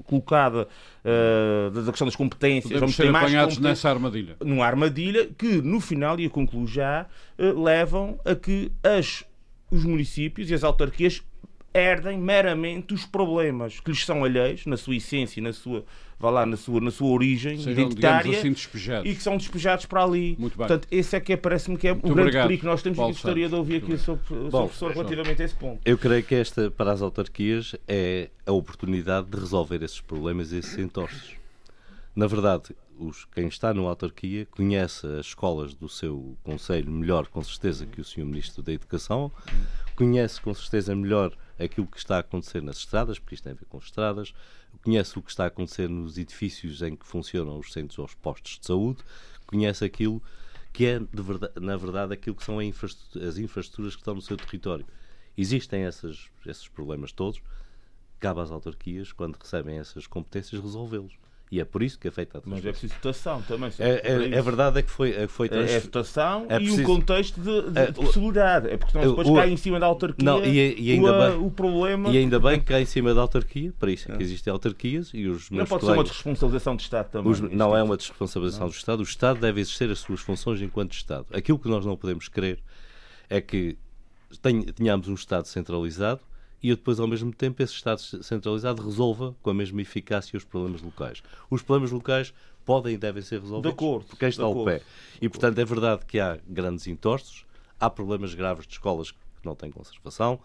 colocada 0.05 0.67
uh, 1.05 1.71
da 1.71 1.91
questão 1.91 2.07
das 2.07 2.17
competências. 2.17 2.73
Podemos 2.73 2.97
vamos 2.97 2.97
ser 2.97 3.09
apanhados 3.15 3.59
nessa 3.59 3.91
armadilha. 3.91 4.37
Numa 4.45 4.67
armadilha 4.67 5.29
que, 5.37 5.61
no 5.63 5.81
final, 5.81 6.19
e 6.19 6.27
a 6.27 6.31
concluo 6.31 6.67
já, 6.67 7.07
uh, 7.39 7.63
levam 7.63 8.19
a 8.25 8.35
que 8.35 8.71
as, 8.83 9.25
os 9.71 9.85
municípios 9.85 10.51
e 10.51 10.55
as 10.55 10.65
autarquias 10.65 11.23
herdem 11.72 12.18
meramente 12.18 12.92
os 12.92 13.06
problemas 13.06 13.80
que 13.80 13.90
lhes 13.90 14.04
são 14.04 14.24
alheios, 14.24 14.66
na 14.66 14.76
sua 14.76 14.96
essência, 14.96 15.40
na 15.42 15.52
sua, 15.52 15.85
vá 16.18 16.31
lá, 16.31 16.44
na 16.44 16.56
sua, 16.56 16.81
na 16.81 16.90
sua 16.90 17.08
origem 17.08 17.56
Sejam, 17.56 17.73
identitária 17.73 18.38
assim, 18.38 18.54
e 19.04 19.14
que 19.14 19.23
são 19.23 19.37
despejados 19.37 19.87
para 19.87 20.02
ali. 20.02 20.37
Muito 20.38 20.58
bem. 20.58 20.66
Portanto, 20.66 20.88
esse 20.90 21.14
é 21.16 21.21
que 21.21 21.33
é, 21.33 21.37
parece-me 21.37 21.77
que 21.77 21.87
é 21.88 21.92
Muito 21.92 22.06
o 22.06 22.08
grande 22.08 22.21
obrigado, 22.23 22.46
perigo 22.46 22.60
que 22.60 22.66
nós 22.66 22.83
temos 22.83 22.96
Paulo 22.96 23.12
e 23.12 23.14
gostaria 23.14 23.48
de 23.48 23.54
ouvir 23.54 23.77
aqui 23.77 23.92
o 23.92 23.98
seu, 23.98 24.16
professor 24.16 24.92
relativamente 24.92 25.42
a 25.42 25.44
esse 25.44 25.54
ponto. 25.54 25.81
Eu 25.85 25.96
creio 25.96 26.23
que 26.23 26.35
esta, 26.35 26.71
para 26.71 26.92
as 26.92 27.02
autarquias, 27.02 27.77
é 27.87 28.31
a 28.44 28.52
oportunidade 28.52 29.29
de 29.29 29.38
resolver 29.38 29.83
esses 29.83 30.00
problemas 30.00 30.52
e 30.52 30.58
esses 30.58 30.77
entorces. 30.77 31.38
Na 32.14 32.27
verdade, 32.27 32.75
os, 32.98 33.25
quem 33.27 33.46
está 33.46 33.73
numa 33.73 33.88
autarquia 33.88 34.46
conhece 34.50 35.06
as 35.06 35.27
escolas 35.27 35.75
do 35.75 35.88
seu 35.88 36.37
conselho 36.42 36.90
melhor, 36.90 37.29
com 37.29 37.42
certeza, 37.42 37.87
que 37.87 38.00
o 38.00 38.04
Sr. 38.04 38.25
Ministro 38.25 38.62
da 38.62 38.73
Educação, 38.73 39.33
conhece 39.96 40.40
com 40.40 40.52
certeza 40.52 40.94
melhor 40.94 41.33
aquilo 41.65 41.87
que 41.87 41.98
está 41.98 42.17
a 42.17 42.21
acontecer 42.21 42.63
nas 42.63 42.79
estradas, 42.79 43.19
porque 43.19 43.35
isto 43.35 43.44
tem 43.44 43.52
a 43.52 43.56
ver 43.56 43.67
com 43.67 43.79
estradas, 43.79 44.33
conhece 44.83 45.19
o 45.19 45.23
que 45.23 45.31
está 45.31 45.44
a 45.44 45.48
acontecer 45.48 45.88
nos 45.88 46.19
edifícios 46.19 46.83
em 46.83 46.96
que 46.96 47.06
funcionam 47.06 47.58
os 47.58 47.73
centros 47.73 47.98
ou 47.98 48.04
os 48.04 48.15
postos 48.15 48.58
de 48.58 48.67
saúde, 48.67 49.02
conhece 49.46 49.85
aquilo 49.85 50.23
que 50.73 50.87
é, 50.87 51.00
verdade, 51.13 51.52
na 51.61 51.77
verdade, 51.77 52.15
aquilo 52.15 52.37
que 52.37 52.44
são 52.44 52.58
as 52.58 53.38
infraestruturas 53.38 53.94
que 53.94 54.00
estão 54.00 54.15
no 54.15 54.23
seu 54.23 54.37
território. 54.37 54.87
Existem 55.37 55.83
essas, 55.83 56.29
esses 56.46 56.69
problemas 56.69 57.13
todos, 57.13 57.40
cabe 58.19 58.40
às 58.40 58.50
autarquias, 58.50 59.13
quando 59.13 59.37
recebem 59.37 59.79
essas 59.79 60.06
competências, 60.06 60.63
resolvê-los. 60.63 61.19
E 61.51 61.59
é 61.59 61.65
por 61.65 61.83
isso 61.83 61.98
que 61.98 62.07
é 62.07 62.13
feita 62.13 62.38
a 62.38 62.42
Mas 62.44 62.65
é 62.65 62.71
preciso 62.71 62.94
votação 62.94 63.42
também. 63.42 63.73
É, 63.81 63.88
é, 63.88 64.38
é, 64.38 64.42
verdade 64.42 64.79
é 64.79 64.83
que 64.83 64.90
foi, 64.90 65.11
é, 65.11 65.27
foi 65.27 65.48
trans... 65.48 65.69
é 65.69 65.81
votação 65.81 66.46
é 66.48 66.57
preciso... 66.57 66.81
e 66.81 66.85
um 66.85 66.87
contexto 66.87 67.40
de, 67.40 67.71
de, 67.73 67.79
é, 67.79 67.87
de 67.87 67.92
possibilidade. 67.92 68.69
É 68.69 68.77
porque 68.77 68.92
senão 68.92 69.09
depois 69.09 69.29
o, 69.29 69.35
cai 69.35 69.51
em 69.51 69.57
cima 69.57 69.81
da 69.81 69.87
autarquia 69.87 70.25
não, 70.25 70.44
e, 70.44 70.81
e 70.81 70.92
ainda 70.92 71.13
o, 71.13 71.19
bem, 71.19 71.46
o 71.46 71.51
problema. 71.51 72.09
E 72.11 72.19
ainda 72.19 72.38
bem 72.38 72.61
que 72.61 72.67
cai 72.71 72.83
em 72.83 72.87
cima 72.87 73.13
da 73.13 73.23
autarquia, 73.23 73.73
para 73.81 73.90
isso 73.90 74.13
é 74.13 74.17
que 74.17 74.23
existem 74.23 74.53
autarquias 74.53 75.11
e 75.13 75.27
os 75.27 75.51
Não 75.51 75.67
pode 75.67 75.81
colegas, 75.81 75.87
ser 75.87 75.92
uma 75.92 76.05
desresponsabilização 76.05 76.77
do 76.77 76.81
Estado 76.81 77.11
também. 77.11 77.33
Os, 77.33 77.40
não 77.40 77.77
é 77.77 77.83
uma 77.83 77.96
desresponsabilização 77.96 78.67
não. 78.67 78.71
do 78.71 78.77
Estado. 78.77 79.01
O 79.01 79.03
Estado 79.03 79.40
deve 79.40 79.61
exercer 79.61 79.90
as 79.90 79.98
suas 79.98 80.21
funções 80.21 80.63
enquanto 80.63 80.92
Estado. 80.92 81.27
Aquilo 81.33 81.59
que 81.59 81.69
nós 81.69 81.85
não 81.85 81.96
podemos 81.96 82.29
querer 82.29 82.61
é 83.29 83.40
que 83.40 83.77
tenhamos 84.77 85.09
um 85.09 85.15
Estado 85.15 85.46
centralizado 85.46 86.21
e 86.63 86.71
depois, 86.71 87.00
ao 87.00 87.06
mesmo 87.06 87.33
tempo, 87.33 87.63
esse 87.63 87.73
Estado 87.73 88.00
centralizado 88.00 88.83
resolva 88.83 89.35
com 89.42 89.50
a 89.50 89.54
mesma 89.54 89.81
eficácia 89.81 90.37
os 90.37 90.44
problemas 90.44 90.83
locais. 90.83 91.23
Os 91.48 91.63
problemas 91.63 91.90
locais 91.90 92.35
podem 92.65 92.94
e 92.94 92.98
devem 92.98 93.23
ser 93.23 93.40
resolvidos, 93.40 93.71
de 93.71 93.75
acordo, 93.75 94.06
porque 94.06 94.27
está 94.27 94.44
ao 94.44 94.65
pé. 94.65 94.83
E, 95.21 95.29
portanto, 95.29 95.58
é 95.58 95.65
verdade 95.65 96.04
que 96.06 96.21
há 96.21 96.38
grandes 96.46 96.87
entorces, 96.87 97.44
há 97.79 97.88
problemas 97.88 98.35
graves 98.35 98.67
de 98.67 98.75
escolas 98.75 99.11
que 99.11 99.19
não 99.44 99.54
têm 99.54 99.71
conservação, 99.71 100.38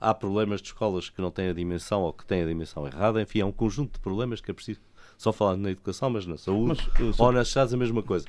há 0.00 0.14
problemas 0.14 0.62
de 0.62 0.68
escolas 0.68 1.10
que 1.10 1.20
não 1.20 1.30
têm 1.30 1.48
a 1.48 1.52
dimensão 1.52 2.02
ou 2.02 2.12
que 2.12 2.24
têm 2.24 2.42
a 2.42 2.46
dimensão 2.46 2.86
errada, 2.86 3.20
enfim, 3.20 3.40
há 3.40 3.46
um 3.46 3.52
conjunto 3.52 3.94
de 3.94 4.00
problemas 4.00 4.40
que 4.40 4.50
é 4.50 4.54
preciso 4.54 4.80
só 5.16 5.32
falando 5.32 5.62
na 5.62 5.70
educação, 5.70 6.10
mas 6.10 6.26
na 6.26 6.36
saúde 6.36 6.88
mas, 6.98 7.18
ou 7.18 7.32
nas 7.32 7.48
estradas 7.48 7.72
a 7.72 7.76
mesma 7.76 8.02
coisa. 8.02 8.26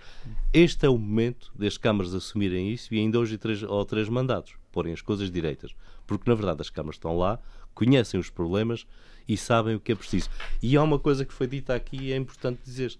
Este 0.53 0.85
é 0.85 0.89
o 0.89 0.97
momento 0.97 1.51
das 1.55 1.77
câmaras 1.77 2.13
assumirem 2.13 2.71
isso 2.71 2.93
e 2.93 2.99
ainda 2.99 3.19
hoje 3.19 3.37
três 3.37 3.61
ou 3.63 3.85
três 3.85 4.07
mandatos, 4.07 4.53
porem 4.71 4.93
as 4.93 5.01
coisas 5.01 5.29
direitas. 5.29 5.75
Porque, 6.05 6.29
na 6.29 6.35
verdade, 6.35 6.61
as 6.61 6.69
câmaras 6.69 6.95
estão 6.95 7.17
lá, 7.17 7.39
conhecem 7.73 8.19
os 8.19 8.29
problemas 8.29 8.87
e 9.27 9.35
sabem 9.35 9.75
o 9.75 9.79
que 9.79 9.91
é 9.91 9.95
preciso. 9.95 10.29
E 10.63 10.77
há 10.77 10.81
uma 10.81 10.97
coisa 10.97 11.25
que 11.25 11.33
foi 11.33 11.47
dita 11.47 11.75
aqui 11.75 11.97
e 11.97 12.13
é 12.13 12.15
importante 12.15 12.61
dizer: 12.63 12.97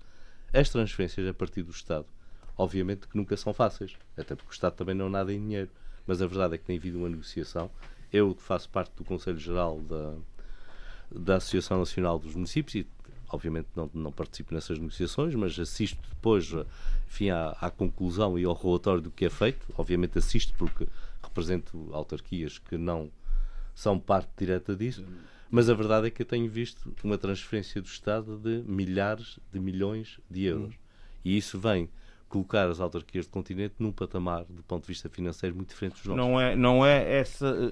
as 0.54 0.70
transferências 0.70 1.26
a 1.28 1.34
partir 1.34 1.64
do 1.64 1.72
Estado, 1.72 2.06
obviamente 2.58 3.08
que 3.08 3.16
nunca 3.16 3.38
são 3.38 3.54
fáceis, 3.54 3.96
até 4.18 4.36
porque 4.36 4.52
o 4.52 4.54
Estado 4.54 4.74
também 4.74 4.96
não 4.96 5.10
nada 5.10 5.34
em 5.34 5.40
dinheiro. 5.40 5.70
Mas 6.06 6.22
a 6.22 6.28
verdade 6.28 6.56
é 6.56 6.58
que 6.58 6.64
tem 6.64 6.78
havido 6.78 6.98
uma 6.98 7.10
negociação. 7.10 7.70
Eu, 8.12 8.34
que 8.34 8.42
faço 8.42 8.70
parte 8.70 8.94
do 8.96 9.04
Conselho 9.04 9.38
Geral 9.38 9.82
da, 9.82 10.16
da 11.12 11.36
Associação 11.36 11.80
Nacional 11.80 12.18
dos 12.18 12.34
Municípios 12.34 12.76
e 12.76 12.88
obviamente 13.30 13.68
não, 13.76 13.90
não 13.94 14.12
participo 14.12 14.54
nessas 14.54 14.78
negociações, 14.80 15.36
mas 15.36 15.58
assisto 15.60 16.02
depois 16.10 16.52
enfim, 17.08 17.30
à, 17.30 17.58
à, 17.62 17.70
conclusão 17.70 18.38
e 18.38 18.46
ao 18.46 18.54
relatório 18.54 19.02
do 19.02 19.12
que 19.12 19.26
é 19.26 19.30
feito. 19.30 19.66
Obviamente 19.78 20.18
assisto 20.18 20.54
porque 20.58 20.88
represento 21.22 21.90
autarquias 21.92 22.58
que 22.58 22.78
não 22.78 23.12
são 23.76 24.00
parte 24.00 24.30
direta 24.38 24.76
disso, 24.76 25.06
mas 25.50 25.70
a 25.70 25.74
verdade 25.74 26.08
é 26.08 26.10
que 26.10 26.22
eu 26.22 26.26
tenho 26.26 26.50
visto 26.50 26.94
uma 27.04 27.18
transferência 27.18 27.82
do 27.82 27.88
Estado 27.88 28.38
de 28.38 28.64
milhares 28.68 29.40
de 29.52 29.60
milhões 29.60 30.20
de 30.30 30.44
euros. 30.46 30.74
Hum. 30.74 30.80
E 31.24 31.38
isso 31.38 31.60
vem 31.60 31.90
colocar 32.30 32.68
as 32.70 32.80
autarquias 32.80 33.26
do 33.26 33.32
continente 33.32 33.76
num 33.80 33.92
patamar, 33.92 34.44
do 34.50 34.64
ponto 34.64 34.84
de 34.84 34.88
vista 34.88 35.10
financeiro, 35.10 35.56
muito 35.56 35.70
diferente 35.70 35.94
dos 35.94 36.06
nossos. 36.06 36.18
Não 36.18 36.40
é, 36.40 36.56
não 36.56 36.86
é 36.86 37.20
essa 37.20 37.72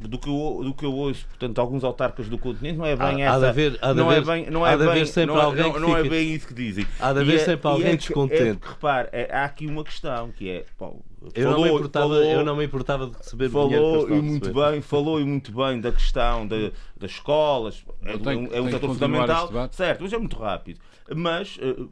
do 0.00 0.18
que, 0.18 0.28
eu, 0.28 0.60
do 0.62 0.74
que 0.74 0.84
eu 0.84 0.92
ouço, 0.92 1.26
portanto, 1.28 1.58
alguns 1.58 1.84
autarcas 1.84 2.28
do 2.28 2.38
continente, 2.38 2.76
não 2.76 2.86
é 2.86 2.96
bem 2.96 3.24
há, 3.24 3.28
essa. 3.28 3.36
Há 3.36 3.38
de 3.38 3.46
haver, 3.46 3.78
há 3.80 3.92
de 3.92 3.98
não 3.98 4.12
é 4.12 4.16
haver, 4.16 4.32
é 4.32 4.34
bem, 4.34 4.50
não 4.50 4.66
é 4.66 4.76
bem, 4.76 5.06
sempre 5.06 5.34
não, 5.34 5.40
é- 5.40 5.44
alguém 5.44 5.72
não, 5.72 5.80
não 5.80 5.96
é 5.96 6.02
bem 6.02 6.34
isso 6.34 6.46
que 6.46 6.54
dizem. 6.54 6.86
Há 6.98 7.12
de 7.12 7.20
haver 7.20 7.32
e 7.32 7.36
é- 7.36 7.44
sempre 7.44 7.68
é, 7.68 7.70
alguém 7.70 7.92
é, 7.92 7.96
descontente. 7.96 8.42
É 8.42 8.54
porque, 8.54 8.68
repare, 8.68 9.08
é, 9.12 9.28
há 9.34 9.44
aqui 9.44 9.66
uma 9.66 9.84
questão 9.84 10.30
que 10.32 10.50
é. 10.50 10.64
Bom, 10.78 11.00
eu, 11.34 11.42
falou, 11.44 11.58
não 11.58 11.64
me 11.64 11.70
importava, 11.70 12.08
falou, 12.08 12.24
eu 12.24 12.44
não 12.44 12.56
me 12.56 12.64
importava 12.64 13.06
de 13.06 13.16
receber 13.16 13.48
falou 13.48 14.08
e 14.08 14.20
muito 14.20 14.52
bem 14.52 14.80
Falou 14.82 15.20
e 15.20 15.24
muito 15.24 15.52
bem 15.52 15.80
da 15.80 15.90
questão 15.90 16.46
de, 16.46 16.72
das 16.96 17.12
escolas. 17.12 17.84
É, 18.04 18.18
tenho, 18.18 18.52
é 18.52 18.60
um 18.60 18.70
setor 18.70 18.88
fundamental. 18.88 19.50
Certo, 19.70 20.02
mas 20.02 20.12
é 20.12 20.18
muito 20.18 20.36
rápido. 20.36 20.80
Mas. 21.14 21.56
Uh, 21.56 21.90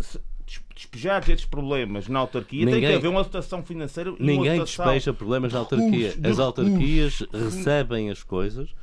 se, 0.00 0.18
despejar 0.74 1.28
estes 1.28 1.46
problemas 1.46 2.08
na 2.08 2.20
autarquia, 2.20 2.64
ninguém, 2.64 2.80
tem 2.80 2.90
que 2.90 2.96
haver 2.96 3.08
uma 3.08 3.22
dotação 3.22 3.62
financeira 3.62 4.14
Ninguém 4.18 4.62
despeja 4.62 5.12
problemas 5.12 5.52
na 5.52 5.60
autarquia. 5.60 6.14
As 6.22 6.38
autarquias 6.38 7.26
recebem 7.32 8.10
as 8.10 8.22
coisas. 8.22 8.74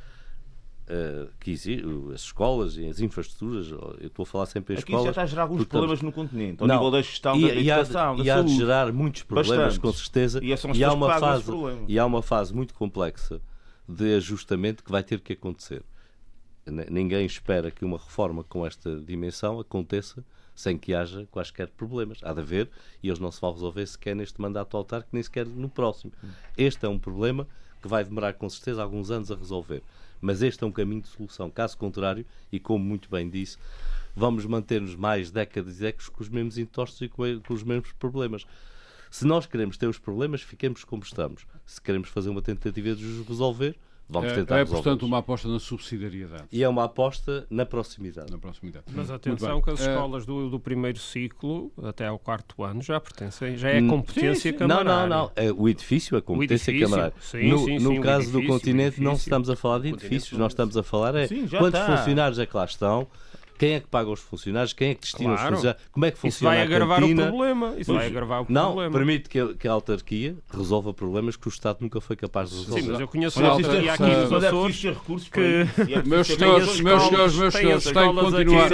Uh, 0.84 1.30
que 1.40 1.50
existe, 1.50 1.82
as 2.12 2.20
escolas 2.20 2.76
e 2.76 2.86
as 2.86 3.00
infraestruturas, 3.00 3.70
eu 3.70 3.96
estou 4.02 4.24
a 4.24 4.26
falar 4.26 4.44
sempre 4.44 4.74
em 4.74 4.78
Aqui 4.78 4.92
escolas. 4.92 5.04
já 5.04 5.10
está 5.12 5.22
a 5.22 5.26
gerar 5.26 5.42
alguns 5.44 5.64
problemas 5.64 6.02
no 6.02 6.12
continente, 6.12 6.60
ao 6.60 6.68
não, 6.68 6.74
nível 6.74 6.90
da 6.90 7.00
gestão 7.00 7.36
e, 7.36 7.40
da 7.40 7.54
educação, 7.54 8.16
e 8.18 8.20
há, 8.20 8.24
e 8.24 8.30
há 8.30 8.42
de 8.42 8.54
gerar 8.54 8.92
muitos 8.92 9.22
problemas, 9.22 9.56
Bastantes. 9.56 9.78
com 9.78 9.92
certeza. 9.94 10.40
E, 10.44 10.54
e 10.74 10.84
há 10.84 10.92
uma 10.92 11.18
fase 11.18 11.50
e 11.88 11.98
há 11.98 12.04
uma 12.04 12.20
fase 12.20 12.54
muito 12.54 12.74
complexa 12.74 13.40
de 13.88 14.16
ajustamento 14.16 14.84
que 14.84 14.92
vai 14.92 15.02
ter 15.02 15.20
que 15.20 15.32
acontecer. 15.32 15.82
Ninguém 16.90 17.24
espera 17.24 17.70
que 17.70 17.82
uma 17.82 17.96
reforma 17.96 18.44
com 18.44 18.66
esta 18.66 19.00
dimensão 19.00 19.58
aconteça 19.60 20.22
sem 20.54 20.78
que 20.78 20.94
haja 20.94 21.26
quaisquer 21.30 21.68
problemas. 21.68 22.20
Há 22.22 22.32
de 22.32 22.40
haver, 22.40 22.70
e 23.02 23.08
eles 23.08 23.18
não 23.18 23.30
se 23.30 23.40
vão 23.40 23.52
resolver 23.52 23.86
sequer 23.86 24.14
neste 24.14 24.40
mandato 24.40 24.76
autárquico, 24.76 25.14
nem 25.14 25.22
sequer 25.22 25.46
no 25.46 25.68
próximo. 25.68 26.12
Este 26.56 26.86
é 26.86 26.88
um 26.88 26.98
problema 26.98 27.46
que 27.82 27.88
vai 27.88 28.04
demorar 28.04 28.32
com 28.34 28.48
certeza 28.48 28.82
alguns 28.82 29.10
anos 29.10 29.30
a 29.30 29.34
resolver. 29.34 29.82
Mas 30.20 30.40
este 30.40 30.64
é 30.64 30.66
um 30.66 30.72
caminho 30.72 31.02
de 31.02 31.08
solução. 31.08 31.50
Caso 31.50 31.76
contrário, 31.76 32.24
e 32.50 32.58
como 32.58 32.82
muito 32.82 33.10
bem 33.10 33.28
disse, 33.28 33.58
vamos 34.16 34.46
manter-nos 34.46 34.94
mais 34.94 35.30
décadas 35.30 35.76
e 35.76 35.80
décadas 35.80 36.08
com 36.08 36.22
os 36.22 36.28
mesmos 36.28 36.56
entorces 36.56 37.00
e 37.02 37.08
com 37.08 37.22
os 37.52 37.62
mesmos 37.62 37.92
problemas. 37.92 38.46
Se 39.10 39.26
nós 39.26 39.44
queremos 39.46 39.76
ter 39.76 39.86
os 39.86 39.98
problemas, 39.98 40.40
fiquemos 40.40 40.82
como 40.82 41.02
estamos. 41.02 41.46
Se 41.66 41.80
queremos 41.80 42.08
fazer 42.08 42.30
uma 42.30 42.42
tentativa 42.42 42.94
de 42.94 43.04
os 43.04 43.26
resolver, 43.28 43.76
Vamos 44.08 44.32
é, 44.32 44.34
tentar 44.34 44.58
é, 44.58 44.64
portanto, 44.64 45.06
uma 45.06 45.18
aposta 45.18 45.48
na 45.48 45.58
subsidiariedade. 45.58 46.44
E 46.52 46.62
é 46.62 46.68
uma 46.68 46.84
aposta 46.84 47.46
na 47.48 47.64
proximidade. 47.64 48.30
Na 48.30 48.38
proximidade. 48.38 48.84
Mas 48.92 49.10
atenção 49.10 49.62
que 49.62 49.70
as 49.70 49.80
é... 49.80 49.90
escolas 49.90 50.26
do, 50.26 50.50
do, 50.50 50.60
primeiro 50.60 50.98
ciclo 50.98 51.72
até 51.82 52.06
ao 52.06 52.18
quarto 52.18 52.62
ano 52.62 52.82
já 52.82 53.00
pertencem, 53.00 53.56
já 53.56 53.70
é 53.70 53.80
hum, 53.80 53.88
competência 53.88 54.34
sim, 54.34 54.52
sim. 54.52 54.58
camarária. 54.58 54.84
Não, 54.84 55.08
não, 55.08 55.24
não. 55.24 55.32
É, 55.34 55.50
o 55.50 55.68
edifício 55.68 56.18
é 56.18 56.20
competência 56.20 56.70
edifício, 56.70 56.90
camarária. 56.90 57.14
Sim, 57.20 57.48
no, 57.48 57.58
sim, 57.64 57.78
no 57.78 58.00
caso 58.02 58.30
do 58.30 58.46
continente, 58.46 59.00
não 59.00 59.14
estamos 59.14 59.48
a 59.48 59.56
falar 59.56 59.78
de 59.78 59.88
edifícios, 59.88 60.38
nós 60.38 60.52
estamos 60.52 60.76
a 60.76 60.82
falar 60.82 61.14
é 61.14 61.26
quantos 61.26 61.80
está. 61.80 61.96
funcionários 61.96 62.38
é 62.38 62.44
que 62.44 62.56
lá 62.56 62.64
estão, 62.66 63.08
quem 63.58 63.74
é 63.74 63.80
que 63.80 63.86
paga 63.86 64.10
os 64.10 64.20
funcionários? 64.20 64.72
Quem 64.72 64.90
é 64.90 64.94
que 64.94 65.02
destina 65.02 65.34
claro. 65.34 65.42
os 65.42 65.54
funcionários? 65.54 65.84
Como 65.92 66.06
é 66.06 66.10
que 66.10 66.18
funciona 66.18 66.54
Isso 66.54 66.64
vai 66.68 66.74
agravar 66.74 67.04
o 67.04 67.14
problema. 67.14 67.74
Isso 67.78 67.94
vai 67.94 68.06
agravar 68.06 68.42
o 68.42 68.46
não, 68.48 68.66
problema. 68.66 68.96
permite 68.96 69.28
que, 69.28 69.54
que, 69.54 69.68
a 69.68 69.72
autarquia 69.72 70.36
resolva 70.52 70.92
problemas 70.92 71.36
que 71.36 71.46
o 71.46 71.50
Estado 71.50 71.78
nunca 71.80 72.00
foi 72.00 72.16
capaz 72.16 72.50
de 72.50 72.56
resolver. 72.56 72.82
Sim, 72.82 72.88
mas 72.90 73.00
eu 73.00 73.08
conheço 73.08 73.40
uma 73.40 73.48
autarquia 73.50 73.92
aqui 73.92 74.02
nos 74.02 74.42
é 74.42 74.48
Açores 74.48 74.84
que... 75.30 75.44
Meus 76.04 76.26
senhores, 76.26 76.80
meus 76.80 77.02
senhores, 77.02 77.36
meus 77.36 77.54
senhores, 77.54 77.84
tem 77.84 77.94
que 77.94 78.14
continuar 78.14 78.64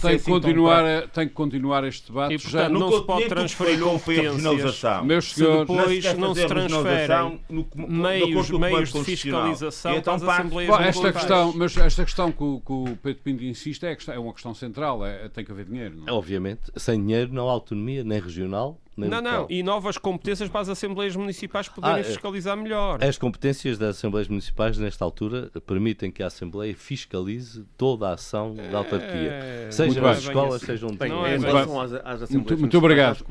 tem 0.00 0.18
que 0.18 0.24
continuar, 0.24 1.08
tem 1.08 1.28
que 1.28 1.34
continuar 1.34 1.84
este 1.84 2.08
debate. 2.08 2.34
E, 2.34 2.38
portanto, 2.38 2.72
não 2.72 2.92
se 2.92 3.04
pode 3.04 3.28
transferir 3.28 3.80
competências. 3.80 5.02
Meus 5.04 5.32
senhores, 5.32 5.68
depois 5.68 6.14
não 6.18 6.34
se 6.34 6.46
transferem 6.46 7.40
meios, 7.74 8.50
meios 8.50 8.92
de 8.92 9.04
fiscalização 9.04 10.00
para 10.00 10.14
as 10.14 10.22
Assembleias 10.22 10.80
esta 10.80 11.12
questão, 11.12 11.52
mas 11.54 11.76
esta 11.76 12.04
questão 12.04 12.32
que 12.32 12.42
o 12.42 12.98
Pedro 13.02 13.22
Pinto 13.22 13.43
insiste 13.48 13.84
é, 13.84 13.96
é 14.08 14.18
uma 14.18 14.32
questão 14.32 14.54
central, 14.54 15.04
é, 15.04 15.28
tem 15.28 15.44
que 15.44 15.52
haver 15.52 15.66
dinheiro. 15.66 15.96
Não 15.96 16.08
é? 16.08 16.12
Obviamente, 16.12 16.62
sem 16.76 17.00
dinheiro 17.00 17.32
não 17.32 17.48
há 17.48 17.52
autonomia, 17.52 18.04
nem 18.04 18.20
regional, 18.20 18.80
nem 18.96 19.10
Não, 19.10 19.18
local. 19.18 19.40
não, 19.40 19.46
e 19.50 19.62
novas 19.62 19.98
competências 19.98 20.48
para 20.48 20.60
as 20.60 20.68
Assembleias 20.68 21.16
Municipais 21.16 21.68
poderem 21.68 22.00
ah, 22.00 22.04
fiscalizar 22.04 22.56
melhor. 22.56 23.02
As 23.02 23.18
competências 23.18 23.76
das 23.76 23.96
Assembleias 23.96 24.28
Municipais, 24.28 24.78
nesta 24.78 25.04
altura, 25.04 25.50
permitem 25.66 26.10
que 26.10 26.22
a 26.22 26.28
Assembleia 26.28 26.74
fiscalize 26.74 27.64
toda 27.76 28.08
a 28.08 28.14
ação 28.14 28.54
da 28.54 28.78
autarquia. 28.78 29.08
É... 29.08 29.68
Seja 29.70 30.00
nas 30.00 30.18
escolas, 30.18 30.56
assim. 30.56 30.66
sejam 30.66 30.90
de 30.90 31.08
não 31.08 31.26
é 31.26 31.38
bem 31.38 31.50
às, 31.50 31.92
às 31.92 32.22
Assembleias 32.22 32.30
muito, 32.30 32.58
muito 32.58 32.78
obrigado. 32.78 33.24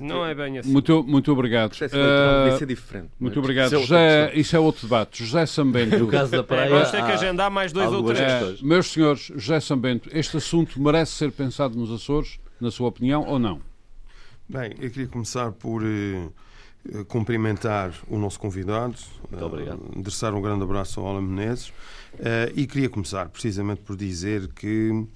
Não 0.00 0.24
é 0.24 0.34
bem 0.34 0.58
assim. 0.58 0.72
Muito, 0.72 1.04
muito 1.04 1.32
obrigado. 1.32 1.72
Uh, 1.72 2.58
ser 2.58 2.66
diferente. 2.66 3.10
Muito 3.18 3.38
obrigado. 3.38 3.74
Isso 3.74 3.94
é, 3.94 4.32
isso 4.34 4.56
é 4.56 4.58
outro 4.58 4.82
debate. 4.82 5.24
José 5.24 5.46
Sambento. 5.46 5.98
No 5.98 6.08
caso 6.08 6.30
da 6.30 6.42
praia. 6.42 6.70
vamos 6.70 6.90
ter 6.90 7.04
que 7.04 7.12
agendar 7.12 7.50
mais 7.50 7.72
dois 7.72 7.92
ou 7.92 8.02
três. 8.04 8.20
É, 8.20 8.54
meus 8.62 8.86
senhores, 8.86 9.32
José 9.36 9.60
Sambento, 9.60 10.08
este 10.12 10.36
assunto 10.36 10.80
merece 10.80 11.12
ser 11.12 11.30
pensado 11.32 11.76
nos 11.78 11.90
Açores, 11.90 12.38
na 12.60 12.70
sua 12.70 12.88
opinião, 12.88 13.24
ou 13.26 13.38
não? 13.38 13.69
Bem, 14.50 14.72
eu 14.80 14.90
queria 14.90 15.06
começar 15.06 15.52
por 15.52 15.80
eh, 15.84 16.28
cumprimentar 17.06 17.94
o 18.08 18.18
nosso 18.18 18.40
convidado, 18.40 18.96
Muito 19.30 19.44
obrigado. 19.44 19.78
Uh, 19.78 19.98
endereçar 19.98 20.34
um 20.34 20.42
grande 20.42 20.64
abraço 20.64 20.98
ao 20.98 21.06
Alan 21.06 21.22
Menezes 21.22 21.68
uh, 21.68 22.52
e 22.56 22.66
queria 22.66 22.88
começar 22.88 23.28
precisamente 23.28 23.80
por 23.82 23.96
dizer 23.96 24.48
que 24.48 25.06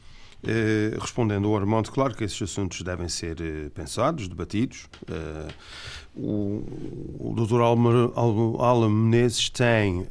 Eh, 0.46 0.96
respondendo 1.00 1.48
ao 1.48 1.56
Armando, 1.56 1.90
claro 1.90 2.14
que 2.14 2.22
esses 2.22 2.40
assuntos 2.42 2.82
devem 2.82 3.08
ser 3.08 3.40
eh, 3.40 3.70
pensados, 3.74 4.28
debatidos. 4.28 4.86
Eh, 5.08 5.48
o, 6.14 6.62
o 7.18 7.34
Dr. 7.34 7.62
Alan 8.60 8.90
Menezes 8.90 9.48
tem 9.50 10.06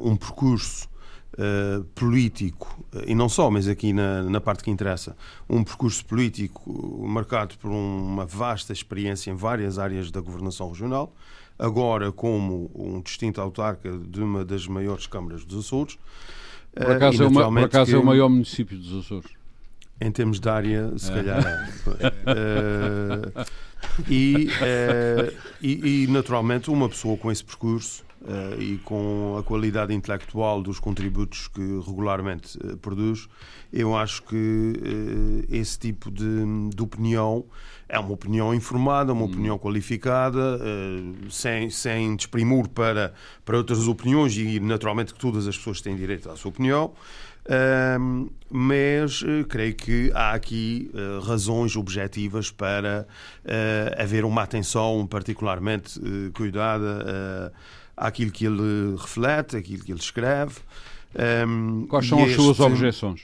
um 0.00 0.14
percurso 0.14 0.88
Uh, 1.32 1.82
político, 1.94 2.84
e 3.06 3.14
não 3.14 3.26
só, 3.26 3.50
mas 3.50 3.66
aqui 3.66 3.90
na, 3.94 4.22
na, 4.24 4.38
parte 4.38 4.62
que 4.62 4.70
interessa, 4.70 5.16
um 5.48 5.64
percurso 5.64 6.04
político 6.04 6.62
marcado 7.08 7.56
por 7.56 7.70
uma 7.70 8.26
vasta 8.26 8.70
experiência 8.70 9.30
em 9.30 9.34
várias 9.34 9.78
áreas 9.78 10.10
da 10.10 10.20
governação 10.20 10.68
regional, 10.68 11.14
agora 11.58 12.12
como 12.12 12.70
um 12.74 13.00
distinto 13.00 13.40
autarca 13.40 13.96
de 13.96 14.20
uma 14.20 14.44
das 14.44 14.66
maiores 14.66 15.06
câmaras 15.06 15.42
dos 15.42 15.64
Açores. 15.64 15.98
Por 16.74 16.90
acaso, 16.90 17.22
uh, 17.22 17.24
é, 17.24 17.28
uma, 17.28 17.48
por 17.48 17.64
acaso 17.64 17.90
que... 17.90 17.96
é 17.96 17.98
o 17.98 18.04
maior 18.04 18.28
município 18.28 18.76
dos 18.76 19.06
Açores? 19.06 19.30
Em 19.98 20.10
termos 20.10 20.38
de 20.38 20.48
área, 20.50 20.92
se 20.98 21.10
é. 21.10 21.14
calhar 21.14 21.70
é. 21.98 22.08
uh, 23.38 23.46
e, 24.06 24.48
e, 25.62 26.04
e, 26.04 26.06
naturalmente, 26.08 26.70
uma 26.70 26.90
pessoa 26.90 27.16
com 27.16 27.32
esse 27.32 27.42
percurso 27.42 28.04
uh, 28.22 28.60
e 28.60 28.78
com 28.78 29.36
a 29.38 29.42
qualidade 29.42 29.94
intelectual 29.94 30.62
dos 30.62 30.78
contributos 30.80 31.48
que 31.48 31.60
regularmente 31.86 32.58
produz, 32.80 33.28
eu 33.72 33.96
acho 33.96 34.22
que 34.24 34.72
esse 35.48 35.78
tipo 35.78 36.10
de, 36.10 36.70
de, 36.74 36.82
opinião 36.82 37.44
é 37.88 37.98
uma 37.98 38.12
opinião 38.12 38.54
informada, 38.54 39.12
uma 39.12 39.22
hum. 39.22 39.26
opinião 39.26 39.58
qualificada, 39.58 40.60
sem, 41.30 41.70
sem 41.70 42.14
desprimor 42.14 42.68
para, 42.68 43.14
para 43.44 43.56
outras 43.56 43.88
opiniões 43.88 44.36
e, 44.36 44.60
naturalmente, 44.60 45.14
que 45.14 45.20
todas 45.20 45.46
as 45.46 45.56
pessoas 45.56 45.80
têm 45.80 45.96
direito 45.96 46.30
à 46.30 46.36
sua 46.36 46.50
opinião 46.50 46.92
mas 48.48 49.22
uh, 49.22 49.44
creio 49.48 49.74
que 49.74 50.12
há 50.14 50.32
aqui 50.32 50.90
uh, 50.94 51.20
razões 51.20 51.74
objetivas 51.74 52.50
para 52.50 53.06
uh, 53.44 54.00
haver 54.00 54.24
uma 54.24 54.42
atenção 54.42 55.06
particularmente 55.06 56.00
cuidada 56.34 57.52
àquilo 57.96 58.30
que 58.30 58.46
ele 58.46 58.96
reflete, 58.96 59.56
àquilo 59.56 59.84
que 59.84 59.92
ele 59.92 60.00
escreve. 60.00 60.56
Um, 61.46 61.86
Quais 61.86 62.08
são 62.08 62.22
as 62.22 62.30
este... 62.30 62.42
suas 62.42 62.60
objeções? 62.60 63.22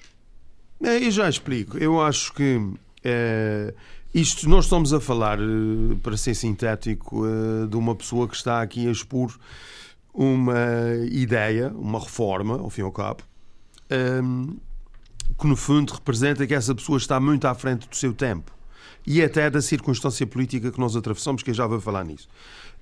eu 0.81 1.11
já 1.11 1.29
explico. 1.29 1.79
Eu 1.79 2.01
acho 2.01 2.33
que 2.35 2.61
isto 4.15 4.49
nós 4.49 4.65
estamos 4.65 4.93
a 4.93 5.01
falar, 5.01 5.39
para 6.03 6.17
ser 6.17 6.35
sintético, 6.35 7.25
de 7.69 7.77
uma 7.77 7.95
pessoa 7.95 8.29
que 8.29 8.37
está 8.37 8.63
aqui 8.63 8.87
a 8.87 8.91
expor 8.91 9.35
uma 10.15 10.57
ideia, 11.11 11.73
uma 11.75 12.01
reforma, 12.01 12.59
ao 12.59 12.71
fim 12.71 12.81
e 12.81 12.85
ao 12.85 12.93
cabo, 12.93 13.23
um, 14.23 14.57
que 15.39 15.47
no 15.47 15.57
fundo 15.57 15.93
representa 15.93 16.47
que 16.47 16.55
essa 16.55 16.75
pessoa 16.75 16.99
está 16.99 17.21
muito 17.21 17.47
à 17.47 17.55
frente 17.55 17.89
do 17.89 17.95
seu 17.95 18.13
tempo 18.13 18.58
e 19.07 19.23
até 19.23 19.49
da 19.49 19.61
circunstância 19.63 20.27
política 20.27 20.71
que 20.71 20.81
nós 20.81 20.97
atravessamos, 20.97 21.43
que 21.43 21.51
eu 21.51 21.55
já 21.55 21.67
vou 21.67 21.81
falar 21.81 22.05
nisso. 22.05 22.29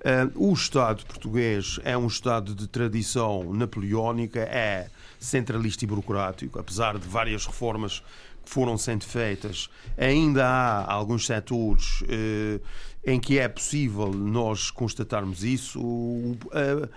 Uh, 0.00 0.50
o 0.50 0.52
Estado 0.52 1.04
português 1.07 1.80
é 1.82 1.96
um 1.96 2.07
Estado 2.07 2.54
de 2.54 2.66
tradição 2.66 3.52
napoleónica, 3.52 4.40
é 4.40 4.88
centralista 5.18 5.84
e 5.84 5.86
burocrático, 5.86 6.59
apesar 6.59 6.98
de 6.98 7.09
várias 7.09 7.46
reformas 7.46 8.02
que 8.44 8.50
foram 8.50 8.78
sendo 8.78 9.04
feitas, 9.04 9.68
ainda 9.96 10.46
há 10.46 10.92
alguns 10.92 11.26
setores 11.26 12.02
uh, 12.02 12.61
em 13.04 13.18
que 13.18 13.38
é 13.38 13.48
possível 13.48 14.12
nós 14.12 14.70
constatarmos 14.70 15.42
isso. 15.42 15.80
Uh, 15.80 16.88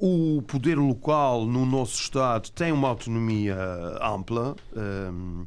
o 0.00 0.42
poder 0.42 0.78
local 0.78 1.44
no 1.44 1.66
nosso 1.66 2.00
Estado 2.00 2.50
tem 2.50 2.70
uma 2.70 2.88
autonomia 2.88 3.56
ampla. 4.00 4.54
Um, 4.76 5.44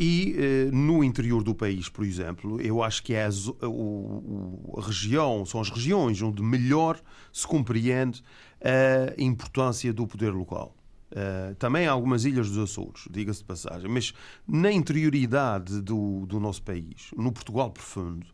e 0.00 0.36
uh, 0.38 0.76
no 0.76 1.02
interior 1.02 1.42
do 1.42 1.52
país, 1.52 1.88
por 1.88 2.04
exemplo, 2.04 2.60
eu 2.60 2.84
acho 2.84 3.02
que 3.02 3.14
é 3.14 3.24
a, 3.24 3.28
a, 3.28 4.80
região, 4.80 5.44
são 5.44 5.60
as 5.60 5.70
regiões 5.70 6.22
onde 6.22 6.40
melhor 6.40 7.00
se 7.32 7.44
compreende 7.44 8.22
a 8.60 9.20
importância 9.20 9.92
do 9.92 10.06
poder 10.06 10.32
local. 10.32 10.76
Uh, 11.10 11.54
também 11.56 11.86
algumas 11.86 12.24
ilhas 12.24 12.48
dos 12.48 12.58
Açores, 12.58 13.08
diga-se 13.10 13.40
de 13.40 13.46
passagem, 13.46 13.90
mas 13.90 14.12
na 14.46 14.70
interioridade 14.70 15.80
do, 15.80 16.26
do 16.26 16.38
nosso 16.38 16.62
país, 16.62 17.10
no 17.16 17.32
Portugal 17.32 17.70
profundo, 17.70 18.26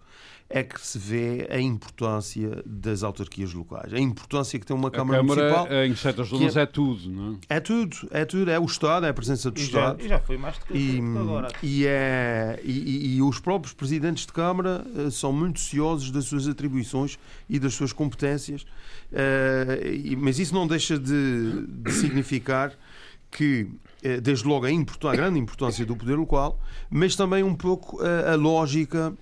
é 0.54 0.62
que 0.62 0.80
se 0.80 0.96
vê 1.00 1.48
a 1.50 1.58
importância 1.58 2.62
das 2.64 3.02
autarquias 3.02 3.52
locais, 3.52 3.92
a 3.92 3.98
importância 3.98 4.56
que 4.56 4.64
tem 4.64 4.76
uma 4.76 4.88
Câmara, 4.88 5.18
Câmara 5.18 5.42
Municipal. 5.42 5.84
Em 5.84 5.96
certas 5.96 6.28
zonas 6.28 6.56
é, 6.56 6.62
é, 6.62 6.66
tudo, 6.66 7.10
não 7.10 7.32
é? 7.50 7.56
É 7.56 7.60
tudo, 7.60 7.96
é 8.12 8.24
tudo, 8.24 8.48
é 8.48 8.60
o 8.60 8.64
Estado, 8.64 9.04
é 9.04 9.08
a 9.08 9.12
presença 9.14 9.50
do 9.50 9.58
e 9.58 9.64
Estado. 9.64 9.98
Já, 9.98 10.06
e 10.06 10.08
já 10.08 10.20
foi 10.20 10.36
mais 10.38 10.56
do 10.56 10.66
que 10.66 10.78
e, 10.78 11.00
agora. 11.00 11.48
E, 11.60 11.84
é, 11.84 12.60
e, 12.62 13.16
e, 13.16 13.22
os 13.22 13.40
próprios 13.40 13.74
presidentes 13.74 14.26
de 14.26 14.32
Câmara 14.32 14.86
uh, 14.94 15.10
são 15.10 15.32
muito 15.32 15.58
ciosos 15.58 16.12
das 16.12 16.26
suas 16.26 16.46
atribuições 16.46 17.18
e 17.50 17.58
das 17.58 17.74
suas 17.74 17.92
competências, 17.92 18.62
uh, 18.62 19.84
e, 19.84 20.14
mas 20.14 20.38
isso 20.38 20.54
não 20.54 20.68
deixa 20.68 20.96
de, 20.96 21.66
de 21.66 21.90
significar 21.90 22.72
que 23.28 23.62
uh, 24.04 24.20
desde 24.20 24.46
logo 24.46 24.66
a, 24.66 24.68
a, 24.68 25.16
grande 25.16 25.36
importância 25.36 25.84
do 25.84 25.96
poder 25.96 26.14
local, 26.14 26.60
mas 26.88 27.16
também 27.16 27.42
um 27.42 27.56
pouco 27.56 27.98
a 28.00 28.36
lógica 28.36 29.12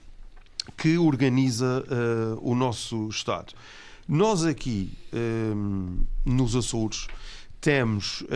que 0.77 0.99
organiza 0.99 1.85
uh, 1.85 2.51
o 2.51 2.55
nosso 2.55 3.09
Estado. 3.09 3.55
Nós 4.09 4.45
aqui, 4.45 4.93
um, 5.13 6.01
eh, 6.01 6.31
nos 6.31 6.57
Açores, 6.57 7.07
temos 7.61 8.23
uh, 8.23 8.27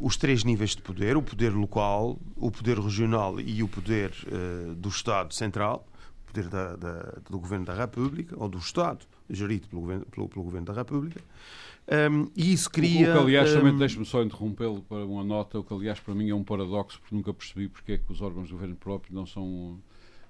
os 0.00 0.16
três 0.16 0.42
níveis 0.42 0.74
de 0.74 0.80
poder: 0.80 1.16
o 1.16 1.22
poder 1.22 1.52
local, 1.52 2.18
o 2.36 2.50
poder 2.50 2.78
regional 2.78 3.38
e 3.38 3.62
o 3.62 3.68
poder 3.68 4.10
uh, 4.26 4.74
do 4.74 4.88
Estado 4.88 5.34
central, 5.34 5.86
o 6.24 6.32
poder 6.32 6.48
da, 6.48 6.76
da, 6.76 7.18
do 7.28 7.38
Governo 7.38 7.66
da 7.66 7.74
República, 7.74 8.34
ou 8.38 8.48
do 8.48 8.58
Estado, 8.58 9.04
gerido 9.28 9.68
pelo 9.68 9.82
Governo, 9.82 10.06
pelo, 10.06 10.28
pelo 10.28 10.44
governo 10.44 10.66
da 10.66 10.72
República. 10.72 11.20
Um, 12.10 12.30
e 12.36 12.52
isso 12.52 12.70
cria. 12.70 13.10
O, 13.10 13.12
que, 13.12 13.18
aliás, 13.24 13.52
um... 13.52 13.58
também 13.58 13.76
deixe-me 13.76 14.06
só 14.06 14.22
interrompê-lo 14.22 14.82
para 14.82 15.04
uma 15.04 15.24
nota, 15.24 15.58
o 15.58 15.64
que, 15.64 15.74
aliás, 15.74 16.00
para 16.00 16.14
mim 16.14 16.30
é 16.30 16.34
um 16.34 16.44
paradoxo, 16.44 16.98
porque 17.00 17.14
nunca 17.14 17.34
percebi 17.34 17.68
porque 17.68 17.92
é 17.92 17.98
que 17.98 18.10
os 18.10 18.22
órgãos 18.22 18.48
do 18.48 18.54
governo 18.54 18.76
próprio 18.76 19.14
não 19.14 19.26
são 19.26 19.78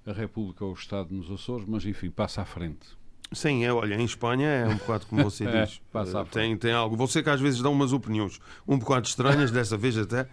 a 0.06 0.12
República 0.12 0.64
ou 0.64 0.72
o 0.72 0.74
Estado 0.74 1.14
nos 1.14 1.30
Açores, 1.30 1.66
mas 1.66 1.84
enfim, 1.84 2.10
passa 2.10 2.42
à 2.42 2.44
frente. 2.44 3.02
Sim, 3.34 3.64
é, 3.64 3.72
olha, 3.72 3.94
em 3.94 4.04
Espanha 4.04 4.46
é 4.46 4.68
um 4.68 4.76
bocado 4.76 5.06
como 5.06 5.24
você 5.24 5.44
é, 5.44 5.64
diz. 5.64 5.80
passa 5.90 6.20
à 6.20 6.24
tem, 6.24 6.56
tem 6.56 6.72
algo. 6.72 6.96
Você 6.96 7.22
que 7.22 7.30
às 7.30 7.40
vezes 7.40 7.62
dá 7.62 7.70
umas 7.70 7.92
opiniões 7.92 8.38
um 8.68 8.78
bocado 8.78 9.06
estranhas, 9.06 9.50
dessa 9.50 9.76
vez 9.76 9.96
até 9.96 10.26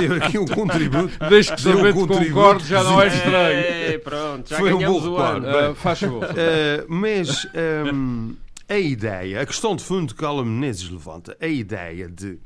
deu 0.00 0.14
aqui 0.14 0.38
um 0.38 0.46
contributo. 0.46 1.12
Desde 1.28 1.54
que 1.54 1.62
deu 1.62 1.78
um 1.78 1.92
contributo, 1.92 2.28
concordo, 2.28 2.64
já 2.64 2.82
não 2.82 3.00
é 3.00 3.08
estranho. 3.08 3.58
É, 3.58 3.98
pronto, 3.98 4.48
já 4.48 4.58
Foi 4.58 4.72
um 4.72 4.78
bom 4.78 5.08
o 5.08 5.16
ano. 5.18 5.72
Uh, 5.72 5.74
faz 5.74 6.00
favor. 6.00 6.24
Uh, 6.24 6.86
mas 6.88 7.46
um, 7.92 8.34
a 8.68 8.78
ideia, 8.78 9.42
a 9.42 9.46
questão 9.46 9.76
de 9.76 9.84
fundo 9.84 10.14
que 10.14 10.24
Alan 10.24 10.44
Menezes 10.44 10.88
levanta, 10.88 11.36
a 11.40 11.46
ideia 11.46 12.08
de 12.08 12.38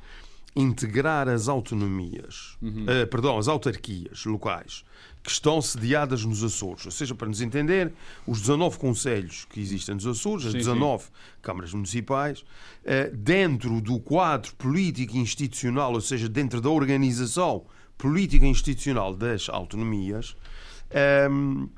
integrar 0.55 1.29
as 1.29 1.49
autonomias, 1.49 2.57
uhum. 2.61 2.85
uh, 2.85 3.07
perdão, 3.07 3.39
as 3.39 3.49
autarquias 3.49 4.25
locais 4.25 4.85
que 5.23 5.31
estão 5.31 5.61
sediadas 5.61 6.25
nos 6.25 6.43
Açores. 6.43 6.87
Ou 6.87 6.91
seja, 6.91 7.15
para 7.15 7.29
nos 7.29 7.41
entender, 7.41 7.93
os 8.27 8.41
19 8.41 8.79
conselhos 8.79 9.45
que 9.45 9.61
existem 9.61 9.95
nos 9.95 10.07
Açores, 10.07 10.47
as 10.47 10.53
sim, 10.53 10.59
19 10.59 11.05
sim. 11.05 11.11
câmaras 11.43 11.75
municipais, 11.75 12.41
uh, 12.41 13.15
dentro 13.15 13.81
do 13.81 14.01
quadro 14.01 14.55
político 14.57 15.17
e 15.17 15.19
institucional, 15.19 15.93
ou 15.93 16.01
seja, 16.01 16.29
dentro 16.29 16.61
da 16.61 16.71
organização 16.71 17.65
política 17.99 18.47
e 18.47 18.49
institucional 18.49 19.15
das 19.15 19.49
autonomias, 19.51 20.35
um, 20.91 20.97
ehm, 20.97 21.69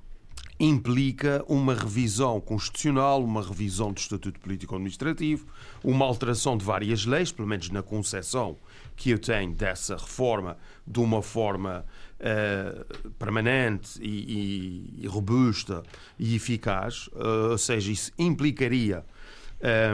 implica 0.59 1.45
uma 1.49 1.75
revisão 1.75 2.41
constitucional, 2.41 3.23
uma 3.23 3.43
revisão 3.43 3.93
do 3.93 3.99
Estatuto 3.99 4.39
Político-Administrativo, 4.41 5.47
uma 5.83 6.05
alteração 6.05 6.57
de 6.57 6.65
várias 6.65 7.05
leis, 7.05 7.33
pelo 7.33 7.49
menos 7.49 7.69
na 7.71 7.83
concepção 7.83 8.57
que 8.95 9.11
eu 9.11 9.19
tenho 9.19 9.53
dessa 9.53 9.97
reforma, 9.97 10.57
de 10.87 11.01
uma 11.01 11.23
forma 11.23 11.85
uh, 12.21 13.11
permanente 13.15 14.01
e, 14.01 14.95
e, 15.01 15.05
e, 15.05 15.07
robusta 15.07 15.83
e 16.19 16.37
eficaz, 16.37 17.09
uh, 17.09 17.51
ou 17.51 17.59
seja, 17.59 17.91
isso 17.91 18.13
implicaria 18.19 19.05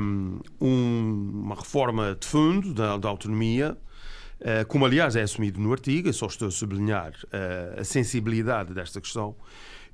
um, 0.00 0.40
um, 0.60 1.30
uma 1.44 1.54
reforma 1.54 2.16
de 2.18 2.26
fundo 2.26 2.74
da, 2.74 2.96
da 2.96 3.08
autonomia, 3.08 3.76
uh, 4.40 4.66
como 4.66 4.84
aliás 4.84 5.16
é 5.16 5.22
assumido 5.22 5.60
no 5.60 5.72
artigo, 5.72 6.08
eu 6.08 6.12
só 6.12 6.26
estou 6.26 6.48
a 6.48 6.50
sublinhar 6.50 7.12
a 7.78 7.84
sensibilidade 7.84 8.74
desta 8.74 9.00
questão, 9.00 9.34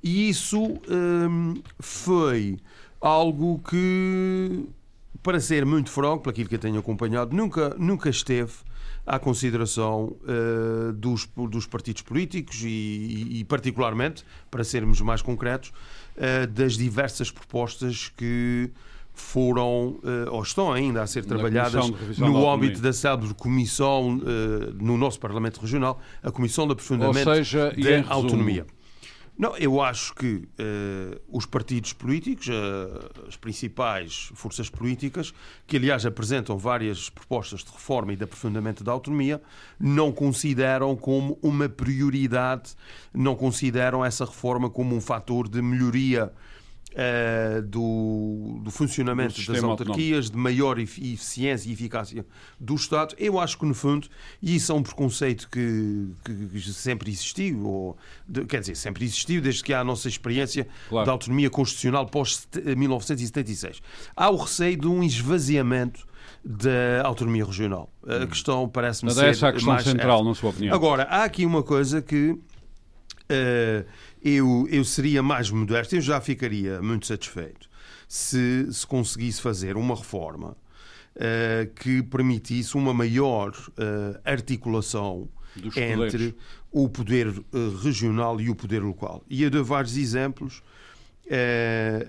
e 0.05 0.29
isso 0.29 0.63
um, 0.63 1.55
foi 1.79 2.59
algo 3.01 3.59
que, 3.67 4.67
para 5.23 5.41
ser 5.41 5.65
muito 5.65 5.91
franco, 5.91 6.25
por 6.25 6.31
aquilo 6.31 6.47
que 6.47 6.57
eu 6.57 6.59
tenho 6.59 6.79
acompanhado, 6.79 7.35
nunca, 7.35 7.75
nunca 7.79 8.11
esteve 8.11 8.53
à 9.07 9.19
consideração 9.19 10.15
uh, 10.23 10.93
dos, 10.93 11.27
dos 11.49 11.67
partidos 11.67 12.03
políticos 12.03 12.61
e, 12.63 13.39
e, 13.39 13.45
particularmente, 13.45 14.27
para 14.51 14.63
sermos 14.63 15.01
mais 15.01 15.23
concretos, 15.23 15.71
uh, 15.71 16.47
das 16.49 16.75
diversas 16.75 17.31
propostas 17.31 18.13
que 18.15 18.71
foram 19.15 20.01
uh, 20.03 20.31
ou 20.33 20.43
estão 20.43 20.71
ainda 20.71 21.01
a 21.01 21.07
ser 21.07 21.25
trabalhadas 21.25 21.89
no 22.19 22.51
âmbito 22.51 22.83
da 22.83 22.93
célebre 22.93 23.33
comissão 23.33 24.21
no 24.79 24.99
nosso 24.99 25.19
Parlamento 25.19 25.61
Regional, 25.61 25.99
a 26.23 26.31
Comissão 26.31 26.67
de 26.67 26.73
Aprofundamento 26.73 27.25
da 27.25 28.13
Autonomia. 28.13 28.67
Não, 29.37 29.57
eu 29.57 29.81
acho 29.83 30.15
que 30.15 30.37
uh, 30.37 31.21
os 31.29 31.45
partidos 31.45 31.93
políticos, 31.93 32.47
uh, 32.47 33.27
as 33.27 33.37
principais 33.37 34.31
forças 34.35 34.71
políticas, 34.71 35.35
que 35.67 35.77
aliás 35.77 36.07
apresentam 36.07 36.57
várias 36.57 37.11
propostas 37.11 37.65
de 37.65 37.73
reforma 37.73 38.13
e 38.13 38.17
de 38.17 38.23
aprofundamento 38.23 38.85
da 38.85 38.93
autonomia, 38.93 39.43
não 39.79 40.13
consideram 40.13 40.95
como 40.95 41.37
uma 41.43 41.69
prioridade, 41.69 42.75
não 43.13 43.35
consideram 43.35 44.05
essa 44.05 44.25
reforma 44.25 44.71
como 44.71 44.95
um 44.95 45.01
fator 45.01 45.49
de 45.49 45.61
melhoria 45.61 46.33
uh, 46.95 47.63
do, 47.63 48.61
do, 48.63 48.71
funcionamento 48.71 49.41
do 49.41 49.53
das 49.53 49.63
autarquias, 49.63 50.31
de 50.31 50.37
maior 50.37 50.79
eficiência 50.79 51.69
e 51.69 51.73
eficácia 51.73 52.25
do 52.59 52.75
Estado. 52.75 53.15
Eu 53.19 53.39
acho 53.39 53.59
que, 53.59 53.67
no 53.67 53.75
fundo, 53.75 54.09
e 54.41 54.57
isso 54.57 54.73
é 54.73 54.75
um 54.75 54.83
preconceito 54.83 55.49
que, 55.51 56.09
que 56.25 56.73
sempre 56.73 57.11
existiu, 57.11 57.67
ou, 57.67 57.97
de, 58.27 58.45
quer 58.45 58.61
dizer, 58.61 58.77
sempre 58.77 59.05
existiu 59.05 59.41
desde 59.41 59.63
que 59.63 59.73
há 59.73 59.81
a 59.81 59.85
nossa 59.85 60.09
experiência 60.09 60.67
claro. 60.89 61.07
da 61.07 61.13
autonomia 61.13 61.51
constitucional 61.51 62.07
pós-1976. 62.07 63.81
Há 64.17 64.31
o 64.31 64.37
receio 64.37 64.77
de 64.77 64.87
um 64.87 65.03
esvaziamento 65.03 66.07
da 66.45 67.03
autonomia 67.05 67.45
regional. 67.45 67.91
A 68.07 68.25
hum. 68.25 68.27
questão 68.27 68.69
parece-me 68.69 69.11
ser. 69.11 69.27
Essa 69.27 69.47
é 69.47 69.49
a 69.49 69.53
questão 69.53 69.73
mais 69.73 69.85
central, 69.85 70.23
na 70.25 70.35
sua 70.35 70.51
opinião. 70.51 70.75
Agora, 70.75 71.05
há 71.05 71.25
aqui 71.25 71.47
uma 71.47 71.63
coisa 71.63 72.03
que 72.03 72.39
eu, 74.23 74.67
eu 74.71 74.85
seria 74.85 75.23
mais 75.23 75.51
modesto, 75.51 75.97
eu 75.97 76.01
já 76.01 76.21
ficaria 76.21 76.81
muito 76.83 77.07
satisfeito 77.07 77.69
se, 78.09 78.73
se 78.73 78.87
conseguisse 78.87 79.41
fazer 79.41 79.77
uma 79.77 79.97
reforma 79.97 80.57
uh, 81.17 81.75
que 81.75 82.03
permitisse 82.03 82.77
uma 82.77 82.95
maior 82.95 83.51
uh, 83.51 84.21
articulação 84.25 85.29
entre 85.77 86.35
o 86.71 86.89
poder 86.89 87.33
regional 87.81 88.41
e 88.41 88.51
o 88.51 88.57
poder 88.57 88.83
local. 88.83 89.23
E 89.31 89.45
eu 89.45 89.51
dou 89.51 89.65
vários 89.65 89.97
exemplos. 89.97 90.65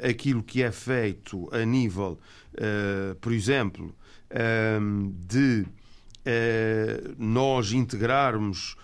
aquilo 0.02 0.42
que 0.42 0.64
é 0.64 0.72
feito 0.72 1.48
a 1.54 1.64
nível, 1.64 2.20
por 3.22 3.32
exemplo, 3.32 3.96
de 5.28 5.64
nós 7.20 7.72
integrarmos 7.72 8.76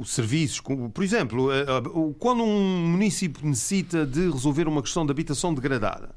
os 0.00 0.10
serviços, 0.10 0.60
por 0.60 1.02
exemplo, 1.02 1.52
eh, 1.52 1.62
eh, 1.62 2.14
quando 2.18 2.42
um 2.42 2.86
município 2.86 3.46
necessita 3.46 4.06
de 4.06 4.30
resolver 4.30 4.68
uma 4.68 4.82
questão 4.82 5.04
de 5.04 5.10
habitação 5.10 5.52
degradada, 5.54 6.10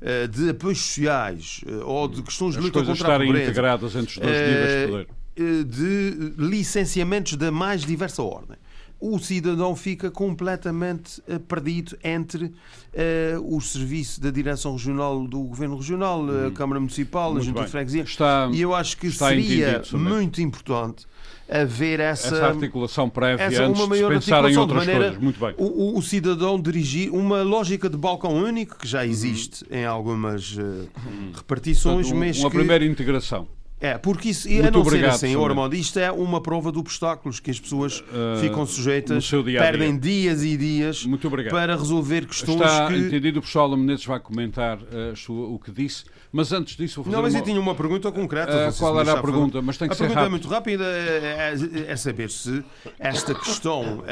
eh, 0.00 0.26
de 0.26 0.50
apoios 0.50 0.80
sociais 0.80 1.60
ou 1.84 2.08
de 2.08 2.22
questões 2.22 2.54
de 2.54 2.60
luta 2.60 2.82
contra 2.82 2.92
a 2.92 3.18
pobreza, 3.18 3.22
estarem 3.22 3.42
integradas 3.42 3.94
entre 3.94 4.12
os 4.12 4.18
dois 4.18 4.48
níveis 4.48 4.80
de 4.80 4.86
poder, 4.88 5.64
de 5.64 6.34
licenciamentos 6.38 7.36
da 7.36 7.50
mais 7.50 7.82
diversa 7.84 8.22
ordem 8.22 8.56
o 9.02 9.18
cidadão 9.18 9.74
fica 9.74 10.12
completamente 10.12 11.20
perdido 11.48 11.98
entre 12.04 12.44
uh, 12.44 13.56
os 13.56 13.72
serviços 13.72 14.20
da 14.20 14.30
Direção 14.30 14.74
Regional 14.74 15.26
do 15.26 15.40
Governo 15.40 15.76
Regional, 15.76 16.22
hum. 16.22 16.46
a 16.46 16.50
Câmara 16.52 16.78
Municipal, 16.78 17.32
muito 17.32 17.42
a 17.42 17.46
Junta 17.46 17.64
de 17.64 17.70
Freguesia. 17.72 18.04
Está, 18.04 18.48
e 18.52 18.60
eu 18.60 18.72
acho 18.72 18.96
que 18.96 19.10
seria 19.10 19.82
muito 19.92 20.40
importante 20.40 21.04
haver 21.48 22.00
essa, 22.00 22.28
essa 22.28 22.46
articulação 22.46 23.08
prévia 23.08 23.44
essa, 23.44 23.64
antes 23.64 23.80
uma 23.80 23.88
maior 23.88 24.08
de 24.08 24.14
pensar 24.14 24.50
em 24.50 24.56
outras 24.56 24.80
maneira, 24.80 25.04
coisas. 25.04 25.22
Muito 25.22 25.40
bem. 25.40 25.54
O, 25.58 25.98
o, 25.98 26.02
cidadão 26.02 26.60
dirigir 26.60 27.12
uma 27.12 27.42
lógica 27.42 27.88
de 27.88 27.96
balcão 27.96 28.34
único 28.34 28.78
que 28.78 28.88
já 28.88 29.06
existe 29.06 29.64
uhum. 29.64 29.78
em 29.78 29.84
algumas 29.84 30.56
uh, 30.56 30.88
repartições, 31.34 32.08
Portanto, 32.08 32.16
um, 32.16 32.26
mas 32.26 32.38
uma 32.38 32.50
que... 32.50 32.56
primeira 32.56 32.84
integração. 32.84 33.46
É, 33.82 33.98
porque 33.98 34.28
isso, 34.28 34.48
Muito 34.48 34.68
a 34.68 34.70
não 34.70 34.80
obrigado, 34.80 35.18
ser 35.18 35.26
assim, 35.26 35.34
Ormond, 35.34 35.76
isto 35.76 35.98
é 35.98 36.12
uma 36.12 36.40
prova 36.40 36.70
de 36.70 36.78
obstáculos 36.78 37.40
que 37.40 37.50
as 37.50 37.58
pessoas 37.58 37.98
uh, 37.98 38.38
ficam 38.40 38.64
sujeitas, 38.64 39.24
dia 39.24 39.42
-dia. 39.42 39.58
perdem 39.58 39.98
dias 39.98 40.44
e 40.44 40.56
dias 40.56 41.04
para 41.50 41.74
resolver 41.74 42.24
questões 42.24 42.60
Está 42.60 42.86
que... 42.86 42.94
entendido, 42.94 43.40
o 43.40 43.42
professor 43.42 43.76
Menezes 43.76 44.06
vai 44.06 44.20
comentar 44.20 44.78
uh, 44.78 45.52
o 45.52 45.58
que 45.58 45.72
disse, 45.72 46.04
mas 46.30 46.52
antes 46.52 46.76
disso 46.76 47.02
vou 47.02 47.06
fazer 47.06 47.16
Não, 47.16 47.22
mas 47.24 47.34
uma... 47.34 47.40
eu 47.40 47.44
tinha 47.44 47.60
uma 47.60 47.74
pergunta 47.74 48.12
concreta. 48.12 48.68
Uh, 48.68 48.78
qual 48.78 49.00
era 49.00 49.14
a 49.14 49.20
pergunta? 49.20 49.60
Mas 49.60 49.76
tem 49.76 49.88
que 49.88 49.94
a 49.94 49.96
ser 49.96 50.04
pergunta 50.04 50.20
rápido. 50.20 50.28
é 50.28 50.30
muito 50.30 50.48
rápida, 50.48 50.84
é, 50.84 51.54
é, 51.88 51.90
é 51.90 51.96
saber 51.96 52.30
se 52.30 52.64
esta 53.00 53.34
questão 53.34 54.04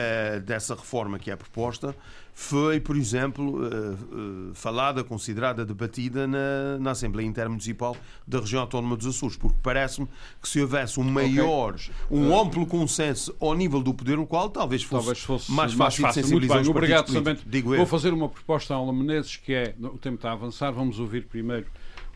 dessa 0.45 0.75
reforma 0.75 1.17
que 1.17 1.31
é 1.31 1.37
proposta 1.37 1.95
foi, 2.41 2.81
por 2.81 2.97
exemplo, 2.97 3.63
uh, 3.63 3.93
uh, 3.93 4.55
falada, 4.55 5.05
considerada, 5.05 5.65
debatida 5.65 6.27
na, 6.27 6.79
na 6.81 6.93
Assembleia 6.93 7.27
Intermunicipal 7.27 7.95
da 8.27 8.41
Região 8.41 8.63
Autónoma 8.63 8.97
dos 8.97 9.15
Açores, 9.15 9.37
porque 9.37 9.59
parece-me 9.63 10.09
que 10.41 10.49
se 10.49 10.59
houvesse 10.59 10.99
um 10.99 11.05
maior, 11.05 11.75
okay. 11.75 11.93
um 12.11 12.31
uh, 12.31 12.41
amplo 12.41 12.67
consenso 12.67 13.37
ao 13.39 13.55
nível 13.55 13.83
do 13.83 13.93
poder 13.93 14.17
local, 14.17 14.49
talvez 14.49 14.83
fosse, 14.83 15.05
talvez 15.05 15.23
fosse 15.23 15.53
mais, 15.53 15.73
fácil 15.75 15.79
mais 15.79 15.97
fácil 15.97 16.23
sensibilizar 16.23 16.57
Muito 16.57 16.73
bem, 16.73 16.77
obrigado, 16.77 17.13
Samento. 17.13 17.45
Vou 17.77 17.87
fazer 17.87 18.13
uma 18.15 18.29
proposta 18.29 18.73
a 18.73 18.79
Aula 18.79 18.93
Menezes, 18.93 19.37
que 19.37 19.53
é, 19.53 19.75
o 19.79 19.99
tempo 19.99 20.17
está 20.17 20.31
a 20.31 20.33
avançar, 20.33 20.71
vamos 20.71 20.99
ouvir 20.99 21.27
primeiro 21.27 21.67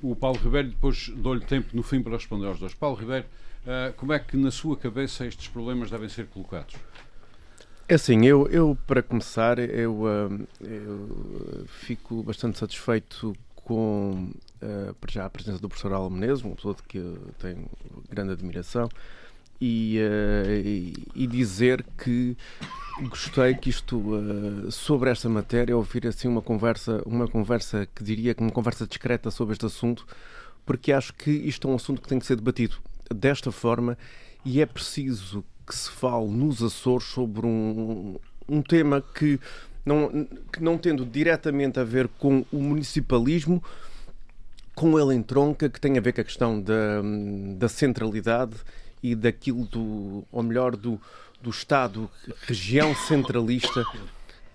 o 0.02 0.16
Paulo 0.16 0.38
Ribeiro, 0.38 0.70
depois 0.70 1.12
dou-lhe 1.16 1.44
tempo 1.44 1.68
no 1.74 1.82
fim 1.82 2.02
para 2.02 2.14
responder 2.14 2.46
aos 2.46 2.58
dois. 2.58 2.72
Paulo 2.72 2.96
Ribeiro, 2.96 3.26
como 3.98 4.12
é 4.12 4.18
que 4.18 4.38
na 4.38 4.50
sua 4.50 4.76
cabeça 4.76 5.26
estes 5.26 5.48
problemas 5.48 5.90
devem 5.90 6.08
ser 6.08 6.26
colocados? 6.26 6.74
É 7.86 7.96
assim, 7.96 8.24
eu, 8.24 8.48
eu 8.48 8.78
para 8.86 9.02
começar, 9.02 9.58
eu, 9.58 10.04
eu 10.60 11.66
fico 11.66 12.22
bastante 12.22 12.58
satisfeito 12.58 13.36
com 13.54 14.30
uh, 14.62 14.96
já 15.10 15.26
a 15.26 15.30
presença 15.30 15.58
do 15.58 15.68
professor 15.68 15.92
Alan 15.92 16.08
Menezes, 16.08 16.42
uma 16.42 16.54
pessoa 16.54 16.74
de 16.74 16.82
que 16.82 16.96
eu 16.96 17.18
tenho 17.38 17.68
grande 18.08 18.32
admiração, 18.32 18.88
e, 19.60 19.98
e, 21.14 21.26
dizer 21.26 21.84
que 21.96 22.36
gostei 23.08 23.54
que 23.54 23.70
isto 23.70 24.02
sobre 24.70 25.10
esta 25.10 25.28
matéria 25.28 25.76
ouvir 25.76 26.06
assim 26.06 26.28
uma 26.28 26.42
conversa, 26.42 27.02
uma 27.06 27.28
conversa 27.28 27.86
que 27.94 28.02
diria 28.02 28.34
que 28.34 28.42
uma 28.42 28.50
conversa 28.50 28.86
discreta 28.86 29.30
sobre 29.30 29.52
este 29.52 29.64
assunto, 29.64 30.06
porque 30.66 30.92
acho 30.92 31.14
que 31.14 31.30
isto 31.30 31.68
é 31.68 31.70
um 31.70 31.76
assunto 31.76 32.02
que 32.02 32.08
tem 32.08 32.18
que 32.18 32.26
ser 32.26 32.36
debatido 32.36 32.76
desta 33.14 33.52
forma 33.52 33.96
e 34.44 34.60
é 34.60 34.66
preciso 34.66 35.44
que 35.66 35.74
se 35.74 35.90
fale 35.90 36.26
nos 36.28 36.62
Açores 36.62 37.06
sobre 37.06 37.46
um, 37.46 38.16
um 38.48 38.62
tema 38.62 39.00
que 39.00 39.40
não, 39.84 40.26
que 40.52 40.62
não 40.62 40.78
tendo 40.78 41.04
diretamente 41.04 41.78
a 41.78 41.84
ver 41.84 42.08
com 42.18 42.44
o 42.50 42.58
municipalismo, 42.58 43.62
com 44.74 44.98
ele 44.98 45.14
entronca, 45.14 45.68
que 45.68 45.80
tem 45.80 45.96
a 45.98 46.00
ver 46.00 46.12
com 46.12 46.20
a 46.20 46.24
questão 46.24 46.60
da, 46.60 47.00
da 47.56 47.68
centralidade 47.68 48.54
e 49.02 49.14
daquilo 49.14 49.64
do, 49.66 50.24
ou 50.32 50.42
melhor, 50.42 50.76
do, 50.76 51.00
do 51.40 51.50
Estado, 51.50 52.10
região 52.46 52.94
centralista, 52.94 53.84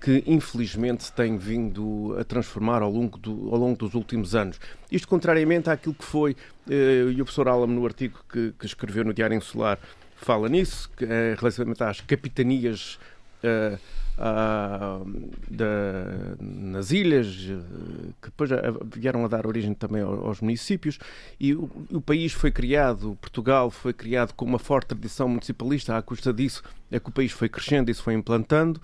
que 0.01 0.23
infelizmente 0.25 1.11
tem 1.11 1.37
vindo 1.37 2.15
a 2.19 2.23
transformar 2.23 2.81
ao 2.81 2.91
longo, 2.91 3.17
do, 3.17 3.49
ao 3.51 3.57
longo 3.57 3.77
dos 3.77 3.93
últimos 3.93 4.33
anos. 4.33 4.59
Isto 4.91 5.07
contrariamente 5.07 5.69
àquilo 5.69 5.93
que 5.93 6.05
foi, 6.05 6.35
eh, 6.69 7.11
e 7.11 7.21
o 7.21 7.25
professor 7.25 7.47
Alam 7.47 7.67
no 7.67 7.85
artigo 7.85 8.19
que, 8.31 8.53
que 8.57 8.65
escreveu 8.65 9.03
no 9.03 9.13
Diário 9.13 9.35
Insular, 9.35 9.77
fala 10.19 10.49
nisso, 10.49 10.89
é 11.01 11.35
relativamente 11.37 11.83
às 11.83 12.01
capitanias 12.01 12.99
uh, 13.43 13.79
uh, 14.17 15.29
da, 15.49 16.35
nas 16.39 16.91
ilhas, 16.91 17.27
uh, 17.27 18.13
que 18.21 18.29
depois 18.29 18.49
vieram 18.95 19.23
a 19.23 19.27
dar 19.27 19.47
origem 19.47 19.73
também 19.73 20.01
aos 20.01 20.41
municípios, 20.41 20.99
e 21.39 21.53
o, 21.53 21.69
o, 21.91 22.01
país 22.01 22.33
foi 22.33 22.51
criado, 22.51 23.17
Portugal 23.21 23.71
foi 23.71 23.93
criado 23.93 24.33
com 24.33 24.45
uma 24.45 24.59
forte 24.59 24.87
tradição 24.89 25.29
municipalista, 25.29 25.97
à 25.97 26.01
custa 26.01 26.33
disso 26.33 26.63
é 26.91 26.99
que 26.99 27.09
o 27.09 27.11
país 27.11 27.31
foi 27.31 27.47
crescendo 27.47 27.93
se 27.93 28.01
foi 28.01 28.13
implantando. 28.13 28.81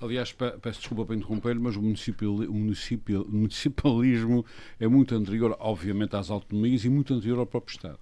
Aliás, 0.00 0.30
peço 0.30 0.80
desculpa 0.80 1.06
para 1.06 1.16
interromper, 1.16 1.58
mas 1.58 1.74
o, 1.74 1.80
municipal, 1.80 2.28
o 2.28 2.52
municipal, 2.52 3.24
municipalismo 3.26 4.44
é 4.78 4.86
muito 4.86 5.14
anterior, 5.14 5.56
obviamente, 5.58 6.14
às 6.14 6.30
autonomias 6.30 6.84
e 6.84 6.90
muito 6.90 7.14
anterior 7.14 7.38
ao 7.38 7.46
próprio 7.46 7.74
Estado. 7.74 7.98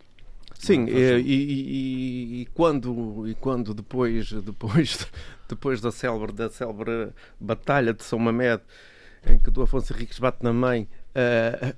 Sim, 0.58 0.86
e, 0.86 1.20
e, 1.20 2.40
e, 2.42 2.46
quando, 2.54 3.28
e 3.28 3.34
quando 3.34 3.74
depois, 3.74 4.32
depois, 4.42 5.06
depois 5.48 5.80
da 5.80 5.90
célebre, 5.90 6.32
da 6.32 6.48
célebre 6.48 7.10
Batalha 7.38 7.92
de 7.92 8.02
São 8.02 8.18
Mamed, 8.18 8.62
em 9.26 9.38
que 9.38 9.50
o 9.58 9.62
Afonso 9.62 9.92
Henriques 9.92 10.18
bate 10.18 10.42
na 10.42 10.52
mãe, 10.52 10.88
a, 11.14 11.74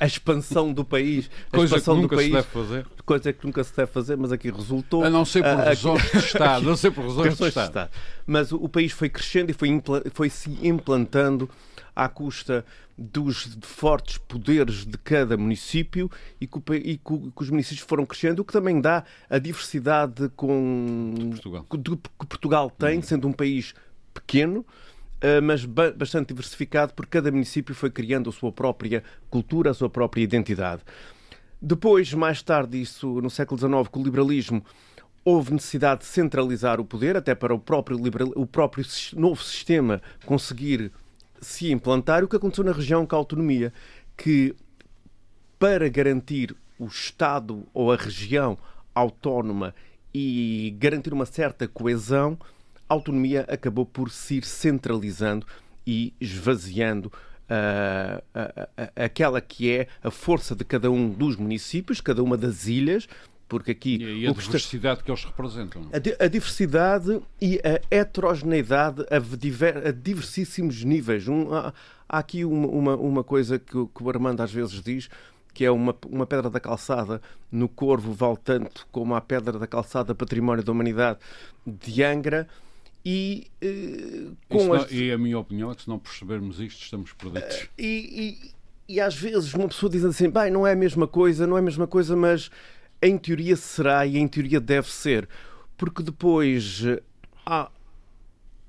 a 0.00 0.06
expansão 0.06 0.72
do 0.72 0.84
país, 0.84 1.28
a 1.52 1.56
coisa 1.56 1.76
expansão 1.76 1.96
que 1.96 2.02
nunca 2.02 2.14
do 2.14 2.18
país, 2.18 2.28
se 2.28 2.32
deve 2.32 2.48
fazer. 2.48 2.86
coisa 3.04 3.32
que 3.32 3.46
nunca 3.46 3.64
se 3.64 3.76
deve 3.76 3.90
fazer, 3.90 4.16
mas 4.16 4.32
aqui 4.32 4.50
resultou. 4.50 5.04
A 5.04 5.10
não 5.10 5.24
ser 5.24 5.42
por 5.42 5.56
razões 5.56 6.10
de 6.10 6.18
Estado, 6.18 6.66
a 6.66 6.68
não 6.70 6.76
ser 6.76 6.90
por 6.92 7.04
razões 7.04 7.36
de 7.36 7.48
Estado. 7.48 7.90
Mas 8.26 8.52
o, 8.52 8.56
o, 8.56 8.68
país 8.68 8.92
foi 8.92 9.08
crescendo 9.08 9.50
e 9.50 9.54
foi, 9.54 9.82
foi 10.12 10.30
se 10.30 10.50
implantando 10.62 11.50
à 11.96 12.08
custa 12.08 12.64
dos 12.96 13.56
fortes 13.62 14.18
poderes 14.18 14.84
de 14.84 14.96
cada 14.98 15.36
município 15.36 16.10
e 16.40 16.46
que, 16.46 16.58
e 16.74 16.98
que, 16.98 17.32
os 17.34 17.50
municípios 17.50 17.80
foram 17.80 18.04
crescendo, 18.04 18.40
o 18.40 18.44
que 18.44 18.52
também 18.52 18.80
dá 18.80 19.02
a 19.28 19.38
diversidade 19.38 20.28
com, 20.36 21.14
Portugal. 21.30 21.66
Que, 21.68 22.26
Portugal 22.26 22.70
tem, 22.70 22.96
uhum. 22.96 23.02
sendo 23.02 23.28
um 23.28 23.32
país 23.32 23.74
pequeno, 24.12 24.64
mas 25.42 25.64
bastante 25.64 26.28
diversificado, 26.28 26.92
porque 26.94 27.18
cada 27.18 27.30
município 27.30 27.74
foi 27.74 27.90
criando 27.90 28.30
a 28.30 28.32
sua 28.32 28.52
própria 28.52 29.02
cultura, 29.30 29.70
a 29.70 29.74
sua 29.74 29.90
própria 29.90 30.22
identidade. 30.22 30.82
Depois, 31.60 32.12
mais 32.12 32.42
tarde, 32.42 32.80
isso 32.80 33.20
no 33.20 33.30
século 33.30 33.58
XIX, 33.58 33.88
com 33.88 34.00
o 34.00 34.04
liberalismo, 34.04 34.62
houve 35.24 35.52
necessidade 35.52 36.02
de 36.02 36.06
centralizar 36.06 36.80
o 36.80 36.84
poder, 36.84 37.16
até 37.16 37.34
para 37.34 37.54
o 37.54 37.58
próprio, 37.58 37.98
liberal, 37.98 38.30
o 38.36 38.46
próprio 38.46 38.84
novo 39.14 39.42
sistema 39.42 40.00
conseguir 40.24 40.92
se 41.40 41.70
implantar. 41.70 42.24
O 42.24 42.28
que 42.28 42.36
aconteceu 42.36 42.64
na 42.64 42.72
região 42.72 43.06
com 43.06 43.14
a 43.14 43.18
autonomia, 43.18 43.72
que 44.16 44.54
para 45.58 45.88
garantir 45.88 46.54
o 46.78 46.86
Estado 46.86 47.66
ou 47.72 47.92
a 47.92 47.96
região 47.96 48.58
autónoma 48.94 49.74
e 50.12 50.74
garantir 50.78 51.12
uma 51.12 51.26
certa 51.26 51.68
coesão, 51.68 52.38
a 52.88 52.94
autonomia 52.94 53.44
acabou 53.48 53.84
por 53.84 54.10
se 54.10 54.36
ir 54.36 54.44
centralizando 54.44 55.46
e 55.86 56.12
esvaziando 56.20 57.12
uh, 57.50 58.22
uh, 58.34 58.82
uh, 58.82 58.90
aquela 58.96 59.40
que 59.40 59.70
é 59.70 59.88
a 60.02 60.10
força 60.10 60.54
de 60.54 60.64
cada 60.64 60.90
um 60.90 61.08
dos 61.08 61.36
municípios, 61.36 62.00
cada 62.00 62.22
uma 62.22 62.36
das 62.36 62.66
ilhas, 62.66 63.08
porque 63.48 63.70
aqui 63.70 63.96
e 63.96 64.26
a 64.26 64.32
diversidade 64.32 65.04
que 65.04 65.10
eles 65.10 65.24
representam. 65.24 65.82
A, 65.92 66.24
a, 66.24 66.28
diversidade 66.28 67.20
e 67.40 67.60
a 67.64 67.80
heterogeneidade 67.94 69.06
a, 69.10 69.18
diver, 69.18 69.86
a 69.86 69.92
diversissíssimos 69.92 70.82
níveis. 70.82 71.28
Um, 71.28 71.54
há, 71.54 71.72
há, 72.08 72.18
aqui 72.18 72.44
uma, 72.44 72.66
uma, 72.66 72.96
uma 72.96 73.24
coisa 73.24 73.58
que, 73.58 73.72
que, 73.86 74.02
o 74.02 74.08
Armando 74.08 74.40
às 74.42 74.52
vezes 74.52 74.82
diz 74.82 75.08
que 75.54 75.64
é 75.64 75.70
uma, 75.70 75.96
uma 76.10 76.26
pedra 76.26 76.50
da 76.50 76.60
calçada 76.60 77.22
no 77.50 77.68
Corvo 77.68 78.12
vale 78.12 78.36
tanto 78.44 78.86
como 78.92 79.14
a 79.14 79.20
pedra 79.20 79.58
da 79.58 79.66
calçada 79.66 80.14
Património 80.14 80.62
da 80.62 80.72
Humanidade 80.72 81.18
de 81.66 82.02
Angra. 82.02 82.48
E 83.04 83.46
eh, 83.62 84.32
com 84.48 84.72
as... 84.74 84.90
e 84.90 85.12
a 85.12 85.16
minha 85.16 85.38
opinião 85.38 85.70
é 85.70 85.74
que 85.76 85.82
se 85.82 85.88
não 85.88 85.98
percebermos 85.98 86.58
isto 86.58 86.82
estamos 86.82 87.12
perdidos. 87.12 87.62
Uh, 87.62 87.68
e, 87.78 88.50
e, 88.88 88.94
e, 88.94 89.00
às 89.00 89.14
vezes 89.14 89.54
uma 89.54 89.68
pessoa 89.68 89.88
diz 89.88 90.04
assim 90.04 90.28
bem, 90.28 90.50
não 90.50 90.66
é 90.66 90.72
a 90.72 90.76
mesma 90.76 91.06
coisa, 91.06 91.46
não 91.46 91.56
é 91.56 91.60
a 91.60 91.62
mesma 91.62 91.86
coisa 91.86 92.16
mas 92.16 92.50
em 93.00 93.18
teoria 93.18 93.56
será 93.56 94.06
e 94.06 94.18
em 94.18 94.26
teoria 94.26 94.60
deve 94.60 94.90
ser, 94.90 95.28
porque 95.76 96.02
depois 96.02 96.82
eh, 96.84 97.02
há, 97.44 97.70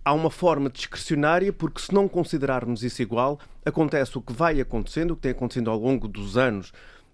há 0.03 0.13
uma 0.13 0.29
forma 0.29 0.69
discrecionária, 0.69 1.51
porque 1.53 1.81
se 1.81 1.93
não 1.93 2.07
considerarmos 2.07 2.83
isso 2.83 3.01
igual, 3.01 3.39
acontece 3.65 4.17
o 4.17 4.21
que 4.21 4.33
vai 4.33 4.59
acontecendo, 4.59 5.11
o 5.11 5.15
que 5.15 5.23
tem 5.23 5.31
acontecido 5.31 5.69
ao 5.69 5.79
longo 5.79 6.07
dos 6.07 6.37
anos 6.37 6.71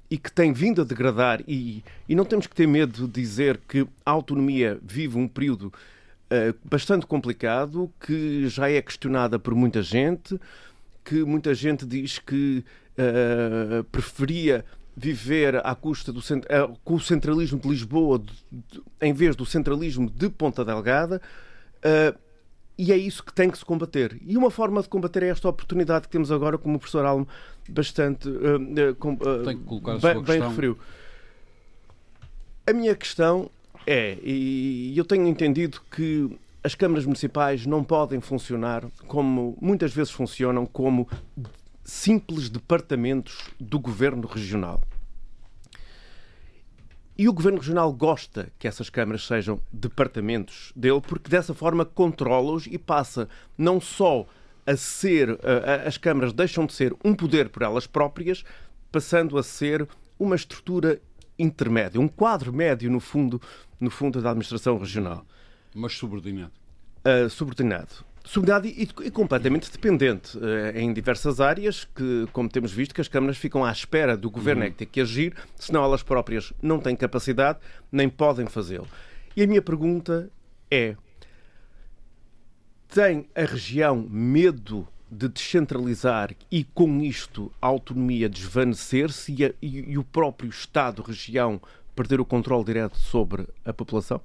e 0.10 0.18
que 0.18 0.32
tem 0.32 0.54
vindo 0.54 0.82
a 0.82 0.86
degradar, 0.86 1.42
e, 1.48 1.84
e 2.08 2.14
não 2.14 2.26
temos 2.26 2.46
que 2.46 2.56
ter 2.56 2.68
medo 2.68 3.08
de 3.08 3.22
dizer 3.22 3.60
que 3.68 3.88
a 4.06 4.12
autonomia 4.12 4.80
vive 4.84 5.18
um 5.18 5.28
período 5.28 5.74
uh, 6.30 6.56
bastante 6.64 7.08
complicado, 7.08 7.92
que 8.00 8.48
já 8.48 8.70
é 8.70 8.80
questionada 8.82 9.40
por 9.40 9.56
muita 9.56 9.82
gente, 9.82 10.40
que 11.04 11.24
muita 11.24 11.56
gente 11.56 11.86
diz 11.86 12.20
que 12.20 12.64
uh, 12.98 13.84
preferia 13.86 14.64
viver 14.96 15.66
à 15.66 15.74
custa 15.76 16.12
do 16.12 16.20
uh, 16.20 16.78
com 16.84 16.96
o 16.96 17.00
centralismo 17.00 17.60
de 17.60 17.68
Lisboa 17.68 18.20
de, 18.20 18.34
de, 18.52 18.82
em 19.02 19.14
vez 19.14 19.36
do 19.36 19.46
centralismo 19.46 20.10
de 20.10 20.30
Ponta 20.30 20.64
Delgada. 20.64 21.22
Uh, 21.80 22.18
e 22.78 22.92
é 22.92 22.98
isso 22.98 23.24
que 23.24 23.34
tem 23.34 23.50
que 23.50 23.58
se 23.58 23.66
combater. 23.66 24.20
E 24.26 24.36
uma 24.36 24.50
forma 24.50 24.82
de 24.82 24.90
combater 24.90 25.24
é 25.24 25.28
esta 25.30 25.48
oportunidade 25.48 26.08
que 26.08 26.12
temos 26.12 26.32
agora, 26.32 26.58
como 26.58 26.76
o 26.76 26.80
professor 26.80 27.06
Almo 27.06 27.28
bastante 27.70 28.28
uh, 28.28 28.96
com, 28.96 29.16
bem, 29.16 30.24
bem 30.24 30.42
referiu. 30.42 30.78
A 32.66 32.74
minha 32.74 32.96
questão 32.96 33.50
é, 33.86 34.18
e 34.24 34.98
eu 34.98 35.04
tenho 35.04 35.28
entendido 35.28 35.82
que 35.92 36.30
as 36.64 36.74
câmaras 36.74 37.06
municipais 37.06 37.66
não 37.66 37.84
podem 37.84 38.22
funcionar 38.22 38.86
como 39.08 39.58
muitas 39.62 39.94
vezes 39.94 40.12
funcionam 40.12 40.66
como 40.66 41.08
simples 41.84 42.50
departamentos 42.50 43.50
do 43.60 43.80
governo 43.80 44.28
regional. 44.28 44.82
E 47.16 47.30
o 47.30 47.34
Governo 47.34 47.60
Regional 47.60 47.94
gosta 47.94 48.52
que 48.58 48.68
essas 48.68 48.90
câmaras 48.90 49.28
sejam 49.28 49.62
departamentos 49.72 50.74
dele, 50.76 51.00
porque 51.00 51.30
dessa 51.30 51.54
forma 51.54 51.86
controla-os 51.86 52.66
e 52.66 52.78
passa 52.78 53.30
não 53.56 53.80
só 53.80 54.26
a 54.66 54.76
ser. 54.76 55.38
as 55.86 55.98
câmaras 55.98 56.34
deixam 56.34 56.66
de 56.66 56.74
ser 56.74 56.96
um 57.06 57.14
poder 57.14 57.50
por 57.50 57.62
elas 57.62 57.86
próprias, 57.86 58.44
passando 58.92 59.38
a 59.38 59.44
ser 59.44 59.88
uma 60.18 60.36
estrutura 60.36 61.00
intermédia, 61.38 62.02
um 62.02 62.08
quadro 62.08 62.52
médio, 62.52 62.90
no 62.90 63.00
fundo, 63.00 63.40
no 63.80 63.92
fundo 63.92 64.20
da 64.20 64.32
administração 64.32 64.78
regional. 64.78 65.24
Mas 65.76 65.94
subordinado. 65.94 66.54
Uh, 67.06 67.30
subordinado 67.30 68.13
subordinado 68.24 68.68
e, 68.68 68.90
e, 69.04 69.12
completamente 69.12 69.70
dependente 69.72 70.38
uh, 70.38 70.76
em 70.76 70.94
diversas 70.94 71.42
áreas, 71.42 71.86
que, 71.96 72.28
como 72.32 72.48
temos 72.48 72.72
visto, 72.72 72.96
que 72.96 73.02
as 73.02 73.08
câmaras 73.08 73.38
ficam 73.38 73.66
à 73.66 73.72
espera 73.72 74.16
do 74.16 74.30
governo 74.30 74.62
uhum. 74.62 74.68
é 74.68 74.72
que 74.72 74.78
tem 74.78 74.88
que 74.88 75.02
agir, 75.02 75.36
senão 75.56 75.84
elas 75.84 76.02
próprias 76.02 76.54
não 76.62 76.80
têm 76.80 76.96
capacidade, 76.96 77.60
nem 77.92 78.08
podem 78.08 78.48
fazê-lo. 78.48 78.88
E 79.36 79.44
a 79.44 79.48
minha 79.48 79.62
pergunta 79.62 80.32
é: 80.72 80.96
tem 82.88 83.28
a 83.36 83.42
região 83.42 84.08
medo 84.10 84.88
de 85.12 85.28
descentralizar 85.28 86.32
e, 86.52 86.64
com 86.64 87.02
isto, 87.02 87.52
a 87.62 87.68
autonomia 87.68 88.30
desvanecer-se 88.30 89.32
e, 89.32 89.56
e, 89.62 89.92
e 89.92 89.98
o 89.98 90.04
próprio 90.04 90.50
Estado-região 90.50 91.62
perder 91.96 92.20
o 92.20 92.26
controle 92.26 92.64
direto 92.64 92.98
sobre 92.98 93.48
a 93.64 93.74
população? 93.74 94.22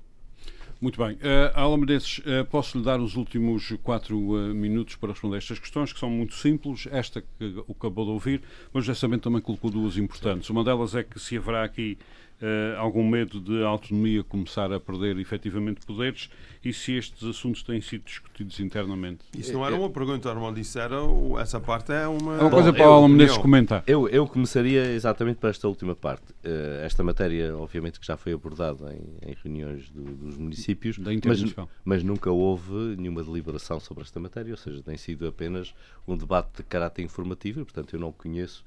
Muito 0.81 1.05
bem. 1.05 1.17
Uh, 1.17 1.77
Menezes, 1.77 2.19
uh, 2.19 2.45
posso-lhe 2.49 2.85
dar 2.85 3.01
os 3.01 3.17
últimos 3.17 3.73
quatro 3.83 4.17
uh, 4.17 4.55
minutos 4.55 4.95
para 4.95 5.11
responder 5.11 5.39
estas 5.39 5.59
questões, 5.59 5.93
que 5.93 5.99
são 5.99 6.09
muito 6.09 6.35
simples. 6.35 6.87
Esta 6.93 7.21
que 7.21 7.65
acabou 7.69 8.05
de 8.05 8.13
ouvir, 8.13 8.43
mas 8.73 8.85
justamente 8.85 9.23
também 9.23 9.41
colocou 9.41 9.73
duas 9.73 9.97
importantes. 9.97 10.49
Uma 10.51 10.63
delas 10.63 10.95
é 10.95 11.03
que 11.03 11.19
se 11.19 11.37
haverá 11.37 11.65
aqui 11.65 11.99
uh, 12.43 12.79
algum 12.79 13.07
medo 13.07 13.41
de 13.41 13.63
a 13.63 13.67
autonomia 13.67 14.23
começar 14.23 14.73
a 14.73 14.81
perder 14.81 15.19
efetivamente 15.19 15.85
poderes 15.85 16.31
e 16.65 16.73
se 16.73 16.93
estes 16.93 17.23
assuntos 17.25 17.63
têm 17.63 17.81
sido 17.81 18.05
discutidos 18.05 18.59
internamente. 18.61 19.25
Isso 19.37 19.53
não 19.53 19.65
era 19.65 19.75
uma 19.77 19.91
pergunta, 19.91 20.29
Armando, 20.29 20.59
isso 20.59 20.79
era, 20.79 20.97
essa 21.41 21.61
parte 21.61 21.93
é 21.93 22.07
uma... 22.07 22.37
É 22.37 22.41
uma 22.41 22.51
coisa 22.51 22.73
para 22.73 22.89
o 22.89 22.93
Alan 22.93 23.09
Menezes 23.09 23.39
comentar. 23.39 23.83
Eu, 23.87 24.09
eu 24.09 24.27
começaria 24.27 24.91
exatamente 24.93 25.37
para 25.37 25.51
esta 25.51 25.69
última 25.69 25.95
parte. 25.95 26.33
Uh, 26.45 26.85
esta 26.85 27.03
matéria, 27.05 27.57
obviamente, 27.57 28.01
que 28.01 28.07
já 28.07 28.17
foi 28.17 28.33
abordada 28.33 28.95
em, 28.95 29.31
em 29.31 29.37
reuniões 29.43 29.89
do, 29.91 30.03
dos 30.03 30.37
municípios, 30.37 30.99
mas, 30.99 31.55
mas 31.85 32.03
nunca 32.03 32.31
houve 32.31 32.97
nenhuma 32.97 33.23
deliberação 33.23 33.79
sobre 33.81 34.03
esta 34.03 34.19
matéria, 34.19 34.53
ou 34.53 34.57
seja, 34.57 34.83
tem 34.83 34.97
sido 34.97 35.27
apenas 35.27 35.75
um 36.07 36.17
debate 36.17 36.57
de 36.57 36.63
caráter 36.65 37.03
informativo 37.03 37.61
e, 37.61 37.65
portanto, 37.65 37.95
eu 37.95 38.01
não 38.01 38.13
conheço, 38.13 38.65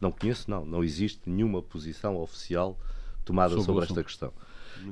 não 0.00 0.10
conheço, 0.10 0.50
não, 0.50 0.64
não 0.64 0.82
existe 0.82 1.20
nenhuma 1.26 1.62
posição 1.62 2.16
oficial 2.16 2.78
tomada 3.28 3.50
sobre, 3.50 3.66
sobre 3.66 3.84
esta 3.84 4.02
questão. 4.02 4.32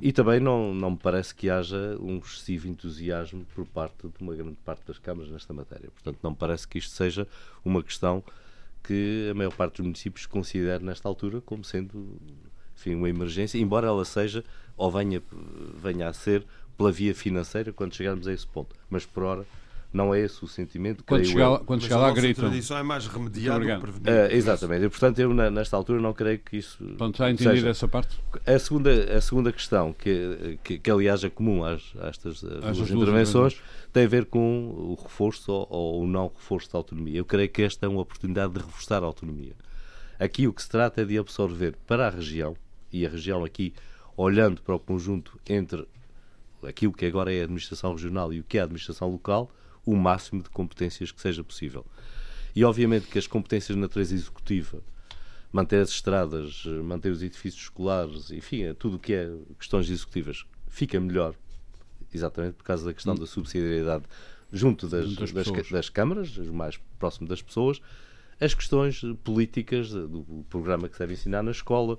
E 0.01 0.11
também 0.11 0.39
não, 0.39 0.73
não 0.73 0.91
me 0.91 0.97
parece 0.97 1.33
que 1.33 1.49
haja 1.49 1.97
um 1.99 2.17
excessivo 2.17 2.67
entusiasmo 2.67 3.45
por 3.55 3.65
parte 3.65 4.07
de 4.07 4.21
uma 4.21 4.35
grande 4.35 4.57
parte 4.65 4.85
das 4.85 4.99
câmaras 4.99 5.31
nesta 5.31 5.53
matéria. 5.53 5.89
Portanto, 5.91 6.19
não 6.21 6.31
me 6.31 6.35
parece 6.37 6.67
que 6.67 6.77
isto 6.77 6.91
seja 6.91 7.27
uma 7.63 7.81
questão 7.81 8.23
que 8.83 9.29
a 9.31 9.33
maior 9.33 9.53
parte 9.53 9.77
dos 9.77 9.85
municípios 9.85 10.25
considere 10.25 10.83
nesta 10.83 11.07
altura 11.07 11.41
como 11.41 11.63
sendo 11.63 12.17
enfim, 12.75 12.95
uma 12.95 13.09
emergência, 13.09 13.57
embora 13.57 13.87
ela 13.87 14.05
seja 14.05 14.43
ou 14.75 14.91
venha, 14.91 15.21
venha 15.75 16.07
a 16.07 16.13
ser 16.13 16.45
pela 16.77 16.91
via 16.91 17.15
financeira 17.15 17.73
quando 17.73 17.95
chegarmos 17.95 18.27
a 18.27 18.33
esse 18.33 18.45
ponto. 18.45 18.75
Mas 18.89 19.05
por 19.05 19.23
hora 19.23 19.45
não 19.97 20.13
é 20.13 20.21
esse 20.21 20.43
o 20.45 20.47
sentimento. 20.47 21.03
Quando 21.03 21.25
chegar, 21.25 21.59
quando 21.59 21.81
chegar 21.81 21.97
lá, 21.97 22.11
gritam. 22.11 22.45
A 22.45 22.49
tradição 22.49 22.77
é 22.77 22.83
mais 22.83 23.07
remediar 23.07 23.59
do 23.59 23.65
que 23.65 23.77
prevenir. 23.77 24.13
Uh, 24.13 24.31
exatamente. 24.31 24.85
E, 24.85 24.89
portanto, 24.89 25.19
eu 25.19 25.33
nesta 25.33 25.75
altura 25.75 25.99
não 25.99 26.13
creio 26.13 26.39
que 26.39 26.57
isso. 26.57 26.77
Portanto, 26.77 27.17
já 27.17 27.31
entendido 27.31 27.55
seja. 27.55 27.69
essa 27.69 27.87
parte? 27.87 28.17
A 28.45 28.59
segunda, 28.59 28.91
a 29.17 29.19
segunda 29.19 29.51
questão, 29.51 29.91
que, 29.91 30.59
que, 30.63 30.77
que 30.77 30.91
aliás 30.91 31.23
é 31.23 31.29
comum 31.29 31.65
às, 31.65 31.93
a 31.99 32.07
estas 32.07 32.41
duas, 32.41 32.77
duas 32.77 32.91
intervenções, 32.91 33.61
tem 33.91 34.05
a 34.05 34.07
ver 34.07 34.25
com 34.25 34.69
o 34.69 34.97
reforço 35.01 35.51
ou, 35.51 35.67
ou 35.69 36.03
o 36.03 36.07
não 36.07 36.31
reforço 36.33 36.71
da 36.71 36.77
autonomia. 36.77 37.17
Eu 37.17 37.25
creio 37.25 37.49
que 37.49 37.63
esta 37.63 37.85
é 37.85 37.89
uma 37.89 38.01
oportunidade 38.01 38.53
de 38.53 38.59
reforçar 38.59 39.01
a 39.01 39.05
autonomia. 39.07 39.53
Aqui 40.19 40.47
o 40.47 40.53
que 40.53 40.61
se 40.61 40.69
trata 40.69 41.01
é 41.01 41.05
de 41.05 41.17
absorver 41.17 41.75
para 41.87 42.07
a 42.07 42.09
região, 42.09 42.55
e 42.91 43.05
a 43.05 43.09
região 43.09 43.43
aqui 43.43 43.73
olhando 44.15 44.61
para 44.61 44.75
o 44.75 44.79
conjunto 44.79 45.39
entre 45.47 45.87
aquilo 46.65 46.93
que 46.93 47.05
agora 47.05 47.33
é 47.33 47.41
a 47.41 47.43
administração 47.43 47.91
regional 47.91 48.33
e 48.33 48.39
o 48.39 48.43
que 48.43 48.57
é 48.57 48.61
a 48.61 48.63
administração 48.63 49.09
local, 49.09 49.51
o 49.87 49.95
máximo 49.95 50.43
de 50.43 50.49
competências 50.49 51.11
que 51.11 51.21
seja 51.21 51.43
possível. 51.43 51.85
E 52.53 52.65
obviamente 52.65 53.07
que 53.07 53.17
as 53.17 53.25
competências 53.25 53.73
de 53.75 53.81
natureza 53.81 54.13
executiva, 54.13 54.83
manter 55.51 55.79
as 55.79 55.89
estradas, 55.89 56.65
manter 56.83 57.09
os 57.09 57.23
edifícios 57.23 57.63
escolares, 57.63 58.29
enfim, 58.31 58.63
é 58.63 58.73
tudo 58.73 58.97
o 58.97 58.99
que 58.99 59.13
é 59.13 59.31
questões 59.57 59.89
executivas, 59.89 60.45
fica 60.67 60.99
melhor, 60.99 61.33
exatamente 62.13 62.55
por 62.55 62.65
causa 62.65 62.85
da 62.85 62.93
questão 62.93 63.13
hum. 63.13 63.19
da 63.19 63.25
subsidiariedade 63.25 64.03
junto 64.51 64.87
das, 64.87 65.15
das, 65.15 65.31
das, 65.31 65.69
das 65.69 65.89
câmaras, 65.89 66.37
mais 66.37 66.77
próximo 66.99 67.27
das 67.27 67.41
pessoas, 67.41 67.81
as 68.39 68.53
questões 68.53 69.01
políticas 69.23 69.91
do 69.91 70.45
programa 70.49 70.87
que 70.87 70.95
se 70.95 70.99
deve 70.99 71.13
ensinar 71.13 71.41
na 71.41 71.51
escola, 71.51 71.97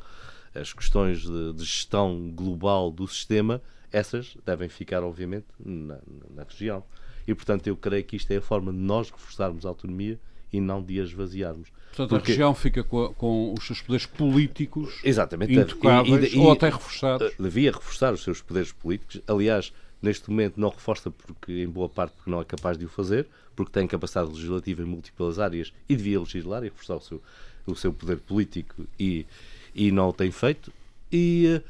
as 0.55 0.73
questões 0.73 1.23
de, 1.23 1.53
de 1.55 1.65
gestão 1.65 2.31
global 2.31 2.91
do 2.91 3.07
sistema, 3.09 3.63
essas 3.91 4.37
devem 4.45 4.69
ficar, 4.69 5.03
obviamente, 5.03 5.47
na, 5.59 5.99
na 6.31 6.43
região. 6.45 6.85
E, 7.29 7.35
portanto, 7.35 7.67
eu 7.67 7.77
creio 7.77 8.03
que 8.03 8.17
isto 8.17 8.31
é 8.31 8.39
a 8.39 8.41
forma 8.41 8.73
de 8.73 8.79
nós 8.79 9.11
reforçarmos 9.11 9.67
a 9.67 9.69
autonomia 9.69 10.19
e 10.51 10.63
não 10.63 10.83
de 10.83 10.99
a 10.99 11.05
esvaziarmos. 11.05 11.69
Portanto, 11.89 12.09
Porque... 12.09 12.31
a 12.31 12.35
região 12.35 12.55
fica 12.55 12.83
com, 12.83 13.13
com, 13.13 13.53
os 13.53 13.67
seus 13.67 13.83
poderes 13.83 14.07
políticos 14.07 14.99
Exatamente. 15.05 15.53
intocáveis, 15.53 16.33
e, 16.33 16.37
e, 16.37 16.39
ou 16.39 16.51
até 16.51 16.71
reforçados. 16.71 17.31
Devia 17.39 17.71
reforçar 17.71 18.15
os 18.15 18.23
seus 18.23 18.41
poderes 18.41 18.73
políticos. 18.73 19.21
Aliás, 19.27 19.75
neste 20.01 20.31
momento 20.31 20.59
não 20.59 20.71
reforça 20.71 21.11
porque, 21.11 21.53
em 21.63 21.69
boa 21.69 21.87
parte, 21.87 22.15
porque 22.15 22.31
não 22.31 22.41
é 22.41 22.47
capaz 22.47 22.79
de 22.79 22.87
o 22.87 22.89
fazer, 22.89 23.27
porque 23.55 23.73
tem 23.73 23.87
capacidade 23.87 24.31
legislativa 24.31 24.81
em 24.81 24.87
múltiplas 24.87 25.39
áreas 25.39 25.71
e 25.87 25.95
devia 25.95 26.19
legislar 26.19 26.63
e 26.65 26.69
reforçar 26.69 26.97
o 26.97 27.03
seu, 27.03 27.23
o 27.67 27.75
seu 27.75 27.93
poder 27.93 28.17
político 28.21 28.87
e, 28.99 29.27
e 29.75 29.93
não 29.93 30.09
o 30.09 30.13
tem 30.15 30.31
feito. 30.31 30.73
E 31.13 31.59
uh, 31.59 31.63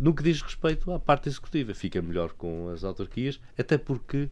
no 0.00 0.12
que 0.12 0.24
diz 0.24 0.42
respeito 0.42 0.90
à 0.90 0.98
parte 0.98 1.28
executiva, 1.28 1.74
fica 1.74 2.02
melhor 2.02 2.32
com 2.32 2.70
as 2.70 2.82
autarquias, 2.82 3.38
até 3.56 3.78
porque 3.78 4.28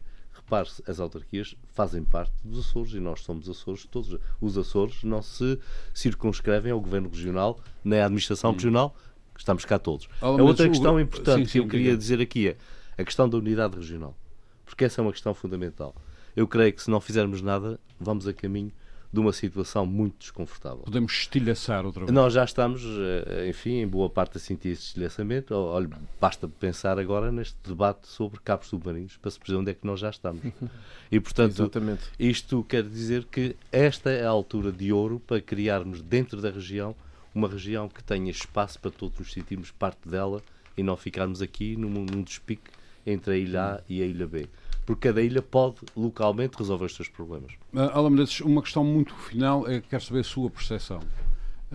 repare-se, 0.49 0.81
as 0.87 0.99
autarquias 0.99 1.55
fazem 1.67 2.03
parte 2.03 2.33
dos 2.43 2.67
Açores 2.67 2.93
e 2.93 2.99
nós 2.99 3.21
somos 3.21 3.47
Açores 3.47 3.85
todos. 3.85 4.17
Os 4.41 4.57
Açores 4.57 5.03
não 5.03 5.21
se 5.21 5.59
circunscrevem 5.93 6.71
ao 6.71 6.81
governo 6.81 7.07
regional 7.07 7.59
nem 7.83 7.99
à 7.99 8.05
administração 8.05 8.49
hum. 8.49 8.53
regional, 8.53 8.95
estamos 9.37 9.63
cá 9.63 9.77
todos. 9.77 10.09
a 10.19 10.29
outra 10.29 10.67
questão 10.67 10.95
o... 10.95 10.99
importante 10.99 11.41
sim, 11.41 11.45
sim, 11.45 11.51
que 11.51 11.59
eu 11.59 11.67
queria 11.67 11.95
dizer 11.95 12.19
aqui 12.19 12.49
é 12.49 12.57
a 12.97 13.05
questão 13.05 13.29
da 13.29 13.37
unidade 13.37 13.75
regional, 13.77 14.17
porque 14.65 14.83
essa 14.83 14.99
é 14.99 15.01
uma 15.03 15.11
questão 15.11 15.33
fundamental. 15.33 15.95
Eu 16.35 16.47
creio 16.47 16.73
que 16.73 16.81
se 16.81 16.89
não 16.89 16.99
fizermos 16.99 17.41
nada, 17.41 17.79
vamos 17.99 18.27
a 18.27 18.33
caminho 18.33 18.71
de 19.11 19.19
uma 19.19 19.33
situação 19.33 19.85
muito 19.85 20.19
desconfortável. 20.19 20.79
Podemos 20.79 21.11
estilhaçar 21.11 21.85
outra 21.85 22.05
vez. 22.05 22.13
Nós 22.13 22.33
já 22.33 22.43
estamos, 22.43 22.83
eh, 22.83 23.49
enfim, 23.49 23.81
em 23.81 23.87
boa 23.87 24.07
parte 24.09 24.37
a 24.37 24.39
sentir 24.39 24.69
esse 24.69 24.83
estilhaçamento. 24.83 25.53
Olha, 25.55 25.89
basta 26.21 26.47
pensar 26.47 26.99
agora 26.99 27.31
neste 27.31 27.57
debate 27.67 28.07
sobre 28.07 28.39
cabos 28.39 28.67
submarinos 28.67 29.17
para 29.17 29.31
se 29.31 29.39
perceber 29.39 29.59
onde 29.59 29.71
é 29.71 29.73
que 29.73 29.85
nós 29.85 29.99
já 29.99 30.09
estamos. 30.09 30.41
E, 31.11 31.19
portanto, 31.19 31.53
Exatamente. 31.53 32.03
isto 32.19 32.63
quer 32.63 32.83
dizer 32.83 33.23
que 33.23 33.55
esta 33.71 34.11
é 34.11 34.23
a 34.23 34.29
altura 34.29 34.71
de 34.71 34.93
ouro 34.93 35.19
para 35.19 35.41
criarmos 35.41 36.03
dentro 36.03 36.39
da 36.39 36.51
região 36.51 36.95
uma 37.33 37.47
região 37.47 37.89
que 37.89 38.03
tenha 38.03 38.29
espaço 38.29 38.79
para 38.79 38.91
todos 38.91 39.17
nos 39.17 39.33
sentirmos 39.33 39.71
parte 39.71 40.07
dela 40.07 40.39
e 40.77 40.83
não 40.83 40.95
ficarmos 40.95 41.41
aqui 41.41 41.75
num, 41.75 41.89
num 41.89 42.21
despique 42.21 42.69
entre 43.07 43.33
a 43.33 43.37
ilha 43.37 43.63
A 43.63 43.81
e 43.89 44.03
a 44.03 44.05
ilha 44.05 44.27
B 44.27 44.47
porque 44.89 45.07
cada 45.07 45.21
ilha 45.21 45.39
pode 45.39 45.75
localmente 45.95 46.57
resolver 46.57 46.85
os 46.85 46.95
seus 46.95 47.07
problemas. 47.07 47.51
Alan 47.93 48.09
Menezes, 48.09 48.39
uma 48.39 48.59
questão 48.59 48.83
muito 48.83 49.13
final 49.13 49.69
é 49.69 49.79
que 49.79 49.87
quero 49.87 50.03
saber 50.03 50.21
a 50.21 50.23
sua 50.23 50.49
percepção. 50.49 50.99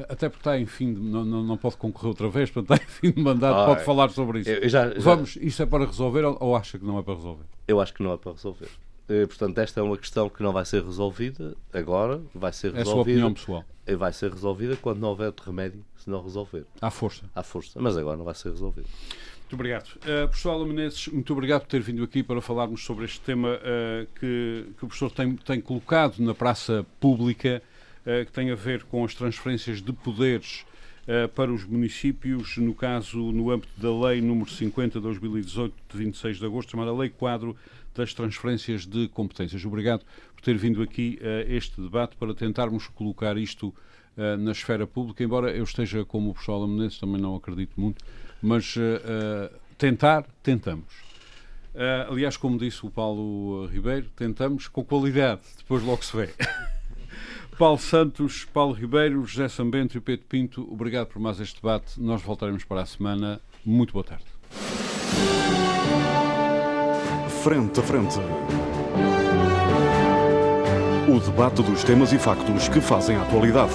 Até 0.09 0.29
porque 0.29 0.41
está 0.41 0.59
em 0.59 0.67
fim, 0.67 0.93
de, 0.93 1.01
não, 1.01 1.25
não, 1.25 1.57
pode 1.57 1.77
concorrer 1.77 2.09
outra 2.09 2.29
vez, 2.29 2.51
portanto 2.51 2.77
está 2.77 2.85
em 2.85 2.89
fim 2.89 3.13
de 3.13 3.23
mandato, 3.23 3.55
ah, 3.57 3.67
pode 3.67 3.85
falar 3.85 4.11
sobre 4.11 4.41
isso. 4.41 4.69
Já, 4.69 4.91
já... 4.91 4.99
Vamos, 4.99 5.37
isso 5.41 5.63
é 5.63 5.67
para 5.67 5.87
resolver 5.87 6.25
ou, 6.25 6.57
acha 6.57 6.77
que 6.77 6.85
não 6.85 6.99
é 6.99 7.05
para 7.05 7.15
resolver? 7.15 7.45
Eu 7.69 7.81
acho 7.81 7.95
que 7.95 8.03
não 8.03 8.15
é 8.15 8.17
para 8.17 8.33
resolver. 8.33 8.69
Eh, 9.09 9.27
portanto, 9.27 9.59
esta 9.59 9.79
é 9.79 9.83
uma 9.85 9.97
questão 9.97 10.29
que 10.29 10.43
não 10.43 10.53
vai 10.53 10.65
ser 10.65 10.83
resolvida 10.83 11.57
agora, 11.73 12.21
vai 12.35 12.53
ser 12.53 12.73
resolvida. 12.73 12.81
É 12.81 12.83
a 12.83 12.93
sua 12.93 13.03
opinião 13.03 13.33
pessoal. 13.33 13.65
Eh, 13.87 13.95
vai 13.95 14.13
ser 14.13 14.33
resolvida 14.33 14.75
quando 14.75 14.99
não 14.99 15.11
houver 15.11 15.27
outro 15.27 15.47
remédio, 15.47 15.85
se 15.97 16.11
não 16.11 16.21
resolver. 16.21 16.67
À 16.81 16.91
força. 16.91 17.23
À 17.33 17.45
força, 17.45 17.79
mas 17.81 17.97
agora 17.97 18.17
não 18.17 18.25
vai 18.25 18.35
ser 18.35 18.49
resolvido. 18.49 18.89
Muito 19.55 19.61
obrigado. 19.61 19.87
Uh, 19.99 20.27
professor 20.27 20.51
Alan 20.51 20.67
Menezes, 20.67 21.07
muito 21.07 21.33
obrigado 21.33 21.61
por 21.61 21.69
ter 21.69 21.81
vindo 21.81 22.03
aqui 22.03 22.25
para 22.25 22.41
falarmos 22.41 22.85
sobre 22.85 23.05
este 23.05 23.21
tema 23.21 23.51
uh, 23.51 24.07
que, 24.19 24.67
que, 24.77 24.85
o 24.85 24.89
professor 24.89 25.13
tem, 25.13 25.37
tem 25.37 25.61
colocado 25.61 26.19
na 26.19 26.35
praça 26.35 26.85
pública, 26.99 27.63
uh, 28.01 28.27
que 28.27 28.33
tem 28.33 28.51
a 28.51 28.57
ver 28.57 28.83
com 28.83 29.05
as 29.05 29.15
transferências 29.15 29.81
de 29.81 29.93
poderes 29.93 30.67
para 31.35 31.53
os 31.53 31.67
municípios, 31.67 32.57
no 32.57 32.75
caso, 32.75 33.19
no 33.31 33.51
âmbito 33.51 33.79
da 33.79 33.95
Lei 34.09 34.23
número 34.23 34.51
50 34.51 34.99
de 34.99 35.03
2018, 35.03 35.75
de 35.93 35.99
26 35.99 36.39
de 36.39 36.47
agosto, 36.47 36.71
chamada 36.71 36.95
Lei 36.95 37.11
Quadro 37.11 37.55
das 37.95 38.15
Transferências 38.15 38.87
de 38.87 39.07
Competências. 39.09 39.63
Obrigado 39.67 40.03
por 40.35 40.41
ter 40.41 40.57
vindo 40.57 40.81
aqui 40.81 41.19
a 41.23 41.53
este 41.53 41.79
debate 41.79 42.17
para 42.17 42.33
tentarmos 42.33 42.89
colocar 42.89 43.37
isto 43.37 43.75
na 44.39 44.53
esfera 44.53 44.87
pública, 44.87 45.23
embora 45.23 45.51
eu 45.51 45.65
esteja 45.65 46.07
como 46.07 46.31
o 46.31 46.33
professor 46.33 46.55
Alan 46.55 46.69
Menezes, 46.69 46.99
também 46.99 47.21
não 47.21 47.37
acredito 47.37 47.79
muito, 47.79 48.03
mas 48.43 48.77
uh, 48.77 49.55
tentar, 49.79 50.25
tentamos. 50.43 50.93
Uh, 51.75 52.13
aliás, 52.13 52.37
como 52.37 52.57
disse 52.59 52.87
o 52.87 52.91
Paulo 52.91 53.67
Ribeiro, 53.67 54.09
tentamos 54.15 54.69
com 54.69 54.85
qualidade, 54.85 55.43
depois 55.59 55.83
logo 55.83 56.05
se 56.05 56.17
vê. 56.17 56.31
Paulo 57.59 57.79
Santos, 57.79 58.45
Paulo 58.53 58.73
Ribeiro, 58.73 59.25
José 59.25 59.49
Sambento 59.49 59.97
e 59.97 60.01
Pedro 60.01 60.27
Pinto, 60.27 60.73
obrigado 60.73 61.07
por 61.07 61.21
mais 61.21 61.39
este 61.39 61.57
debate. 61.57 62.01
Nós 62.01 62.21
voltaremos 62.21 62.65
para 62.65 62.83
a 62.83 62.87
semana. 62.87 63.41
Muito 63.65 63.93
boa 63.93 64.05
tarde. 64.05 64.25
Frente 67.43 67.79
a 67.79 67.83
frente. 67.83 68.19
O 71.09 71.21
debate 71.21 71.63
dos 71.63 71.85
temas 71.85 72.13
e 72.13 72.19
factos 72.19 72.69
que 72.69 72.81
fazem 72.81 73.17
a 73.17 73.23
atualidade. 73.23 73.75